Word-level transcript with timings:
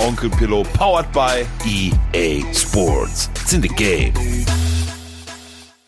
Onkel 0.00 0.30
Pillow, 0.30 0.62
powered 0.72 1.12
by 1.12 1.46
EA 1.66 2.42
Sports. 2.54 3.28
It's 3.34 3.52
in 3.52 3.60
the 3.60 3.68
game. 3.68 4.14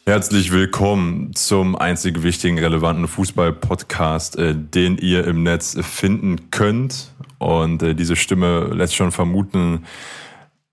Herzlich 0.05 0.53
willkommen 0.53 1.35
zum 1.35 1.77
einzig 1.77 2.23
wichtigen, 2.23 2.59
relevanten 2.59 3.09
Fußball-Podcast, 3.09 4.37
äh, 4.37 4.55
den 4.55 4.99
ihr 4.99 5.27
im 5.27 5.43
Netz 5.43 5.79
finden 5.81 6.51
könnt. 6.51 7.13
Und 7.39 7.83
äh, 7.83 7.95
diese 7.95 8.15
Stimme 8.15 8.67
lässt 8.75 8.95
schon 8.95 9.13
vermuten, 9.13 9.87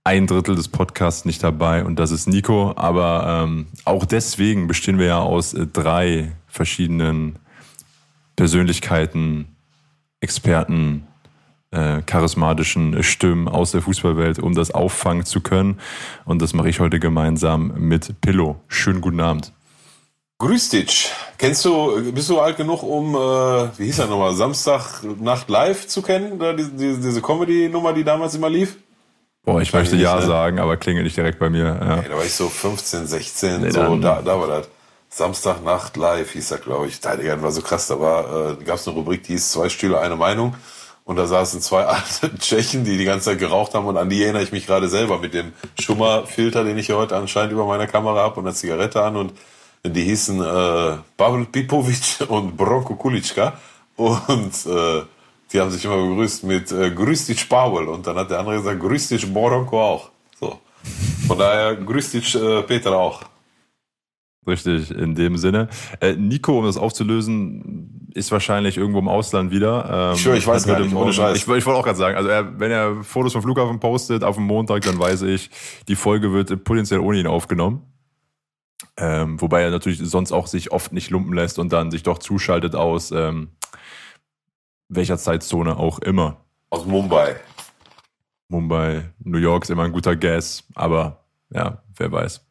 ein 0.03 0.27
Drittel 0.27 0.55
des 0.55 0.67
Podcasts 0.67 1.23
nicht 1.23 1.41
dabei 1.41 1.85
und 1.85 1.97
das 1.97 2.11
ist 2.11 2.27
Nico. 2.27 2.73
Aber 2.75 3.45
ähm, 3.45 3.67
auch 3.85 4.03
deswegen 4.03 4.67
bestehen 4.67 4.99
wir 4.99 5.05
ja 5.05 5.19
aus 5.19 5.53
äh, 5.53 5.65
drei 5.65 6.33
verschiedenen 6.47 7.39
Persönlichkeiten, 8.35 9.55
Experten, 10.19 11.07
äh, 11.71 12.01
charismatischen 12.01 13.03
Stimmen 13.03 13.47
aus 13.47 13.71
der 13.71 13.81
Fußballwelt, 13.81 14.39
um 14.39 14.55
das 14.55 14.71
auffangen 14.71 15.25
zu 15.25 15.41
können. 15.41 15.79
Und 16.25 16.41
das 16.41 16.53
mache 16.53 16.69
ich 16.69 16.79
heute 16.79 16.99
gemeinsam 16.99 17.73
mit 17.77 18.21
Pillow. 18.21 18.57
Schönen 18.67 19.01
guten 19.01 19.19
Abend. 19.19 19.53
Grüß 20.39 20.69
dich. 20.69 21.11
Kennst 21.37 21.65
du, 21.65 22.13
bist 22.13 22.29
du 22.29 22.39
alt 22.39 22.55
genug, 22.57 22.81
um, 22.81 23.13
äh, 23.13 23.17
wie 23.77 23.85
hieß 23.85 23.99
er 23.99 24.07
nochmal, 24.07 24.33
Samstag 24.33 25.03
Nacht 25.19 25.49
Live 25.49 25.87
zu 25.87 26.01
kennen? 26.01 26.39
Da, 26.39 26.53
diese, 26.53 26.97
diese 26.97 27.21
Comedy-Nummer, 27.21 27.93
die 27.93 28.05
damals 28.05 28.35
immer 28.35 28.49
lief? 28.49 28.77
Boah, 29.43 29.61
ich 29.61 29.73
möchte 29.73 29.95
ja 29.97 30.15
ne? 30.15 30.25
sagen, 30.25 30.59
aber 30.59 30.77
klingelt 30.77 31.03
nicht 31.03 31.17
direkt 31.17 31.39
bei 31.39 31.49
mir. 31.49 31.65
Ja. 31.65 31.95
Nee, 31.97 32.09
da 32.09 32.15
war 32.15 32.23
ich 32.23 32.33
so 32.33 32.47
15, 32.47 33.07
16, 33.07 33.61
nee, 33.61 33.69
so, 33.71 33.97
da, 33.97 34.21
da 34.21 34.39
war 34.39 34.47
das. 34.47 34.69
Samstagnacht 35.11 35.97
live 35.97 36.31
hieß 36.31 36.49
das, 36.49 36.61
glaube 36.61 36.87
ich. 36.87 36.99
Das 37.01 37.17
war 37.41 37.51
so 37.51 37.61
krass. 37.61 37.87
Da 37.87 37.99
war, 37.99 38.51
äh, 38.51 38.63
gab 38.63 38.75
es 38.75 38.87
eine 38.87 38.95
Rubrik, 38.95 39.23
die 39.23 39.33
hieß 39.33 39.51
Zwei 39.51 39.67
Stühle, 39.67 39.99
eine 39.99 40.15
Meinung. 40.15 40.55
Und 41.09 41.15
da 41.15 41.25
saßen 41.25 41.59
zwei 41.59 41.85
alte 41.87 42.37
Tschechen, 42.37 42.83
die 42.83 42.95
die 42.95 43.03
ganze 43.03 43.31
Zeit 43.31 43.39
geraucht 43.39 43.73
haben. 43.73 43.87
Und 43.87 43.97
an 43.97 44.11
die 44.11 44.21
erinnere 44.21 44.43
ich 44.43 44.51
mich 44.51 44.67
gerade 44.67 44.87
selber 44.87 45.17
mit 45.17 45.33
dem 45.33 45.53
Schummerfilter, 45.79 46.63
den 46.63 46.77
ich 46.77 46.85
hier 46.85 46.97
heute 46.97 47.17
anscheinend 47.17 47.51
über 47.51 47.65
meiner 47.65 47.87
Kamera 47.87 48.19
habe 48.19 48.39
und 48.39 48.45
eine 48.45 48.53
Zigarette 48.53 49.01
an. 49.01 49.15
Und 49.15 49.33
die 49.83 50.03
hießen 50.03 50.39
äh, 50.39 50.97
Pavel 51.17 51.45
Pipovic 51.45 52.19
und 52.29 52.55
Bronko 52.55 52.93
Kulitschka. 52.93 53.57
Und 53.95 54.53
äh, 54.67 55.01
die 55.51 55.59
haben 55.59 55.71
sich 55.71 55.83
immer 55.83 55.97
begrüßt 55.97 56.43
mit 56.43 56.71
äh, 56.71 56.91
Grüß 56.91 57.25
dich 57.25 57.49
Pavel. 57.49 57.87
Und 57.87 58.05
dann 58.05 58.15
hat 58.15 58.29
der 58.29 58.37
andere 58.37 58.57
gesagt, 58.57 58.79
Grüß 58.79 59.07
dich 59.07 59.33
Boronko 59.33 59.81
auch. 59.81 60.11
So. 60.39 60.59
Von 61.25 61.39
daher, 61.39 61.75
Grüß 61.75 62.11
dich 62.11 62.35
äh, 62.35 62.61
Peter 62.61 62.95
auch. 62.95 63.23
Richtig, 64.45 64.91
in 64.91 65.15
dem 65.15 65.37
Sinne. 65.37 65.69
Äh, 66.01 66.13
Nico, 66.13 66.59
um 66.59 66.65
das 66.65 66.77
aufzulösen, 66.77 67.98
ist 68.13 68.31
wahrscheinlich 68.31 68.77
irgendwo 68.77 68.99
im 68.99 69.07
Ausland 69.07 69.51
wieder. 69.51 70.09
Ähm, 70.09 70.15
ich 70.15 70.21
schwöre, 70.21 70.37
ich 70.37 70.47
weiß 70.47 70.65
gar 70.65 70.79
nicht, 70.79 70.93
ohne 70.93 71.13
Scheiß. 71.13 71.37
Ich, 71.37 71.43
ich 71.43 71.65
wollte 71.65 71.79
auch 71.79 71.83
gerade 71.83 71.97
sagen, 71.97 72.17
also 72.17 72.29
er, 72.29 72.59
wenn 72.59 72.71
er 72.71 73.03
Fotos 73.03 73.33
vom 73.33 73.41
Flughafen 73.41 73.79
postet 73.79 74.23
auf 74.23 74.35
dem 74.35 74.45
Montag, 74.45 74.83
dann 74.83 74.99
weiß 74.99 75.23
ich, 75.23 75.49
die 75.87 75.95
Folge 75.95 76.33
wird 76.33 76.63
potenziell 76.63 76.99
ohne 76.99 77.19
ihn 77.19 77.27
aufgenommen. 77.27 77.83
Ähm, 78.97 79.39
wobei 79.39 79.61
er 79.61 79.71
natürlich 79.71 79.99
sonst 79.99 80.31
auch 80.31 80.47
sich 80.47 80.71
oft 80.71 80.91
nicht 80.91 81.09
lumpen 81.09 81.33
lässt 81.33 81.59
und 81.59 81.71
dann 81.71 81.91
sich 81.91 82.03
doch 82.03 82.17
zuschaltet 82.17 82.75
aus 82.75 83.11
ähm, 83.11 83.49
welcher 84.89 85.17
Zeitzone 85.17 85.77
auch 85.77 85.99
immer. 85.99 86.37
Aus 86.69 86.85
Mumbai. 86.85 87.35
Mumbai, 88.49 89.09
New 89.19 89.37
York 89.37 89.63
ist 89.63 89.69
immer 89.69 89.83
ein 89.83 89.91
guter 89.91 90.15
Guess, 90.15 90.63
aber 90.75 91.23
ja, 91.51 91.83
wer 91.95 92.11
weiß. 92.11 92.45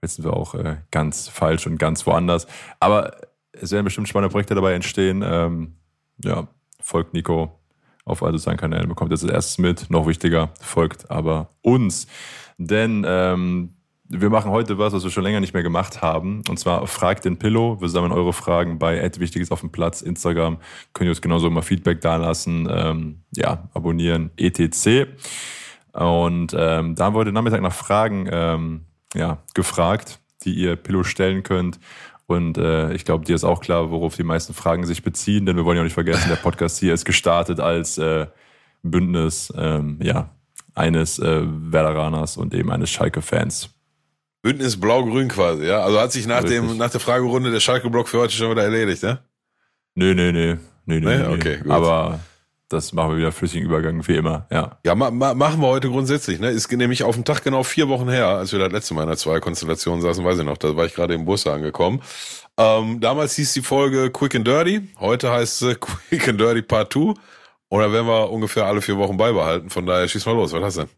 Jetzt 0.00 0.16
sind 0.16 0.24
wir 0.24 0.34
auch 0.34 0.54
äh, 0.54 0.76
ganz 0.90 1.28
falsch 1.28 1.66
und 1.66 1.78
ganz 1.78 2.06
woanders. 2.06 2.46
Aber 2.78 3.16
es 3.60 3.72
werden 3.72 3.84
bestimmt 3.84 4.08
spannende 4.08 4.32
Projekte 4.32 4.54
dabei 4.54 4.74
entstehen. 4.74 5.22
Ähm, 5.24 5.74
ja, 6.22 6.48
folgt 6.80 7.14
Nico 7.14 7.58
auf 8.04 8.22
all 8.22 8.36
seinen 8.38 8.56
Kanälen, 8.56 8.88
bekommt 8.88 9.10
jetzt 9.10 9.22
als 9.22 9.32
erstes 9.32 9.58
mit. 9.58 9.90
Noch 9.90 10.06
wichtiger, 10.06 10.50
folgt 10.60 11.10
aber 11.10 11.50
uns. 11.62 12.06
Denn 12.58 13.04
ähm, 13.06 13.74
wir 14.08 14.28
machen 14.28 14.50
heute 14.50 14.78
was, 14.78 14.92
was 14.92 15.02
wir 15.02 15.10
schon 15.10 15.24
länger 15.24 15.40
nicht 15.40 15.54
mehr 15.54 15.62
gemacht 15.62 16.02
haben. 16.02 16.42
Und 16.48 16.58
zwar 16.58 16.86
fragt 16.86 17.24
den 17.24 17.38
Pillow. 17.38 17.80
Wir 17.80 17.88
sammeln 17.88 18.12
eure 18.12 18.32
Fragen 18.32 18.78
bei 18.78 19.00
Wichtiges 19.18 19.50
auf 19.50 19.60
dem 19.60 19.70
Platz, 19.70 20.02
Instagram. 20.02 20.58
Könnt 20.92 21.08
ihr 21.08 21.12
uns 21.12 21.22
genauso 21.22 21.46
immer 21.46 21.62
Feedback 21.62 22.00
dalassen. 22.00 22.68
Ähm, 22.70 23.22
ja, 23.34 23.68
abonnieren, 23.72 24.30
etc. 24.36 25.08
Und 25.92 26.54
ähm, 26.56 26.94
da 26.94 27.04
haben 27.04 27.14
wir 27.14 27.20
heute 27.20 27.32
Nachmittag 27.32 27.62
nach 27.62 27.72
Fragen 27.72 28.28
ähm, 28.30 28.80
ja, 29.14 29.38
gefragt, 29.54 30.20
die 30.42 30.54
ihr 30.54 30.76
Pillow 30.76 31.04
stellen 31.04 31.42
könnt. 31.42 31.80
Und 32.26 32.56
äh, 32.56 32.92
ich 32.94 33.04
glaube, 33.04 33.24
dir 33.24 33.34
ist 33.34 33.44
auch 33.44 33.60
klar, 33.60 33.90
worauf 33.90 34.16
die 34.16 34.22
meisten 34.22 34.54
Fragen 34.54 34.86
sich 34.86 35.02
beziehen, 35.02 35.44
denn 35.44 35.56
wir 35.56 35.64
wollen 35.64 35.76
ja 35.76 35.82
auch 35.82 35.84
nicht 35.84 35.94
vergessen, 35.94 36.28
der 36.28 36.36
Podcast 36.36 36.78
hier 36.78 36.94
ist 36.94 37.04
gestartet 37.04 37.60
als 37.60 37.98
äh, 37.98 38.26
Bündnis 38.82 39.52
ähm, 39.56 39.98
ja, 40.02 40.30
eines 40.74 41.18
äh, 41.18 41.42
Werderaners 41.44 42.36
und 42.36 42.54
eben 42.54 42.70
eines 42.70 42.90
Schalke-Fans. 42.90 43.70
Bündnis 44.42 44.78
Blau-Grün 44.78 45.28
quasi, 45.28 45.66
ja? 45.66 45.80
Also 45.80 46.00
hat 46.00 46.12
sich 46.12 46.26
nach, 46.26 46.44
dem, 46.44 46.76
nach 46.76 46.90
der 46.90 47.00
Fragerunde 47.00 47.50
der 47.50 47.60
Schalke-Block 47.60 48.08
für 48.08 48.18
heute 48.20 48.32
schon 48.32 48.50
wieder 48.50 48.62
erledigt, 48.62 49.02
ja? 49.02 49.20
Nö, 49.94 50.14
nö, 50.14 50.32
nö. 50.32 50.56
Nö, 50.86 51.00
nö, 51.00 51.18
nee? 51.18 51.34
Okay, 51.34 51.58
gut. 51.62 51.72
Aber 51.72 52.20
das 52.68 52.92
machen 52.92 53.10
wir 53.10 53.18
wieder 53.18 53.32
flüssigen 53.32 53.66
Übergang, 53.66 54.06
wie 54.08 54.16
immer, 54.16 54.46
ja. 54.50 54.78
Ja, 54.84 54.94
ma 54.94 55.10
ma 55.10 55.34
machen 55.34 55.60
wir 55.60 55.68
heute 55.68 55.88
grundsätzlich, 55.88 56.40
ne? 56.40 56.50
Ist 56.50 56.70
nämlich 56.72 57.02
auf 57.02 57.14
dem 57.14 57.24
Tag 57.24 57.44
genau 57.44 57.62
vier 57.62 57.88
Wochen 57.88 58.08
her, 58.08 58.28
als 58.28 58.52
wir 58.52 58.58
das 58.58 58.72
letzte 58.72 58.94
Mal 58.94 59.02
in 59.02 59.08
der 59.08 59.16
Zwei-Konstellation 59.16 60.00
saßen, 60.00 60.24
weiß 60.24 60.38
ich 60.38 60.44
noch, 60.44 60.56
da 60.56 60.74
war 60.76 60.86
ich 60.86 60.94
gerade 60.94 61.14
im 61.14 61.24
Bus 61.24 61.46
angekommen. 61.46 62.02
Ähm, 62.58 63.00
damals 63.00 63.34
hieß 63.36 63.52
die 63.52 63.62
Folge 63.62 64.10
Quick 64.10 64.34
and 64.36 64.46
Dirty, 64.46 64.88
heute 64.98 65.30
heißt 65.30 65.58
sie 65.58 65.74
Quick 65.80 66.28
and 66.28 66.40
Dirty 66.40 66.62
Part 66.62 66.92
2. 66.92 67.14
Oder 67.70 67.92
werden 67.92 68.06
wir 68.06 68.30
ungefähr 68.30 68.66
alle 68.66 68.80
vier 68.80 68.96
Wochen 68.96 69.16
beibehalten, 69.16 69.70
von 69.70 69.86
daher 69.86 70.08
schieß 70.08 70.26
mal 70.26 70.34
los, 70.34 70.52
was 70.52 70.62
hast 70.62 70.76
du 70.76 70.80
denn? 70.82 70.90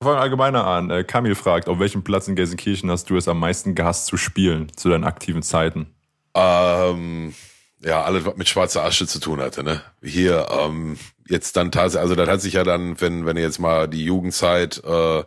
Wir 0.00 0.08
fangen 0.08 0.20
allgemeiner 0.20 0.66
an. 0.66 0.90
Äh, 0.90 1.04
Kamil 1.04 1.34
fragt, 1.34 1.68
auf 1.68 1.78
welchem 1.78 2.04
Platz 2.04 2.28
in 2.28 2.36
Gelsenkirchen 2.36 2.90
hast 2.90 3.08
du 3.08 3.16
es 3.16 3.28
am 3.28 3.40
meisten 3.40 3.74
gehasst 3.74 4.06
zu 4.06 4.18
spielen, 4.18 4.70
zu 4.76 4.90
deinen 4.90 5.04
aktiven 5.04 5.42
Zeiten? 5.42 5.86
Ähm, 6.34 7.34
ja, 7.82 8.02
alles, 8.02 8.24
was 8.24 8.36
mit 8.36 8.48
schwarzer 8.48 8.84
Asche 8.84 9.06
zu 9.06 9.20
tun 9.20 9.40
hatte, 9.40 9.62
ne? 9.62 9.82
Hier, 10.02 10.48
ähm, 10.50 10.98
jetzt 11.28 11.56
dann 11.56 11.70
tatsächlich, 11.72 12.02
also 12.02 12.14
das 12.14 12.28
hat 12.28 12.40
sich 12.40 12.54
ja 12.54 12.64
dann, 12.64 13.00
wenn, 13.00 13.26
wenn 13.26 13.36
ihr 13.36 13.42
jetzt 13.42 13.58
mal 13.58 13.88
die 13.88 14.04
Jugendzeit 14.04 14.82
äh, 14.84 15.24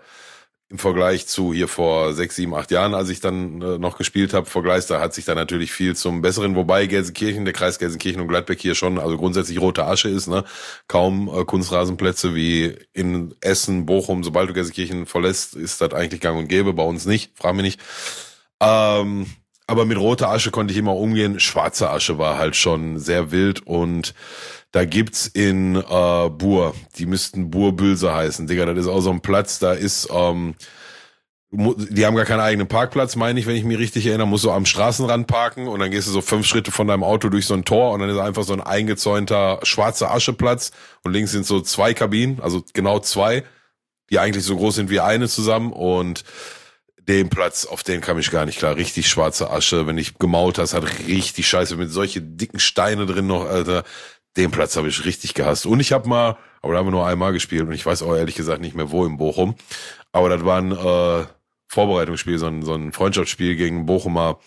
im 0.72 0.78
Vergleich 0.78 1.26
zu 1.26 1.52
hier 1.52 1.68
vor 1.68 2.14
sechs, 2.14 2.36
sieben, 2.36 2.54
acht 2.54 2.70
Jahren, 2.70 2.94
als 2.94 3.10
ich 3.10 3.22
dann 3.22 3.62
äh, 3.62 3.78
noch 3.80 3.98
gespielt 3.98 4.34
habe, 4.34 4.46
vergleichst, 4.46 4.90
da 4.92 5.00
hat 5.00 5.16
sich 5.16 5.26
da 5.26 5.34
natürlich 5.34 5.72
viel 5.72 5.96
zum 5.96 6.22
Besseren, 6.22 6.56
wobei 6.56 6.86
Gelsenkirchen, 6.86 7.44
der 7.44 7.56
Kreis 7.56 7.80
Gelsenkirchen 7.80 8.22
und 8.22 8.28
Gladbeck 8.28 8.60
hier 8.60 8.76
schon, 8.76 9.00
also 9.00 9.18
grundsätzlich 9.18 9.60
rote 9.60 9.86
Asche 9.86 10.10
ist, 10.10 10.28
ne? 10.28 10.44
Kaum 10.88 11.28
äh, 11.28 11.44
Kunstrasenplätze 11.44 12.36
wie 12.36 12.78
in 12.94 13.34
Essen, 13.42 13.88
Bochum, 13.88 14.24
sobald 14.24 14.50
du 14.50 14.54
Gelsenkirchen 14.54 15.08
verlässt, 15.08 15.56
ist 15.56 15.82
das 15.82 15.94
eigentlich 15.94 16.22
gang 16.22 16.38
und 16.38 16.48
gäbe, 16.48 16.74
bei 16.74 16.84
uns 16.84 17.06
nicht, 17.06 17.32
frag 17.36 17.56
mich 17.56 17.64
nicht. 17.64 17.82
Ähm, 18.62 19.26
aber 19.70 19.86
mit 19.86 19.98
roter 19.98 20.30
Asche 20.30 20.52
konnte 20.52 20.74
ich 20.74 20.80
immer 20.80 20.96
umgehen. 20.96 21.40
Schwarze 21.40 21.90
Asche 21.90 22.18
war 22.18 22.38
halt 22.38 22.56
schon 22.56 23.00
sehr 23.00 23.32
wild. 23.32 23.66
Und 23.66 24.14
da 24.72 24.86
gibt's 24.86 25.28
in 25.28 25.76
äh, 25.76 26.30
Bur, 26.30 26.76
die 26.98 27.06
müssten 27.06 27.50
Burbülse 27.50 28.14
heißen, 28.14 28.48
Digga, 28.48 28.66
das 28.66 28.86
ist 28.86 28.88
auch 28.88 29.02
so 29.02 29.12
ein 29.12 29.22
Platz, 29.22 29.60
da 29.60 29.74
ist, 29.74 30.10
ähm, 30.12 30.56
die 31.52 32.06
haben 32.06 32.16
gar 32.16 32.26
keinen 32.26 32.42
eigenen 32.42 32.68
Parkplatz, 32.68 33.16
meine 33.16 33.40
ich, 33.40 33.48
wenn 33.48 33.56
ich 33.56 33.64
mich 33.64 33.80
richtig 33.80 34.06
erinnere, 34.06 34.28
musst 34.28 34.44
du 34.44 34.52
am 34.52 34.68
Straßenrand 34.68 35.26
parken 35.26 35.68
und 35.68 35.80
dann 35.80 35.90
gehst 35.90 36.08
du 36.08 36.12
so 36.12 36.22
fünf 36.22 36.46
Schritte 36.46 36.72
von 36.72 36.88
deinem 36.88 37.04
Auto 37.04 37.30
durch 37.30 37.48
so 37.48 37.56
ein 37.56 37.66
Tor 37.66 37.92
und 37.94 38.02
dann 38.02 38.10
ist 38.10 38.20
einfach 38.20 38.44
so 38.44 38.54
ein 38.54 38.62
eingezäunter 38.62 39.60
schwarzer 39.64 40.12
Ascheplatz. 40.12 40.72
Und 41.04 41.14
links 41.14 41.32
sind 41.32 41.48
so 41.48 41.62
zwei 41.62 41.96
Kabinen, 41.96 42.40
also 42.40 42.64
genau 42.74 43.00
zwei, 43.00 43.44
die 44.12 44.20
eigentlich 44.20 44.44
so 44.44 44.56
groß 44.56 44.76
sind 44.76 44.92
wie 44.92 45.00
eine 45.00 45.28
zusammen. 45.28 45.74
Und 45.74 46.24
den 47.10 47.30
Platz, 47.30 47.66
auf 47.66 47.82
den 47.82 48.02
kam 48.02 48.20
ich 48.20 48.30
gar 48.30 48.46
nicht 48.46 48.60
klar. 48.60 48.76
Richtig 48.76 49.10
schwarze 49.10 49.50
Asche, 49.50 49.88
wenn 49.88 49.98
ich 49.98 50.20
gemaut 50.20 50.60
hast, 50.60 50.76
hat 50.76 50.86
richtig 51.08 51.48
scheiße 51.48 51.76
mit 51.76 51.90
solche 51.90 52.22
dicken 52.22 52.60
Steine 52.60 53.08
drin 53.08 53.26
noch, 53.26 53.46
Alter. 53.46 53.84
Den 54.38 54.52
Platz 54.52 54.78
habe 54.78 54.88
ich 54.88 55.06
richtig 55.06 55.34
gehasst. 55.34 55.66
Und 55.66 55.80
ich 55.80 55.92
habe 55.92 56.08
mal, 56.08 56.38
aber 56.62 56.74
da 56.74 56.80
haben 56.80 56.86
wir 56.86 56.92
nur 56.92 57.08
einmal 57.08 57.34
gespielt 57.34 57.64
und 57.64 57.72
ich 57.72 57.86
weiß 57.86 58.04
auch 58.04 58.16
ehrlich 58.16 58.36
gesagt 58.36 58.62
nicht 58.62 58.76
mehr 58.76 58.92
wo 58.92 59.06
im 59.06 59.18
Bochum. 59.18 59.56
Aber 60.12 60.30
das 60.30 60.46
war 60.46 60.60
ein 60.60 60.72
äh, 60.72 61.26
Vorbereitungsspiel, 61.68 62.38
so 62.38 62.46
ein, 62.46 62.62
so 62.62 62.76
ein 62.76 62.94
Freundschaftsspiel 62.94 63.56
gegen 63.56 63.88
Bochumer 63.88 64.40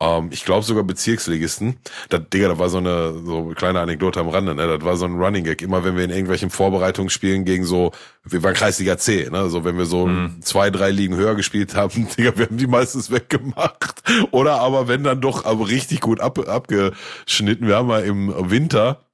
Ähm, 0.00 0.30
ich 0.32 0.44
glaube 0.44 0.64
sogar 0.64 0.82
Bezirksligisten. 0.82 1.76
Das, 2.08 2.22
Digga, 2.32 2.48
da 2.48 2.58
war 2.58 2.70
so 2.70 2.78
eine 2.78 3.22
so 3.24 3.38
eine 3.38 3.54
kleine 3.54 3.80
Anekdote 3.80 4.20
am 4.20 4.28
Rande, 4.28 4.54
ne? 4.54 4.66
Das 4.66 4.84
war 4.84 4.96
so 4.96 5.04
ein 5.04 5.16
Running 5.16 5.44
Gag. 5.44 5.60
Immer 5.62 5.84
wenn 5.84 5.96
wir 5.96 6.04
in 6.04 6.10
irgendwelchen 6.10 6.50
Vorbereitungsspielen 6.50 7.44
gegen 7.44 7.64
so, 7.64 7.92
wir 8.24 8.42
waren 8.42 8.54
Kreisliga 8.54 8.96
C, 8.96 9.28
ne? 9.30 9.50
So 9.50 9.64
wenn 9.64 9.76
wir 9.76 9.86
so 9.86 10.06
mhm. 10.06 10.40
zwei, 10.40 10.70
drei 10.70 10.90
Ligen 10.90 11.16
höher 11.16 11.34
gespielt 11.34 11.74
haben, 11.74 12.08
Digga, 12.16 12.36
wir 12.36 12.46
haben 12.46 12.56
die 12.56 12.66
meistens 12.66 13.10
weggemacht. 13.10 14.02
Oder 14.30 14.60
aber 14.60 14.88
wenn 14.88 15.04
dann 15.04 15.20
doch 15.20 15.44
aber 15.44 15.68
richtig 15.68 16.00
gut 16.00 16.20
ab, 16.20 16.38
abgeschnitten. 16.48 17.66
Wir 17.66 17.76
haben 17.76 17.88
mal 17.88 18.04
im 18.04 18.50
Winter 18.50 19.04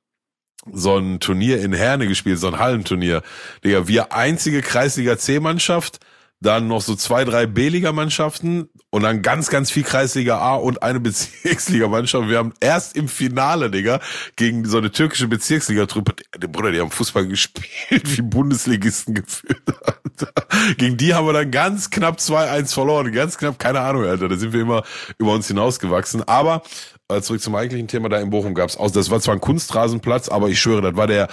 so 0.73 0.97
ein 0.97 1.21
Turnier 1.21 1.61
in 1.63 1.73
Herne 1.73 2.07
gespielt, 2.07 2.39
so 2.39 2.49
ein 2.49 2.59
Hallenturnier. 2.59 3.23
Digga, 3.65 3.89
wir 3.89 4.13
einzige 4.13 4.63
Kreisliga 4.63 5.17
C-Mannschaft, 5.17 6.01
dann 6.47 6.69
noch 6.69 6.81
so 6.81 6.95
zwei, 6.95 7.25
drei 7.25 7.47
B-Liga-Mannschaften 7.47 8.69
und 8.91 9.03
dann 9.03 9.23
ganz, 9.23 9.51
ganz 9.51 9.71
viel 9.71 9.83
Kreisliga 9.83 10.39
A 10.39 10.55
und 10.55 10.83
eine 10.83 11.01
Bezirksliga-Mannschaft. 11.07 12.29
Wir 12.29 12.39
haben 12.39 12.55
erst 12.61 12.97
im 12.97 13.09
Finale, 13.09 13.71
Digga, 13.71 14.01
gegen 14.37 14.65
so 14.65 14.79
eine 14.79 14.91
türkische 14.91 15.29
Bezirksliga-Truppe, 15.29 16.15
Bruder, 16.49 16.73
die 16.73 16.81
haben 16.81 16.91
Fußball 16.91 17.27
gespielt, 17.29 18.17
wie 18.17 18.23
Bundesligisten 18.23 19.15
gefühlt. 19.15 19.63
Alter. 20.17 20.33
Gegen 20.77 20.97
die 20.97 21.15
haben 21.15 21.27
wir 21.27 21.33
dann 21.33 21.51
ganz 21.51 21.91
knapp 21.91 22.19
2-1 22.19 22.73
verloren. 22.73 23.13
Ganz 23.13 23.37
knapp, 23.37 23.59
keine 23.59 23.81
Ahnung, 23.81 24.05
Alter. 24.05 24.29
Da 24.29 24.37
sind 24.37 24.53
wir 24.53 24.61
immer 24.61 24.83
über 25.19 25.33
uns 25.33 25.49
hinausgewachsen. 25.49 26.27
Aber 26.27 26.63
äh, 27.09 27.21
zurück 27.21 27.41
zum 27.41 27.55
eigentlichen 27.55 27.89
Thema, 27.89 28.09
da 28.09 28.19
in 28.19 28.31
Bochum 28.31 28.55
gab's 28.55 28.77
aus. 28.77 28.93
Das 28.93 29.11
war 29.11 29.21
zwar 29.21 29.35
ein 29.35 29.41
Kunstrasenplatz, 29.41 30.29
aber 30.29 30.49
ich 30.49 30.61
schwöre, 30.61 30.83
das 30.83 30.97
war 30.97 31.07
der, 31.07 31.29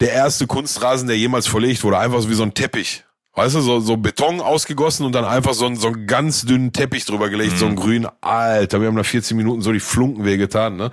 der 0.00 0.12
erste 0.12 0.46
Kunstrasen, 0.46 1.08
der 1.08 1.18
jemals 1.18 1.46
verlegt 1.46 1.84
wurde. 1.84 1.98
Einfach 1.98 2.20
so 2.20 2.30
wie 2.30 2.34
so 2.34 2.42
ein 2.42 2.54
Teppich. 2.54 3.04
Weißt 3.36 3.54
du, 3.54 3.60
so, 3.60 3.80
so 3.80 3.98
Beton 3.98 4.40
ausgegossen 4.40 5.04
und 5.04 5.14
dann 5.14 5.26
einfach 5.26 5.52
so, 5.52 5.66
ein, 5.66 5.76
so 5.76 5.88
einen 5.88 6.06
ganz 6.06 6.46
dünnen 6.46 6.72
Teppich 6.72 7.04
drüber 7.04 7.28
gelegt, 7.28 7.52
mhm. 7.52 7.56
so 7.58 7.66
ein 7.66 7.72
mhm. 7.72 7.76
grün. 7.76 8.08
Alter, 8.22 8.80
wir 8.80 8.88
haben 8.88 8.94
nach 8.94 9.04
14 9.04 9.36
Minuten 9.36 9.60
so 9.60 9.72
die 9.72 9.80
Flunken 9.80 10.24
wehgetan, 10.24 10.76
ne? 10.76 10.90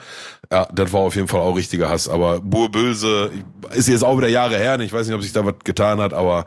Ja, 0.52 0.68
das 0.74 0.92
war 0.92 1.00
auf 1.00 1.16
jeden 1.16 1.30
Fall 1.30 1.40
auch 1.40 1.56
richtiger 1.56 1.90
Hass. 1.90 2.10
Aber 2.10 2.42
Burbülse 2.42 3.32
ist 3.74 3.88
jetzt 3.88 4.04
auch 4.04 4.18
wieder 4.18 4.28
Jahre 4.28 4.58
her. 4.58 4.78
Ich 4.82 4.92
weiß 4.92 5.08
nicht, 5.08 5.16
ob 5.16 5.22
sich 5.22 5.32
da 5.32 5.46
was 5.46 5.56
getan 5.64 6.02
hat, 6.02 6.14
aber 6.14 6.46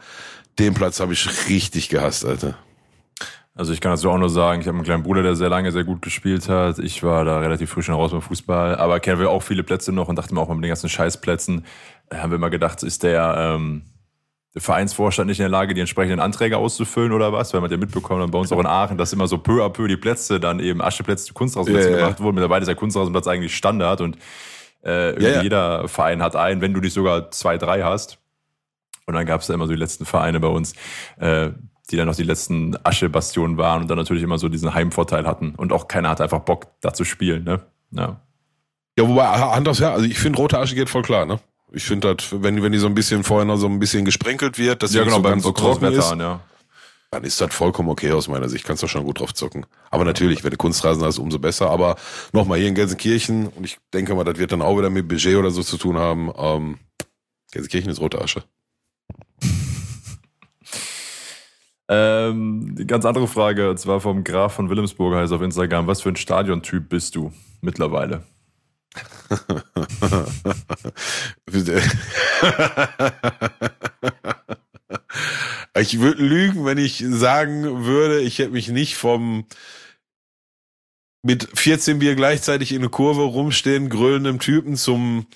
den 0.59 0.75
Platz 0.75 1.01
habe 1.01 1.15
ich 1.15 1.49
richtig 1.49 1.89
gehasst, 1.89 2.27
Alter. 2.27 2.57
Also 3.55 3.73
ich 3.73 3.81
kann 3.81 3.93
dazu 3.93 4.11
auch 4.11 4.19
nur 4.19 4.29
sagen, 4.29 4.61
ich 4.61 4.67
habe 4.67 4.77
einen 4.77 4.85
kleinen 4.85 5.03
Bruder, 5.03 5.23
der 5.23 5.35
sehr 5.35 5.49
lange 5.49 5.73
sehr 5.73 5.85
gut 5.85 6.03
gespielt 6.03 6.47
hat. 6.51 6.79
Ich 6.79 7.03
war 7.03 7.25
da 7.25 7.39
relativ 7.39 7.71
früh 7.71 7.81
schon 7.81 7.95
raus 7.95 8.11
beim 8.11 8.21
Fußball, 8.21 8.77
aber 8.77 9.01
kennen 9.01 9.19
wir 9.19 9.31
auch 9.31 9.43
viele 9.43 9.63
Plätze 9.63 9.93
noch 9.93 10.09
und 10.09 10.17
dachte 10.17 10.35
mir 10.35 10.43
auch 10.43 10.49
mal 10.49 10.57
mit 10.57 10.65
den 10.65 10.69
ganzen 10.69 10.91
Scheißplätzen, 10.91 11.65
äh, 12.11 12.17
haben 12.17 12.33
wir 12.33 12.37
immer 12.37 12.51
gedacht, 12.51 12.83
ist 12.83 13.03
der 13.03 13.55
ähm, 13.57 13.83
der 14.57 14.63
Vereinsvorstand 14.63 15.29
nicht 15.29 15.39
in 15.39 15.45
der 15.45 15.51
Lage, 15.51 15.75
die 15.75 15.81
entsprechenden 15.81 16.19
Anträge 16.19 16.57
auszufüllen 16.57 17.13
oder 17.13 17.31
was? 17.31 17.53
Weil 17.53 17.61
man 17.61 17.71
ja 17.71 17.77
mitbekommen 17.77 18.23
hat 18.23 18.31
bei 18.31 18.39
uns 18.39 18.51
auch 18.51 18.59
in 18.59 18.67
Aachen, 18.67 18.97
dass 18.97 19.13
immer 19.13 19.29
so 19.29 19.37
peu 19.37 19.63
à 19.63 19.69
peu 19.69 19.87
die 19.87 19.99
Plätze 19.99 20.41
dann 20.41 20.61
eben 20.61 20.81
Ascheplätze 20.81 21.27
zu 21.27 21.35
Kunstrasenplätzen 21.35 21.93
ja, 21.93 21.99
gemacht 21.99 22.19
ja. 22.19 22.25
wurden. 22.25 22.37
Mittlerweile 22.37 22.63
ist 22.63 22.69
der 22.69 22.75
Kunstrasenplatz 22.75 23.27
eigentlich 23.29 23.55
Standard 23.55 24.01
und 24.01 24.17
äh, 24.83 25.23
ja, 25.23 25.43
jeder 25.43 25.87
Verein 25.89 26.23
hat 26.23 26.37
einen, 26.37 26.63
wenn 26.63 26.73
du 26.73 26.81
dich 26.81 26.95
sogar 26.95 27.31
zwei, 27.33 27.59
drei 27.59 27.83
hast. 27.83 28.19
Und 29.05 29.15
dann 29.15 29.27
gab 29.27 29.43
es 29.43 29.47
da 29.47 29.55
immer 29.55 29.67
so 29.67 29.75
die 29.75 29.79
letzten 29.79 30.07
Vereine 30.07 30.41
bei 30.41 30.49
uns, 30.49 30.75
äh, 31.19 31.51
die 31.91 31.97
dann 31.97 32.07
noch 32.07 32.17
die 32.17 32.23
letzten 32.23 32.77
Aschebastionen 32.83 33.59
waren 33.59 33.83
und 33.83 33.89
dann 33.89 33.99
natürlich 33.99 34.23
immer 34.23 34.39
so 34.39 34.49
diesen 34.49 34.73
Heimvorteil 34.73 35.27
hatten. 35.27 35.55
Und 35.55 35.73
auch 35.73 35.87
keiner 35.87 36.09
hatte 36.09 36.25
einfach 36.25 36.41
Bock, 36.41 36.69
da 36.81 36.95
zu 36.95 37.05
spielen, 37.05 37.45
ne? 37.45 37.61
Ja. 37.91 38.21
Ja, 38.99 39.07
wobei, 39.07 39.27
anders 39.27 39.79
ja, 39.81 39.93
also 39.93 40.07
ich 40.07 40.19
finde, 40.19 40.39
rote 40.39 40.59
Asche 40.59 40.75
geht 40.75 40.89
voll 40.89 41.03
klar, 41.03 41.27
ne? 41.27 41.39
Ich 41.77 41.85
finde 41.85 42.15
das, 42.15 42.29
wenn, 42.33 42.63
wenn 42.63 42.73
die 42.73 42.79
so 42.79 42.87
ein 42.87 42.95
bisschen 42.95 43.23
vorher 43.23 43.45
noch 43.45 43.59
so 43.59 43.67
ein 43.67 43.79
bisschen 43.79 44.07
gesprenkelt 44.07 44.57
wird, 44.57 44.83
dass 44.83 44.95
ja, 44.95 45.05
genau, 45.05 45.17
so 45.17 45.23
ganz 45.23 45.43
so 45.43 45.53
trocken 45.53 45.93
ist, 45.93 46.11
an, 46.11 46.21
ja. 46.21 46.41
dann 47.11 47.23
ist 47.23 47.39
das 47.39 47.55
vollkommen 47.55 47.91
okay 47.91 48.13
aus 48.13 48.29
meiner 48.29 48.49
Sicht. 48.49 48.65
Kannst 48.65 48.83
du 48.83 48.87
schon 48.87 49.05
gut 49.05 49.21
drauf 49.21 49.35
zocken. 49.35 49.67
Aber 49.91 50.07
natürlich, 50.07 50.43
wenn 50.43 50.53
du 50.53 50.57
Kunstrasen 50.57 51.05
hast, 51.05 51.19
umso 51.19 51.39
besser. 51.39 51.69
Aber 51.69 51.97
nochmal 52.33 52.59
hier 52.59 52.69
in 52.69 52.75
Gelsenkirchen, 52.75 53.49
und 53.49 53.65
ich 53.65 53.77
denke 53.93 54.15
mal, 54.15 54.25
das 54.25 54.39
wird 54.39 54.53
dann 54.53 54.63
auch 54.63 54.79
wieder 54.79 54.89
mit 54.89 55.07
Budget 55.07 55.37
oder 55.37 55.51
so 55.51 55.63
zu 55.63 55.77
tun 55.77 55.99
haben, 55.99 56.33
ähm, 56.39 56.79
Gelsenkirchen 57.53 57.91
ist 57.91 58.01
rote 58.01 58.23
Asche. 58.23 58.43
Ähm, 61.89 62.75
die 62.77 62.85
ganz 62.85 63.05
andere 63.05 63.29
Frage, 63.29 63.71
und 63.71 63.79
zwar 63.79 64.01
vom 64.01 64.25
Graf 64.25 64.55
von 64.55 64.69
Wilhelmsburg 64.69 65.15
heißt 65.15 65.33
auf 65.33 65.41
Instagram, 65.41 65.87
was 65.87 66.01
für 66.01 66.09
ein 66.09 66.17
Stadiontyp 66.17 66.89
bist 66.89 67.15
du 67.15 67.33
mittlerweile? 67.61 68.25
ich 75.79 76.01
würde 76.01 76.23
lügen, 76.23 76.65
wenn 76.65 76.79
ich 76.79 77.05
sagen 77.07 77.85
würde, 77.85 78.21
ich 78.21 78.39
hätte 78.39 78.53
mich 78.53 78.69
nicht 78.69 78.97
vom 78.97 79.45
mit 81.23 81.49
14 81.59 81.99
Bier 81.99 82.15
gleichzeitig 82.15 82.73
in 82.73 82.79
eine 82.79 82.89
Kurve 82.89 83.23
rumstehen, 83.23 83.91
grölendem 83.91 84.39
Typen 84.39 84.77
zum 84.77 85.27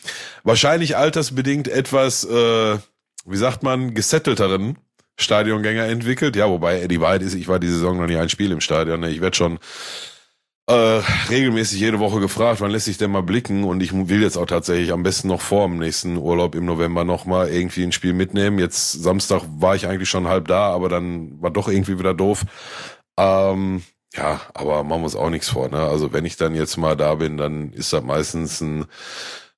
wahrscheinlich 0.44 0.96
altersbedingt 0.96 1.66
etwas, 1.66 2.24
äh, 2.24 2.78
wie 3.26 3.36
sagt 3.36 3.64
man, 3.64 3.92
gesettelteren 3.92 4.78
Stadiongänger 5.18 5.86
entwickelt. 5.86 6.36
Ja, 6.36 6.48
wobei 6.48 6.86
die 6.86 7.00
Wahrheit 7.00 7.22
ist, 7.22 7.34
ich 7.34 7.48
war 7.48 7.58
die 7.58 7.68
Saison 7.68 7.98
noch 7.98 8.06
nie 8.06 8.16
ein 8.16 8.28
Spiel 8.28 8.52
im 8.52 8.60
Stadion. 8.60 9.00
Ne? 9.00 9.10
Ich 9.10 9.20
werde 9.20 9.36
schon 9.36 9.58
äh, 10.70 11.02
regelmäßig 11.28 11.80
jede 11.80 11.98
Woche 11.98 12.20
gefragt, 12.20 12.60
wann 12.60 12.70
lässt 12.70 12.86
sich 12.86 12.96
denn 12.96 13.10
mal 13.10 13.22
blicken 13.22 13.64
und 13.64 13.82
ich 13.82 13.92
will 13.92 14.22
jetzt 14.22 14.36
auch 14.36 14.46
tatsächlich 14.46 14.92
am 14.92 15.02
besten 15.02 15.28
noch 15.28 15.40
vor 15.40 15.66
dem 15.66 15.78
nächsten 15.78 16.16
Urlaub 16.16 16.54
im 16.54 16.64
November 16.64 17.04
noch 17.04 17.26
mal 17.26 17.48
irgendwie 17.48 17.82
ein 17.82 17.92
Spiel 17.92 18.12
mitnehmen. 18.12 18.58
Jetzt 18.58 18.92
Samstag 18.92 19.42
war 19.58 19.74
ich 19.74 19.86
eigentlich 19.88 20.08
schon 20.08 20.28
halb 20.28 20.46
da, 20.48 20.72
aber 20.72 20.88
dann 20.88 21.42
war 21.42 21.50
doch 21.50 21.68
irgendwie 21.68 21.98
wieder 21.98 22.14
doof. 22.14 22.44
Ähm, 23.18 23.82
ja, 24.14 24.40
aber 24.54 24.84
man 24.84 25.00
muss 25.00 25.16
auch 25.16 25.30
nichts 25.30 25.48
vor. 25.48 25.68
Ne? 25.68 25.78
Also 25.78 26.12
wenn 26.12 26.24
ich 26.24 26.36
dann 26.36 26.54
jetzt 26.54 26.76
mal 26.76 26.96
da 26.96 27.16
bin, 27.16 27.36
dann 27.36 27.72
ist 27.72 27.92
das 27.92 28.04
meistens 28.04 28.60
ein, 28.60 28.86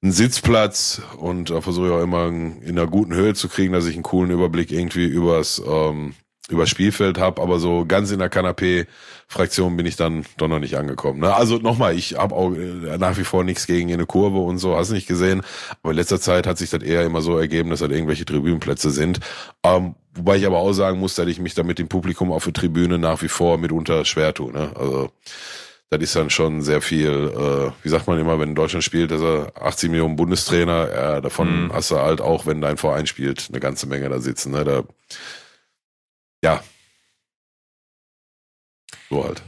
ein 0.03 0.13
Sitzplatz 0.13 1.03
und 1.19 1.51
da 1.51 1.61
versuche 1.61 1.89
ich 1.89 1.93
auch 1.93 2.03
immer 2.03 2.27
in 2.27 2.63
einer 2.67 2.87
guten 2.87 3.15
Höhe 3.15 3.35
zu 3.35 3.49
kriegen, 3.49 3.73
dass 3.73 3.87
ich 3.87 3.95
einen 3.95 4.03
coolen 4.03 4.31
Überblick 4.31 4.73
irgendwie 4.73 5.05
übers 5.05 5.63
ähm, 5.67 6.15
über 6.53 6.67
Spielfeld 6.67 7.19
habe, 7.19 7.43
aber 7.43 7.59
so 7.59 7.85
ganz 7.87 8.11
in 8.11 8.19
der 8.19 8.31
Kanapé-Fraktion 8.31 9.77
bin 9.77 9.87
ich 9.87 9.97
dann 9.97 10.25
doch 10.37 10.49
noch 10.49 10.59
nicht 10.59 10.77
angekommen. 10.77 11.21
Ne? 11.21 11.35
Also 11.35 11.57
nochmal, 11.57 11.97
ich 11.97 12.17
habe 12.17 12.35
auch 12.35 12.53
äh, 12.53 12.99
nach 12.99 13.17
wie 13.19 13.25
vor 13.25 13.45
nichts 13.45 13.67
gegen 13.67 13.93
eine 13.93 14.07
Kurve 14.07 14.39
und 14.39 14.59
so, 14.59 14.77
hast 14.77 14.91
nicht 14.91 15.09
gesehen. 15.09 15.43
Aber 15.83 15.93
in 15.93 15.97
letzter 15.97 16.21
Zeit 16.21 16.47
hat 16.47 16.59
sich 16.59 16.71
das 16.71 16.83
eher 16.83 17.05
immer 17.05 17.23
so 17.23 17.39
ergeben, 17.39 17.71
dass 17.71 17.81
halt 17.81 17.93
irgendwelche 17.93 18.25
Tribünenplätze 18.25 18.91
sind. 18.91 19.21
Ähm, 19.65 19.95
wobei 20.15 20.37
ich 20.37 20.47
aber 20.47 20.59
auch 20.59 20.73
sagen 20.73 20.99
muss, 20.99 21.15
dass 21.15 21.27
ich 21.27 21.41
mich 21.41 21.55
da 21.55 21.63
mit 21.63 21.79
dem 21.79 21.89
Publikum 21.89 22.31
auf 22.31 22.45
der 22.45 22.53
Tribüne 22.53 22.99
nach 22.99 23.23
wie 23.23 23.29
vor 23.29 23.59
mitunter 23.59 24.05
schwer 24.05 24.35
tue. 24.35 24.53
Ne? 24.53 24.71
Also 24.75 25.11
das 25.93 26.01
ist 26.01 26.17
dann 26.17 26.31
schon 26.31 26.63
sehr 26.63 26.81
viel, 26.81 27.11
äh, 27.11 27.71
wie 27.85 27.89
sagt 27.91 28.07
man 28.07 28.19
immer, 28.19 28.41
wenn 28.41 28.55
Deutschland 28.55 28.83
spielt, 28.83 29.11
dass 29.11 29.21
er 29.21 29.53
80 29.61 29.91
Millionen 29.91 30.17
Bundestrainer, 30.17 31.17
äh, 31.17 31.21
davon 31.21 31.65
mhm. 31.65 31.73
hast 31.75 31.91
du 31.91 31.99
halt 31.99 32.23
auch, 32.23 32.47
wenn 32.47 32.63
dein 32.63 32.79
Verein 32.79 33.07
spielt, 33.07 33.49
eine 33.51 33.61
ganze 33.61 33.87
Menge 33.87 34.09
da 34.09 34.19
sitzen. 34.19 34.53
Ne? 34.53 34.65
Da 34.65 34.85
ja. 36.43 36.63
So 39.09 39.25
halt. 39.25 39.43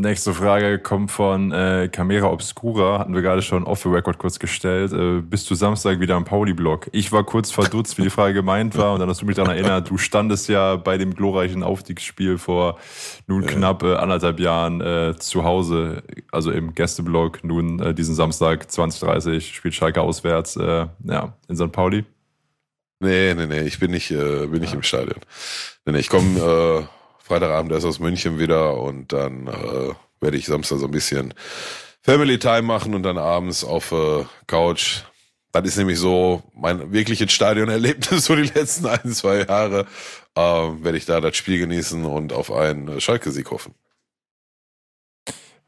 Nächste 0.00 0.32
Frage 0.32 0.78
kommt 0.78 1.10
von 1.10 1.50
äh, 1.50 1.88
Camera 1.90 2.30
Obscura, 2.30 3.00
hatten 3.00 3.14
wir 3.14 3.20
gerade 3.20 3.42
schon 3.42 3.64
off 3.64 3.82
the 3.82 3.88
record 3.88 4.16
kurz 4.18 4.38
gestellt. 4.38 4.92
Äh, 4.92 5.22
bist 5.22 5.50
du 5.50 5.56
Samstag 5.56 5.98
wieder 5.98 6.14
am 6.14 6.24
Pauli-Blog? 6.24 6.88
Ich 6.92 7.10
war 7.10 7.24
kurz 7.24 7.50
verdutzt, 7.50 7.98
wie 7.98 8.02
die 8.02 8.10
Frage 8.10 8.32
gemeint 8.32 8.78
war 8.78 8.94
und 8.94 9.00
dann 9.00 9.08
hast 9.08 9.22
du 9.22 9.26
mich 9.26 9.34
daran 9.34 9.56
erinnert, 9.56 9.90
du 9.90 9.98
standest 9.98 10.48
ja 10.48 10.76
bei 10.76 10.98
dem 10.98 11.14
glorreichen 11.16 11.64
Aufstiegsspiel 11.64 12.38
vor 12.38 12.78
nun 13.26 13.44
knapp 13.44 13.82
äh, 13.82 13.96
anderthalb 13.96 14.38
Jahren 14.38 14.80
äh, 14.80 15.16
zu 15.18 15.42
Hause, 15.42 16.04
also 16.30 16.52
im 16.52 16.76
Gästeblog, 16.76 17.42
nun 17.42 17.80
äh, 17.80 17.92
diesen 17.92 18.14
Samstag 18.14 18.70
2030 18.70 19.52
spielt 19.52 19.74
Schalke 19.74 20.00
auswärts 20.00 20.54
äh, 20.54 20.86
ja, 21.02 21.32
in 21.48 21.56
St. 21.56 21.72
Pauli. 21.72 22.04
Nee, 23.00 23.34
nee, 23.34 23.46
nee, 23.46 23.62
ich 23.62 23.78
bin 23.78 23.92
nicht, 23.92 24.10
äh, 24.10 24.46
bin 24.46 24.60
nicht 24.60 24.74
im 24.74 24.82
Stadion. 24.82 25.20
Nee, 25.84 25.92
nee, 25.92 26.00
ich 26.00 26.08
komme 26.08 26.40
äh, 26.40 27.24
Freitagabend 27.24 27.70
erst 27.72 27.86
aus 27.86 28.00
München 28.00 28.38
wieder 28.38 28.76
und 28.76 29.12
dann 29.12 29.46
äh, 29.46 29.94
werde 30.20 30.36
ich 30.36 30.46
Samstag 30.46 30.78
so 30.78 30.86
ein 30.86 30.90
bisschen 30.90 31.32
Family 32.02 32.38
Time 32.38 32.62
machen 32.62 32.94
und 32.94 33.04
dann 33.04 33.18
abends 33.18 33.64
auf 33.64 33.92
äh, 33.92 34.24
Couch. 34.46 35.02
Das 35.52 35.64
ist 35.64 35.76
nämlich 35.76 35.98
so 35.98 36.42
mein 36.54 36.92
wirkliches 36.92 37.32
Stadionerlebnis 37.32 38.24
so 38.26 38.34
die 38.34 38.42
letzten 38.42 38.86
ein, 38.86 39.12
zwei 39.12 39.44
Jahre. 39.44 39.86
Äh, 40.34 40.40
werde 40.40 40.98
ich 40.98 41.06
da 41.06 41.20
das 41.20 41.36
Spiel 41.36 41.58
genießen 41.58 42.04
und 42.04 42.32
auf 42.32 42.50
einen 42.50 43.00
Schalke-Sieg 43.00 43.50
hoffen. 43.50 43.74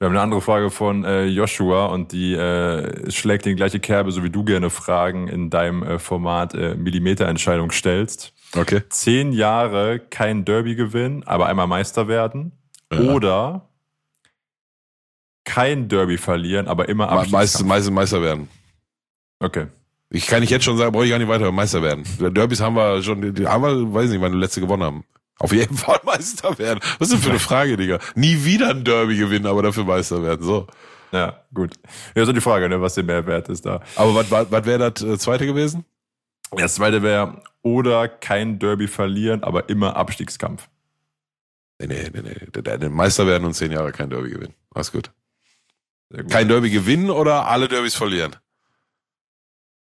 Wir 0.00 0.06
haben 0.06 0.14
eine 0.14 0.22
andere 0.22 0.40
Frage 0.40 0.70
von 0.70 1.04
äh, 1.04 1.26
Joshua 1.26 1.84
und 1.84 2.12
die 2.12 2.32
äh, 2.32 3.10
schlägt 3.10 3.44
in 3.44 3.50
die 3.50 3.56
gleiche 3.56 3.80
Kerbe, 3.80 4.12
so 4.12 4.24
wie 4.24 4.30
du 4.30 4.44
gerne 4.44 4.70
Fragen 4.70 5.28
in 5.28 5.50
deinem 5.50 5.82
äh, 5.82 5.98
Format 5.98 6.54
äh, 6.54 6.74
Millimeterentscheidung 6.74 7.70
stellst. 7.70 8.32
Okay. 8.56 8.80
Zehn 8.88 9.32
Jahre 9.32 9.98
kein 9.98 10.46
Derby 10.46 10.74
gewinnen, 10.74 11.22
aber 11.24 11.48
einmal 11.48 11.66
Meister 11.66 12.08
werden. 12.08 12.52
Ja. 12.90 12.98
Oder 12.98 13.68
kein 15.44 15.88
Derby 15.88 16.16
verlieren, 16.16 16.66
aber 16.66 16.88
immer 16.88 17.06
Meister, 17.30 17.62
Meister, 17.64 17.90
Meister 17.90 18.22
werden. 18.22 18.48
Okay. 19.38 19.66
Ich 20.08 20.26
kann 20.26 20.40
nicht 20.40 20.48
jetzt 20.48 20.64
schon 20.64 20.78
sagen, 20.78 20.92
brauche 20.92 21.04
ich 21.04 21.10
gar 21.10 21.18
nicht 21.18 21.28
weiter 21.28 21.52
Meister 21.52 21.82
werden. 21.82 22.04
Derbys 22.18 22.62
haben 22.62 22.74
wir 22.74 23.02
schon, 23.02 23.22
haben 23.46 23.62
wir, 23.62 23.92
weiß 23.92 24.08
nicht, 24.08 24.22
wann 24.22 24.32
wir 24.32 24.38
letzte 24.38 24.62
gewonnen 24.62 24.82
haben. 24.82 25.04
Auf 25.40 25.52
jeden 25.52 25.76
Fall 25.76 25.98
Meister 26.04 26.58
werden. 26.58 26.80
Was 26.98 27.08
ist 27.08 27.14
denn 27.14 27.22
für 27.22 27.30
eine 27.30 27.38
Frage, 27.38 27.76
Digga? 27.76 27.98
Nie 28.14 28.44
wieder 28.44 28.68
ein 28.68 28.84
Derby 28.84 29.16
gewinnen, 29.16 29.46
aber 29.46 29.62
dafür 29.62 29.84
Meister 29.84 30.22
werden. 30.22 30.44
So. 30.44 30.66
Ja, 31.12 31.42
gut. 31.52 31.74
Ja, 32.14 32.24
so 32.26 32.32
die 32.32 32.42
Frage, 32.42 32.68
ne, 32.68 32.80
was 32.80 32.94
der 32.94 33.04
Mehrwert 33.04 33.48
ist 33.48 33.64
da. 33.64 33.80
Aber 33.96 34.14
was, 34.14 34.30
was, 34.30 34.50
was 34.50 34.64
wäre 34.66 34.90
das 34.90 35.02
äh, 35.02 35.18
zweite 35.18 35.46
gewesen? 35.46 35.84
Das 36.52 36.74
zweite 36.74 37.02
wäre, 37.02 37.42
oder 37.62 38.06
kein 38.06 38.58
Derby 38.58 38.86
verlieren, 38.86 39.42
aber 39.42 39.68
immer 39.70 39.96
Abstiegskampf. 39.96 40.68
Nee, 41.78 41.86
nee, 41.86 42.10
nee, 42.12 42.78
nee. 42.78 42.88
Meister 42.90 43.26
werden 43.26 43.44
und 43.44 43.54
zehn 43.54 43.72
Jahre 43.72 43.92
kein 43.92 44.10
Derby 44.10 44.30
gewinnen. 44.30 44.54
Alles 44.74 44.92
gut. 44.92 45.10
Gut. 46.10 46.30
Kein 46.30 46.48
Derby 46.48 46.70
gewinnen 46.70 47.08
oder 47.08 47.46
alle 47.46 47.66
Derbys 47.68 47.94
verlieren? 47.94 48.36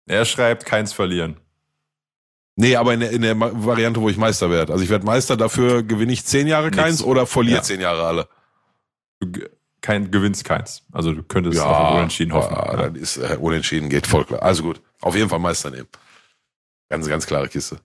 er 0.07 0.25
schreibt, 0.25 0.65
keins 0.65 0.93
verlieren. 0.93 1.37
Nee, 2.57 2.75
aber 2.77 2.93
in 2.93 3.01
der, 3.01 3.11
in 3.11 3.21
der 3.21 3.37
Variante, 3.39 3.99
wo 4.01 4.07
ich 4.09 4.17
Meister 4.17 4.49
werde. 4.49 4.71
Also 4.71 4.83
ich 4.83 4.89
werde 4.89 5.05
Meister, 5.05 5.35
dafür 5.35 5.83
gewinne 5.83 6.13
ich 6.13 6.23
zehn 6.25 6.47
Jahre 6.47 6.71
keins 6.71 6.99
Nix. 6.99 7.03
oder 7.03 7.25
verliere 7.25 7.57
Ja. 7.57 7.63
zehn 7.63 7.81
Jahre 7.81 8.05
alle. 8.05 8.27
Du 9.19 9.27
kein, 9.81 10.09
gewinnst 10.09 10.45
keins. 10.45 10.83
Also 10.91 11.11
du 11.13 11.21
könntest 11.23 11.59
auf 11.59 11.75
ein 11.89 11.95
Unentschieden 11.97 12.33
hoffen. 12.33 12.55
Ja, 12.55 12.71
Ja. 12.71 12.77
dann 12.77 12.95
ist 12.95 13.17
äh, 13.17 13.37
unentschieden, 13.39 13.89
geht 13.89 14.07
voll 14.07 14.25
klar. 14.25 14.41
Also 14.41 14.63
gut. 14.63 14.81
Auf 15.01 15.15
jeden 15.15 15.29
Fall 15.29 15.39
Meister 15.39 15.69
nehmen. 15.69 15.87
Ganz, 16.89 17.07
ganz 17.07 17.25
klare 17.27 17.49
Kiste. 17.49 17.79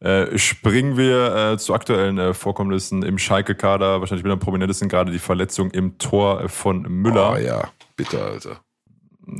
Äh, 0.00 0.38
springen 0.38 0.96
wir 0.96 1.34
äh, 1.52 1.58
zu 1.58 1.74
aktuellen 1.74 2.18
äh, 2.18 2.32
Vorkommnissen 2.34 3.02
im 3.02 3.18
Schalke-Kader. 3.18 4.00
Wahrscheinlich 4.00 4.22
mit 4.24 4.32
am 4.32 4.38
prominentesten 4.38 4.88
gerade 4.88 5.10
die 5.10 5.18
Verletzung 5.18 5.70
im 5.72 5.98
Tor 5.98 6.48
von 6.48 6.82
Müller. 6.82 7.32
Oh 7.32 7.36
ja, 7.36 7.68
bitte, 7.96 8.22
Alter. 8.22 8.60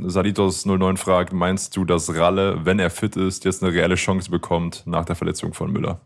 Salitos 0.06 0.66
09 0.66 0.96
fragt, 0.96 1.32
meinst 1.32 1.76
du, 1.76 1.84
dass 1.84 2.14
Ralle, 2.14 2.60
wenn 2.64 2.78
er 2.78 2.90
fit 2.90 3.16
ist, 3.16 3.44
jetzt 3.44 3.62
eine 3.62 3.72
reelle 3.72 3.94
Chance 3.94 4.30
bekommt 4.30 4.82
nach 4.86 5.04
der 5.04 5.16
Verletzung 5.16 5.54
von 5.54 5.72
Müller? 5.72 6.00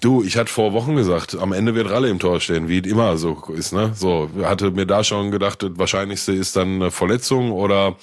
Du, 0.00 0.22
ich 0.22 0.36
hatte 0.36 0.52
vor 0.52 0.72
Wochen 0.72 0.94
gesagt, 0.96 1.36
am 1.36 1.52
Ende 1.52 1.74
wird 1.74 1.90
Ralle 1.90 2.08
im 2.08 2.18
Tor 2.18 2.40
stehen, 2.40 2.68
wie 2.68 2.78
immer 2.78 3.16
so 3.16 3.42
ist, 3.54 3.72
ne? 3.72 3.92
So, 3.94 4.30
hatte 4.42 4.70
mir 4.70 4.86
da 4.86 5.02
schon 5.02 5.30
gedacht, 5.30 5.62
das 5.62 5.76
Wahrscheinlichste 5.76 6.32
ist 6.32 6.56
dann 6.56 6.76
eine 6.76 6.90
Verletzung 6.90 7.50
oder 7.50 7.96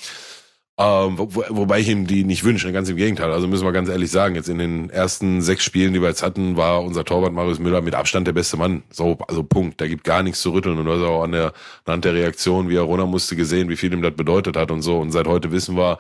ähm, 0.78 1.18
wo, 1.18 1.34
wo- 1.34 1.46
wobei 1.50 1.80
ich 1.80 1.88
ihm 1.88 2.06
die 2.06 2.26
nicht 2.26 2.44
wünsche, 2.44 2.72
ganz 2.74 2.90
im 2.90 2.98
Gegenteil. 2.98 3.32
Also 3.32 3.48
müssen 3.48 3.66
wir 3.66 3.72
ganz 3.72 3.88
ehrlich 3.88 4.12
sagen, 4.12 4.36
jetzt 4.36 4.50
in 4.50 4.58
den 4.58 4.90
ersten 4.90 5.42
sechs 5.42 5.64
Spielen, 5.64 5.94
die 5.94 6.02
wir 6.02 6.10
jetzt 6.10 6.22
hatten, 6.24 6.58
war 6.58 6.84
unser 6.84 7.06
Torwart 7.06 7.32
Marius 7.32 7.60
Müller 7.60 7.82
mit 7.82 7.96
Abstand 7.96 8.28
der 8.28 8.34
beste 8.34 8.58
Mann. 8.58 8.84
So, 8.92 9.18
also 9.28 9.44
Punkt. 9.44 9.80
Da 9.80 9.88
gibt 9.88 10.04
gar 10.04 10.22
nichts 10.22 10.42
zu 10.42 10.52
rütteln. 10.52 10.78
Und 10.78 10.86
du 10.86 10.92
hast 10.92 11.02
auch 11.02 11.24
an 11.24 11.32
der, 11.32 11.54
anhand 11.86 12.04
der 12.04 12.14
Reaktion, 12.14 12.68
wie 12.70 12.76
er 12.76 12.82
runter 12.82 13.06
musste, 13.06 13.36
gesehen, 13.38 13.70
wie 13.70 13.78
viel 13.78 13.94
ihm 13.94 14.02
das 14.02 14.16
bedeutet 14.16 14.58
hat 14.58 14.70
und 14.70 14.82
so. 14.82 15.00
Und 15.00 15.12
seit 15.12 15.28
heute 15.28 15.52
wissen 15.52 15.78
wir, 15.78 15.98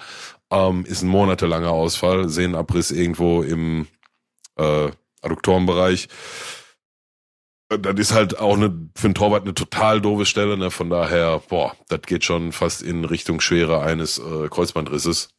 ähm, 0.52 0.84
ist 0.86 1.04
ein 1.04 1.10
monatelanger 1.10 1.72
Ausfall, 1.72 2.28
Sehnenabriss 2.28 2.92
irgendwo 2.92 3.44
im 3.44 3.88
äh, 4.58 4.90
Adduktorenbereich. 5.22 6.10
Das 7.70 7.96
ist 7.98 8.14
halt 8.14 8.38
auch 8.38 8.56
eine, 8.56 8.90
für 8.96 9.08
einen 9.08 9.16
Torwart 9.16 9.44
eine 9.44 9.56
total 9.56 10.00
doofe 10.00 10.26
Stelle, 10.26 10.58
ne? 10.58 10.70
Von 10.70 10.90
daher, 10.90 11.42
boah, 11.50 11.76
das 11.88 12.02
geht 12.04 12.24
schon 12.24 12.52
fast 12.52 12.84
in 12.84 13.06
Richtung 13.06 13.42
Schwere 13.42 13.82
eines 13.82 14.20
äh, 14.20 14.48
Kreuzbandrisses. 14.50 15.30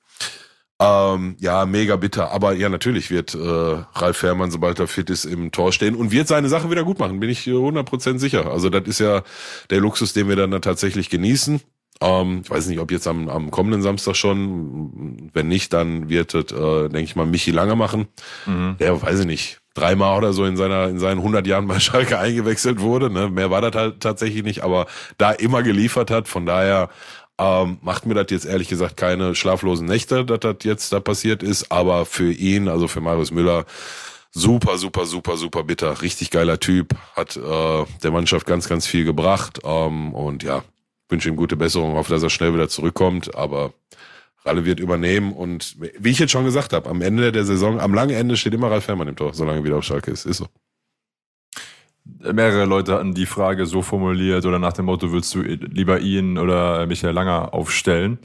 Ähm, 0.78 1.36
ja, 1.38 1.64
mega 1.64 1.96
bitter. 1.96 2.32
Aber 2.32 2.52
ja, 2.52 2.68
natürlich 2.68 3.10
wird 3.10 3.34
äh, 3.34 3.38
Ralf 3.38 4.18
Fährmann, 4.18 4.50
sobald 4.50 4.78
er 4.78 4.88
fit 4.88 5.08
ist, 5.08 5.24
im 5.24 5.50
Tor 5.52 5.72
stehen 5.72 5.94
und 5.94 6.10
wird 6.10 6.28
seine 6.28 6.48
Sache 6.48 6.70
wieder 6.70 6.84
gut 6.84 6.98
machen, 6.98 7.20
bin 7.20 7.30
ich 7.30 7.46
äh, 7.46 7.52
100% 7.52 8.18
sicher. 8.18 8.50
Also 8.50 8.68
das 8.68 8.86
ist 8.86 8.98
ja 8.98 9.22
der 9.70 9.80
Luxus, 9.80 10.12
den 10.12 10.28
wir 10.28 10.36
dann 10.36 10.50
da 10.50 10.58
tatsächlich 10.58 11.08
genießen. 11.08 11.60
Ähm, 12.02 12.40
ich 12.44 12.50
weiß 12.50 12.66
nicht, 12.66 12.78
ob 12.80 12.90
jetzt 12.90 13.06
am, 13.06 13.28
am 13.28 13.50
kommenden 13.50 13.80
Samstag 13.82 14.16
schon. 14.16 15.30
Wenn 15.32 15.48
nicht, 15.48 15.72
dann 15.72 16.10
wird 16.10 16.34
es, 16.34 16.52
äh, 16.52 16.88
denke 16.88 17.04
ich 17.04 17.16
mal, 17.16 17.24
Michi 17.26 17.52
Lange 17.52 17.76
machen. 17.76 18.08
Der, 18.78 19.00
weiß 19.00 19.20
ich 19.20 19.26
nicht, 19.26 19.60
dreimal 19.76 20.18
oder 20.18 20.32
so 20.32 20.44
in 20.44 20.56
seiner 20.56 20.88
in 20.88 20.98
seinen 20.98 21.18
100 21.18 21.46
Jahren 21.46 21.68
bei 21.68 21.78
Schalke 21.80 22.18
eingewechselt 22.18 22.80
wurde. 22.80 23.10
Ne? 23.10 23.28
Mehr 23.30 23.50
war 23.50 23.60
das 23.60 23.74
halt 23.74 24.00
tatsächlich 24.00 24.42
nicht, 24.42 24.62
aber 24.62 24.86
da 25.18 25.30
immer 25.30 25.62
geliefert 25.62 26.10
hat. 26.10 26.28
Von 26.28 26.46
daher 26.46 26.88
ähm, 27.38 27.78
macht 27.82 28.06
mir 28.06 28.14
das 28.14 28.26
jetzt 28.30 28.46
ehrlich 28.46 28.68
gesagt 28.68 28.96
keine 28.96 29.34
schlaflosen 29.34 29.86
Nächte, 29.86 30.24
dass 30.24 30.40
das 30.40 30.56
jetzt 30.62 30.92
da 30.92 31.00
passiert 31.00 31.42
ist. 31.42 31.70
Aber 31.70 32.06
für 32.06 32.32
ihn, 32.32 32.68
also 32.68 32.88
für 32.88 33.00
Marius 33.00 33.30
Müller, 33.30 33.66
super, 34.32 34.78
super, 34.78 35.06
super, 35.06 35.36
super 35.36 35.62
bitter. 35.64 36.00
Richtig 36.02 36.30
geiler 36.30 36.58
Typ, 36.58 36.94
hat 37.14 37.36
äh, 37.36 37.84
der 38.02 38.10
Mannschaft 38.10 38.46
ganz, 38.46 38.68
ganz 38.68 38.86
viel 38.86 39.04
gebracht. 39.04 39.60
Ähm, 39.64 40.14
und 40.14 40.42
ja, 40.42 40.62
wünsche 41.08 41.28
ihm 41.28 41.36
gute 41.36 41.56
Besserung, 41.56 41.94
hoffe, 41.94 42.12
dass 42.12 42.22
er 42.22 42.30
schnell 42.30 42.54
wieder 42.54 42.68
zurückkommt. 42.68 43.34
Aber 43.34 43.72
Ralle 44.46 44.64
wird 44.64 44.80
übernehmen 44.80 45.32
und 45.32 45.76
wie 45.98 46.10
ich 46.10 46.18
jetzt 46.18 46.30
schon 46.30 46.44
gesagt 46.44 46.72
habe, 46.72 46.88
am 46.88 47.02
Ende 47.02 47.32
der 47.32 47.44
Saison, 47.44 47.80
am 47.80 47.94
langen 47.94 48.16
Ende 48.16 48.36
steht 48.36 48.54
immer 48.54 48.70
Ralf 48.70 48.84
Fährmann 48.84 49.08
im 49.08 49.16
Tor, 49.16 49.34
solange 49.34 49.58
er 49.58 49.64
wieder 49.64 49.76
auf 49.76 49.84
Schalke 49.84 50.10
ist. 50.10 50.26
Ist 50.26 50.38
so. 50.38 50.46
Mehrere 52.04 52.66
Leute 52.66 52.94
hatten 52.94 53.14
die 53.14 53.26
Frage 53.26 53.66
so 53.66 53.82
formuliert 53.82 54.46
oder 54.46 54.60
nach 54.60 54.72
dem 54.72 54.84
Motto, 54.84 55.12
willst 55.12 55.34
du 55.34 55.40
lieber 55.40 55.98
ihn 55.98 56.38
oder 56.38 56.86
Michael 56.86 57.12
Langer 57.12 57.52
aufstellen? 57.52 58.18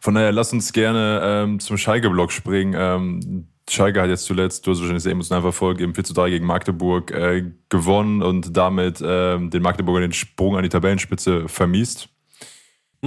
Von 0.00 0.14
daher 0.14 0.32
lass 0.32 0.52
uns 0.52 0.72
gerne 0.72 1.20
ähm, 1.22 1.60
zum 1.60 1.78
Schalke-Block 1.78 2.32
springen. 2.32 2.74
Ähm, 2.76 3.46
Schalke 3.68 4.02
hat 4.02 4.08
jetzt 4.08 4.24
zuletzt, 4.24 4.66
du 4.66 4.72
hast 4.72 4.80
wahrscheinlich 4.80 5.04
sehr 5.04 5.12
emotional 5.12 5.42
verfolgt, 5.42 5.80
eben 5.80 5.94
4 5.94 6.04
zu 6.04 6.14
3 6.14 6.30
gegen 6.30 6.46
Magdeburg 6.46 7.12
äh, 7.12 7.44
gewonnen 7.68 8.20
und 8.20 8.56
damit 8.56 9.00
ähm, 9.04 9.50
den 9.50 9.62
Magdeburger 9.62 10.00
den 10.00 10.12
Sprung 10.12 10.56
an 10.56 10.64
die 10.64 10.68
Tabellenspitze 10.68 11.48
vermiest. 11.48 12.08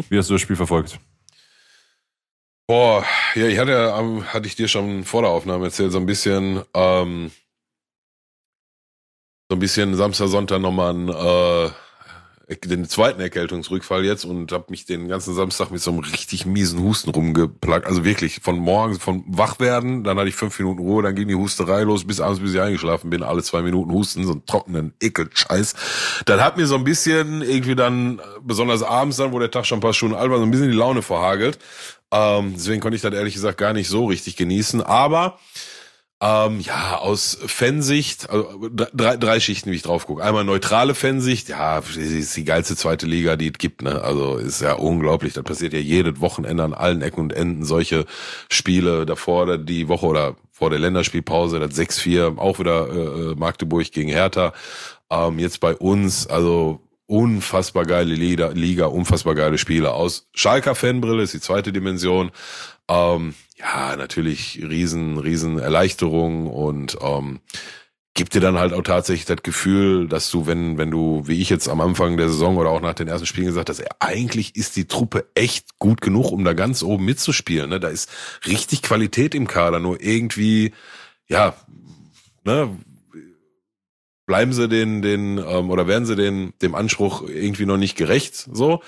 Wie 0.10 0.17
hast 0.17 0.29
du 0.29 0.36
das 0.36 0.41
Spiel 0.41 0.55
verfolgt? 0.55 1.00
Boah, 2.67 3.05
ja, 3.36 3.48
ich 3.48 3.58
hatte, 3.60 3.93
ähm, 3.98 4.24
hatte 4.34 4.48
ich 4.48 4.55
dir 4.55 4.67
schon 4.67 5.03
vor 5.03 5.22
der 5.22 5.32
Aufnahme 5.32 5.65
erzählt, 5.65 5.91
so 5.91 5.98
ein 6.00 6.05
bisschen, 6.05 6.63
ähm, 6.74 7.32
so 9.50 9.55
ein 9.55 9.60
bisschen 9.60 9.96
Samstag, 9.96 10.27
Sonntag 10.27 10.60
nochmal 10.62 10.89
einen, 10.91 11.10
äh, 11.10 11.72
den 12.47 12.89
zweiten 12.89 13.21
Erkältungsrückfall 13.21 14.03
jetzt 14.03 14.25
und 14.25 14.51
habe 14.51 14.65
mich 14.69 14.85
den 14.85 15.07
ganzen 15.07 15.33
Samstag 15.33 15.71
mit 15.71 15.81
so 15.81 15.91
einem 15.91 16.01
richtig 16.01 16.45
miesen 16.45 16.81
Husten 16.81 17.09
rumgeplagt. 17.09 17.88
Also 17.88 18.03
wirklich 18.03 18.41
von 18.41 18.57
morgens, 18.57 18.97
von 19.01 19.23
Wachwerden, 19.27 20.03
dann 20.03 20.17
hatte 20.17 20.27
ich 20.27 20.35
fünf 20.35 20.59
Minuten 20.59 20.79
Ruhe, 20.79 21.03
dann 21.03 21.15
ging 21.15 21.29
die 21.29 21.35
Husterei 21.35 21.83
los, 21.83 22.05
bis 22.05 22.19
abends, 22.19 22.41
bis 22.41 22.53
ich 22.53 22.59
eingeschlafen 22.59 23.09
bin, 23.09 23.23
alle 23.23 23.43
zwei 23.43 23.62
Minuten 23.62 23.91
Husten, 23.91 24.25
so 24.25 24.33
einen 24.33 24.45
trockenen 24.45 24.93
Ekelscheiß. 25.01 25.75
Dann 26.25 26.43
hat 26.43 26.57
mir 26.57 26.67
so 26.67 26.75
ein 26.75 26.83
bisschen 26.83 27.41
irgendwie 27.41 27.75
dann, 27.75 28.21
besonders 28.41 28.83
abends 28.83 29.17
dann, 29.17 29.31
wo 29.31 29.39
der 29.39 29.51
Tag 29.51 29.65
schon 29.65 29.77
ein 29.77 29.81
paar 29.81 29.93
Stunden 29.93 30.15
alt 30.15 30.29
war, 30.29 30.38
so 30.38 30.43
ein 30.43 30.51
bisschen 30.51 30.69
die 30.69 30.77
Laune 30.77 31.01
verhagelt. 31.01 31.59
Ähm, 32.12 32.53
deswegen 32.55 32.81
konnte 32.81 32.97
ich 32.97 33.01
das 33.01 33.13
ehrlich 33.13 33.33
gesagt 33.35 33.57
gar 33.57 33.73
nicht 33.73 33.88
so 33.88 34.05
richtig 34.05 34.35
genießen. 34.35 34.81
Aber 34.81 35.39
ähm, 36.23 36.61
ja, 36.61 36.99
aus 36.99 37.37
Fansicht, 37.47 38.29
also 38.29 38.69
drei, 38.71 39.17
drei 39.17 39.41
Schichten, 39.41 39.71
wie 39.71 39.75
ich 39.75 39.81
drauf 39.81 40.07
gucke. 40.07 40.23
Einmal 40.23 40.45
neutrale 40.45 40.95
Fansicht, 40.95 41.49
ja, 41.49 41.79
ist 41.79 42.37
die 42.37 42.45
geilste 42.45 42.77
zweite 42.77 43.05
Liga, 43.05 43.35
die 43.35 43.47
es 43.47 43.57
gibt, 43.57 43.81
ne? 43.81 44.01
Also 44.01 44.37
ist 44.37 44.61
ja 44.61 44.73
unglaublich. 44.73 45.33
Das 45.33 45.43
passiert 45.43 45.73
ja 45.73 45.79
jedes 45.79 46.21
Wochenende 46.21 46.63
an 46.63 46.73
allen 46.73 47.01
Ecken 47.01 47.19
und 47.19 47.33
Enden 47.33 47.65
solche 47.65 48.05
Spiele 48.49 49.05
davor, 49.05 49.57
die 49.57 49.89
Woche 49.89 50.05
oder 50.05 50.35
vor 50.49 50.69
der 50.69 50.79
Länderspielpause, 50.79 51.59
das 51.59 51.77
6-4, 51.77 52.37
auch 52.37 52.57
wieder 52.57 52.87
äh, 52.87 53.35
Magdeburg 53.35 53.91
gegen 53.91 54.09
Hertha. 54.09 54.53
Ähm, 55.09 55.39
jetzt 55.39 55.59
bei 55.59 55.75
uns, 55.75 56.27
also 56.27 56.79
unfassbar 57.05 57.85
geile 57.85 58.15
Liga, 58.15 58.51
Liga, 58.53 58.85
unfassbar 58.85 59.35
geile 59.35 59.57
Spiele. 59.57 59.91
Aus 59.91 60.29
Schalker 60.33 60.73
Fanbrille 60.73 61.23
ist 61.23 61.33
die 61.33 61.41
zweite 61.41 61.73
Dimension. 61.73 62.31
Ähm, 62.89 63.33
ja, 63.57 63.95
natürlich 63.95 64.59
riesen, 64.61 65.17
riesen 65.17 65.57
Erleichterung 65.57 66.47
und 66.47 66.97
ähm, 67.01 67.39
gibt 68.13 68.35
dir 68.35 68.41
dann 68.41 68.59
halt 68.59 68.73
auch 68.73 68.83
tatsächlich 68.83 69.25
das 69.25 69.41
Gefühl, 69.41 70.07
dass 70.07 70.29
du, 70.29 70.45
wenn, 70.45 70.77
wenn 70.77 70.91
du, 70.91 71.23
wie 71.25 71.41
ich 71.41 71.49
jetzt 71.49 71.67
am 71.67 71.81
Anfang 71.81 72.17
der 72.17 72.29
Saison 72.29 72.57
oder 72.57 72.69
auch 72.69 72.81
nach 72.81 72.93
den 72.93 73.07
ersten 73.07 73.25
Spielen 73.25 73.47
gesagt 73.47 73.69
hast, 73.69 73.83
eigentlich 73.99 74.55
ist 74.55 74.75
die 74.75 74.85
Truppe 74.85 75.25
echt 75.33 75.79
gut 75.79 76.01
genug, 76.01 76.31
um 76.31 76.43
da 76.43 76.53
ganz 76.53 76.83
oben 76.83 77.05
mitzuspielen. 77.05 77.69
Ne? 77.69 77.79
Da 77.79 77.87
ist 77.87 78.11
richtig 78.45 78.83
Qualität 78.83 79.33
im 79.33 79.47
Kader, 79.47 79.79
nur 79.79 80.01
irgendwie, 80.01 80.73
ja, 81.27 81.55
ne, 82.43 82.77
bleiben 84.25 84.53
sie 84.53 84.69
den, 84.69 85.01
den, 85.01 85.37
ähm, 85.39 85.69
oder 85.71 85.87
werden 85.87 86.05
sie 86.05 86.15
den, 86.15 86.53
dem 86.61 86.75
Anspruch 86.75 87.23
irgendwie 87.27 87.65
noch 87.65 87.77
nicht 87.77 87.97
gerecht, 87.97 88.47
so. 88.51 88.81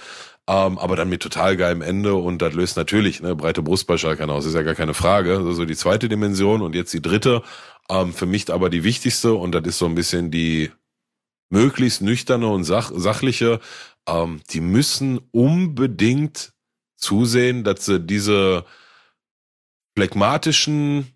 Ähm, 0.47 0.77
aber 0.77 0.95
dann 0.95 1.09
mit 1.09 1.23
total 1.23 1.57
geilem 1.57 1.81
Ende 1.81 2.13
und 2.13 2.39
das 2.41 2.53
löst 2.53 2.77
natürlich 2.77 3.19
ne, 3.19 3.35
breite 3.35 3.63
Brust 3.63 3.87
bei 3.87 3.97
Schalke 3.97 4.27
aus, 4.29 4.45
ist 4.45 4.53
ja 4.53 4.61
gar 4.61 4.75
keine 4.75 4.93
Frage. 4.93 5.37
Also 5.37 5.65
die 5.65 5.75
zweite 5.75 6.07
Dimension 6.07 6.61
und 6.61 6.75
jetzt 6.75 6.93
die 6.93 7.01
dritte, 7.01 7.41
ähm, 7.89 8.13
für 8.13 8.27
mich 8.27 8.51
aber 8.53 8.69
die 8.69 8.83
wichtigste 8.83 9.33
und 9.33 9.53
das 9.53 9.63
ist 9.65 9.79
so 9.79 9.87
ein 9.87 9.95
bisschen 9.95 10.29
die 10.29 10.71
möglichst 11.49 12.01
nüchterne 12.01 12.47
und 12.47 12.63
sach 12.63 12.91
sachliche. 12.93 13.59
Ähm, 14.07 14.41
die 14.51 14.61
müssen 14.61 15.19
unbedingt 15.31 16.53
zusehen, 16.95 17.63
dass 17.63 17.85
sie 17.85 17.99
diese 17.99 18.65
phlegmatischen, 19.97 21.07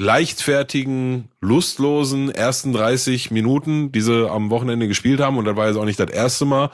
leichtfertigen, 0.00 1.28
lustlosen 1.40 2.30
ersten 2.30 2.72
30 2.72 3.30
Minuten, 3.30 3.92
die 3.92 4.00
sie 4.00 4.28
am 4.28 4.50
Wochenende 4.50 4.88
gespielt 4.88 5.20
haben, 5.20 5.36
und 5.36 5.44
das 5.44 5.56
war 5.56 5.68
jetzt 5.68 5.76
auch 5.76 5.84
nicht 5.84 6.00
das 6.00 6.10
erste 6.10 6.44
Mal, 6.44 6.70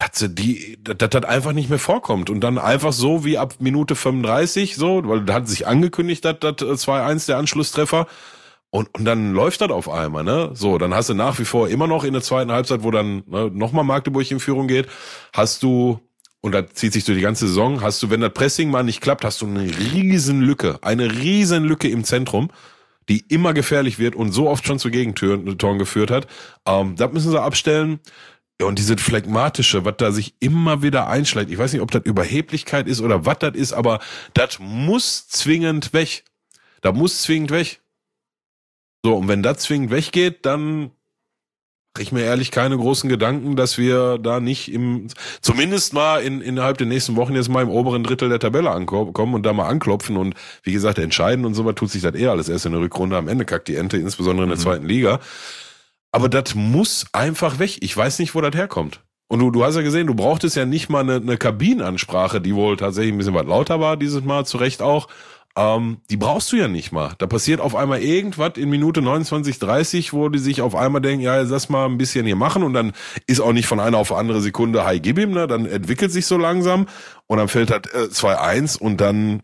dass 0.00 0.26
die, 0.34 0.78
dass 0.82 1.10
das 1.10 1.24
einfach 1.24 1.52
nicht 1.52 1.68
mehr 1.68 1.78
vorkommt. 1.78 2.30
Und 2.30 2.40
dann 2.40 2.58
einfach 2.58 2.92
so 2.92 3.24
wie 3.24 3.38
ab 3.38 3.54
Minute 3.60 3.94
35, 3.94 4.76
so, 4.76 5.02
weil 5.06 5.24
da 5.24 5.34
hat 5.34 5.48
sich 5.48 5.66
angekündigt, 5.66 6.24
dass 6.24 6.38
das 6.40 6.86
2-1 6.86 7.26
der 7.26 7.38
Anschlusstreffer. 7.38 8.06
Und, 8.70 8.88
und 8.94 9.04
dann 9.04 9.32
läuft 9.32 9.60
das 9.60 9.70
auf 9.70 9.88
einmal, 9.88 10.22
ne? 10.22 10.50
So, 10.54 10.78
dann 10.78 10.94
hast 10.94 11.08
du 11.08 11.14
nach 11.14 11.38
wie 11.40 11.44
vor 11.44 11.68
immer 11.68 11.88
noch 11.88 12.04
in 12.04 12.12
der 12.12 12.22
zweiten 12.22 12.52
Halbzeit, 12.52 12.84
wo 12.84 12.92
dann 12.92 13.24
ne, 13.26 13.50
nochmal 13.52 13.84
Magdeburg 13.84 14.30
in 14.30 14.38
Führung 14.38 14.68
geht, 14.68 14.86
hast 15.32 15.64
du, 15.64 15.98
und 16.40 16.52
das 16.52 16.66
zieht 16.74 16.92
sich 16.92 17.04
durch 17.04 17.18
die 17.18 17.22
ganze 17.22 17.48
Saison, 17.48 17.82
hast 17.82 18.00
du, 18.00 18.10
wenn 18.10 18.20
das 18.20 18.32
Pressing 18.32 18.70
mal 18.70 18.84
nicht 18.84 19.00
klappt, 19.00 19.24
hast 19.24 19.42
du 19.42 19.46
eine 19.46 19.64
riesen 19.64 20.40
Lücke, 20.40 20.78
eine 20.82 21.10
riesen 21.10 21.64
Lücke 21.64 21.88
im 21.88 22.04
Zentrum, 22.04 22.50
die 23.08 23.24
immer 23.28 23.54
gefährlich 23.54 23.98
wird 23.98 24.14
und 24.14 24.30
so 24.30 24.48
oft 24.48 24.64
schon 24.64 24.78
zu 24.78 24.88
Gegentoren 24.90 25.78
geführt 25.78 26.12
hat. 26.12 26.28
Ähm, 26.64 26.94
das 26.94 27.12
müssen 27.12 27.32
sie 27.32 27.42
abstellen. 27.42 27.98
Ja, 28.60 28.66
und 28.66 28.78
diese 28.78 28.98
Phlegmatische, 28.98 29.86
was 29.86 29.94
da 29.96 30.12
sich 30.12 30.34
immer 30.38 30.82
wieder 30.82 31.08
einschlägt, 31.08 31.50
ich 31.50 31.56
weiß 31.56 31.72
nicht, 31.72 31.80
ob 31.80 31.90
das 31.90 32.04
Überheblichkeit 32.04 32.86
ist 32.88 33.00
oder 33.00 33.24
was 33.24 33.38
das 33.38 33.54
ist, 33.54 33.72
aber 33.72 34.00
das 34.34 34.58
muss 34.58 35.28
zwingend 35.28 35.94
weg. 35.94 36.24
Da 36.82 36.92
muss 36.92 37.22
zwingend 37.22 37.52
weg. 37.52 37.80
So, 39.02 39.16
und 39.16 39.28
wenn 39.28 39.42
das 39.42 39.60
zwingend 39.60 39.90
weggeht, 39.90 40.44
dann 40.44 40.90
mache 41.94 42.02
ich 42.02 42.12
mir 42.12 42.22
ehrlich 42.22 42.50
keine 42.50 42.76
großen 42.76 43.08
Gedanken, 43.08 43.56
dass 43.56 43.78
wir 43.78 44.18
da 44.18 44.40
nicht 44.40 44.70
im, 44.70 45.06
zumindest 45.40 45.94
mal 45.94 46.18
in, 46.18 46.42
innerhalb 46.42 46.76
der 46.76 46.86
nächsten 46.86 47.16
Wochen 47.16 47.34
jetzt 47.34 47.48
mal 47.48 47.62
im 47.62 47.70
oberen 47.70 48.04
Drittel 48.04 48.28
der 48.28 48.40
Tabelle 48.40 48.72
ankommen 48.72 49.32
und 49.32 49.46
da 49.46 49.54
mal 49.54 49.68
anklopfen 49.68 50.18
und 50.18 50.34
wie 50.64 50.72
gesagt, 50.72 50.98
entscheiden 50.98 51.46
und 51.46 51.54
so 51.54 51.64
was 51.64 51.76
tut 51.76 51.90
sich 51.90 52.02
das 52.02 52.14
eh 52.14 52.26
alles 52.26 52.50
erst 52.50 52.66
in 52.66 52.72
der 52.72 52.82
Rückrunde. 52.82 53.16
Am 53.16 53.26
Ende 53.26 53.46
kackt 53.46 53.68
die 53.68 53.76
Ente, 53.76 53.96
insbesondere 53.96 54.44
in 54.44 54.50
der 54.50 54.58
mhm. 54.58 54.62
zweiten 54.62 54.86
Liga. 54.86 55.18
Aber 56.12 56.28
das 56.28 56.54
muss 56.54 57.06
einfach 57.12 57.58
weg. 57.58 57.78
Ich 57.80 57.96
weiß 57.96 58.18
nicht, 58.18 58.34
wo 58.34 58.40
das 58.40 58.54
herkommt. 58.54 59.02
Und 59.28 59.38
du, 59.38 59.50
du 59.52 59.64
hast 59.64 59.76
ja 59.76 59.82
gesehen, 59.82 60.08
du 60.08 60.14
brauchtest 60.14 60.56
ja 60.56 60.66
nicht 60.66 60.88
mal 60.88 61.00
eine, 61.00 61.16
eine 61.16 61.36
Kabinenansprache, 61.36 62.40
die 62.40 62.54
wohl 62.54 62.76
tatsächlich 62.76 63.14
ein 63.14 63.18
bisschen 63.18 63.34
was 63.34 63.46
lauter 63.46 63.78
war 63.78 63.96
dieses 63.96 64.24
Mal, 64.24 64.44
zu 64.44 64.58
Recht 64.58 64.82
auch. 64.82 65.06
Ähm, 65.56 65.98
die 66.10 66.16
brauchst 66.16 66.50
du 66.52 66.56
ja 66.56 66.68
nicht 66.68 66.90
mal. 66.90 67.12
Da 67.18 67.26
passiert 67.26 67.60
auf 67.60 67.76
einmal 67.76 68.02
irgendwas 68.02 68.52
in 68.56 68.70
Minute 68.70 69.02
29, 69.02 69.58
30, 69.58 70.12
wo 70.12 70.28
die 70.28 70.38
sich 70.38 70.62
auf 70.62 70.74
einmal 70.74 71.00
denken, 71.00 71.22
ja, 71.22 71.40
lass 71.42 71.68
mal 71.68 71.86
ein 71.86 71.98
bisschen 71.98 72.26
hier 72.26 72.36
machen 72.36 72.62
und 72.62 72.72
dann 72.72 72.92
ist 73.26 73.40
auch 73.40 73.52
nicht 73.52 73.66
von 73.66 73.78
einer 73.80 73.98
auf 73.98 74.12
andere 74.12 74.40
Sekunde, 74.40 74.84
hi, 74.84 75.00
gib 75.00 75.18
ihm, 75.18 75.30
ne? 75.30 75.46
Dann 75.46 75.66
entwickelt 75.66 76.12
sich 76.12 76.26
so 76.26 76.36
langsam 76.36 76.86
und 77.26 77.38
dann 77.38 77.48
fällt 77.48 77.70
halt 77.70 77.92
äh, 77.94 78.08
2-1 78.12 78.78
und 78.78 79.00
dann 79.00 79.42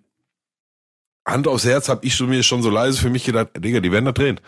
Hand 1.26 1.48
aufs 1.48 1.64
Herz 1.64 1.88
habe 1.88 2.06
ich 2.06 2.18
mir 2.20 2.42
schon 2.44 2.62
so 2.62 2.70
leise 2.70 3.00
für 3.00 3.10
mich 3.10 3.24
gedacht, 3.24 3.48
Digga, 3.56 3.80
die 3.80 3.90
werden 3.90 4.04
da 4.04 4.12
drehen. 4.12 4.40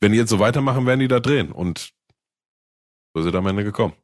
Wenn 0.00 0.12
die 0.12 0.18
jetzt 0.18 0.30
so 0.30 0.38
weitermachen, 0.38 0.86
werden 0.86 1.00
die 1.00 1.08
da 1.08 1.20
drehen. 1.20 1.52
Und 1.52 1.92
so 3.14 3.20
ist 3.20 3.26
es 3.26 3.34
am 3.34 3.46
Ende 3.46 3.64
gekommen. 3.64 3.94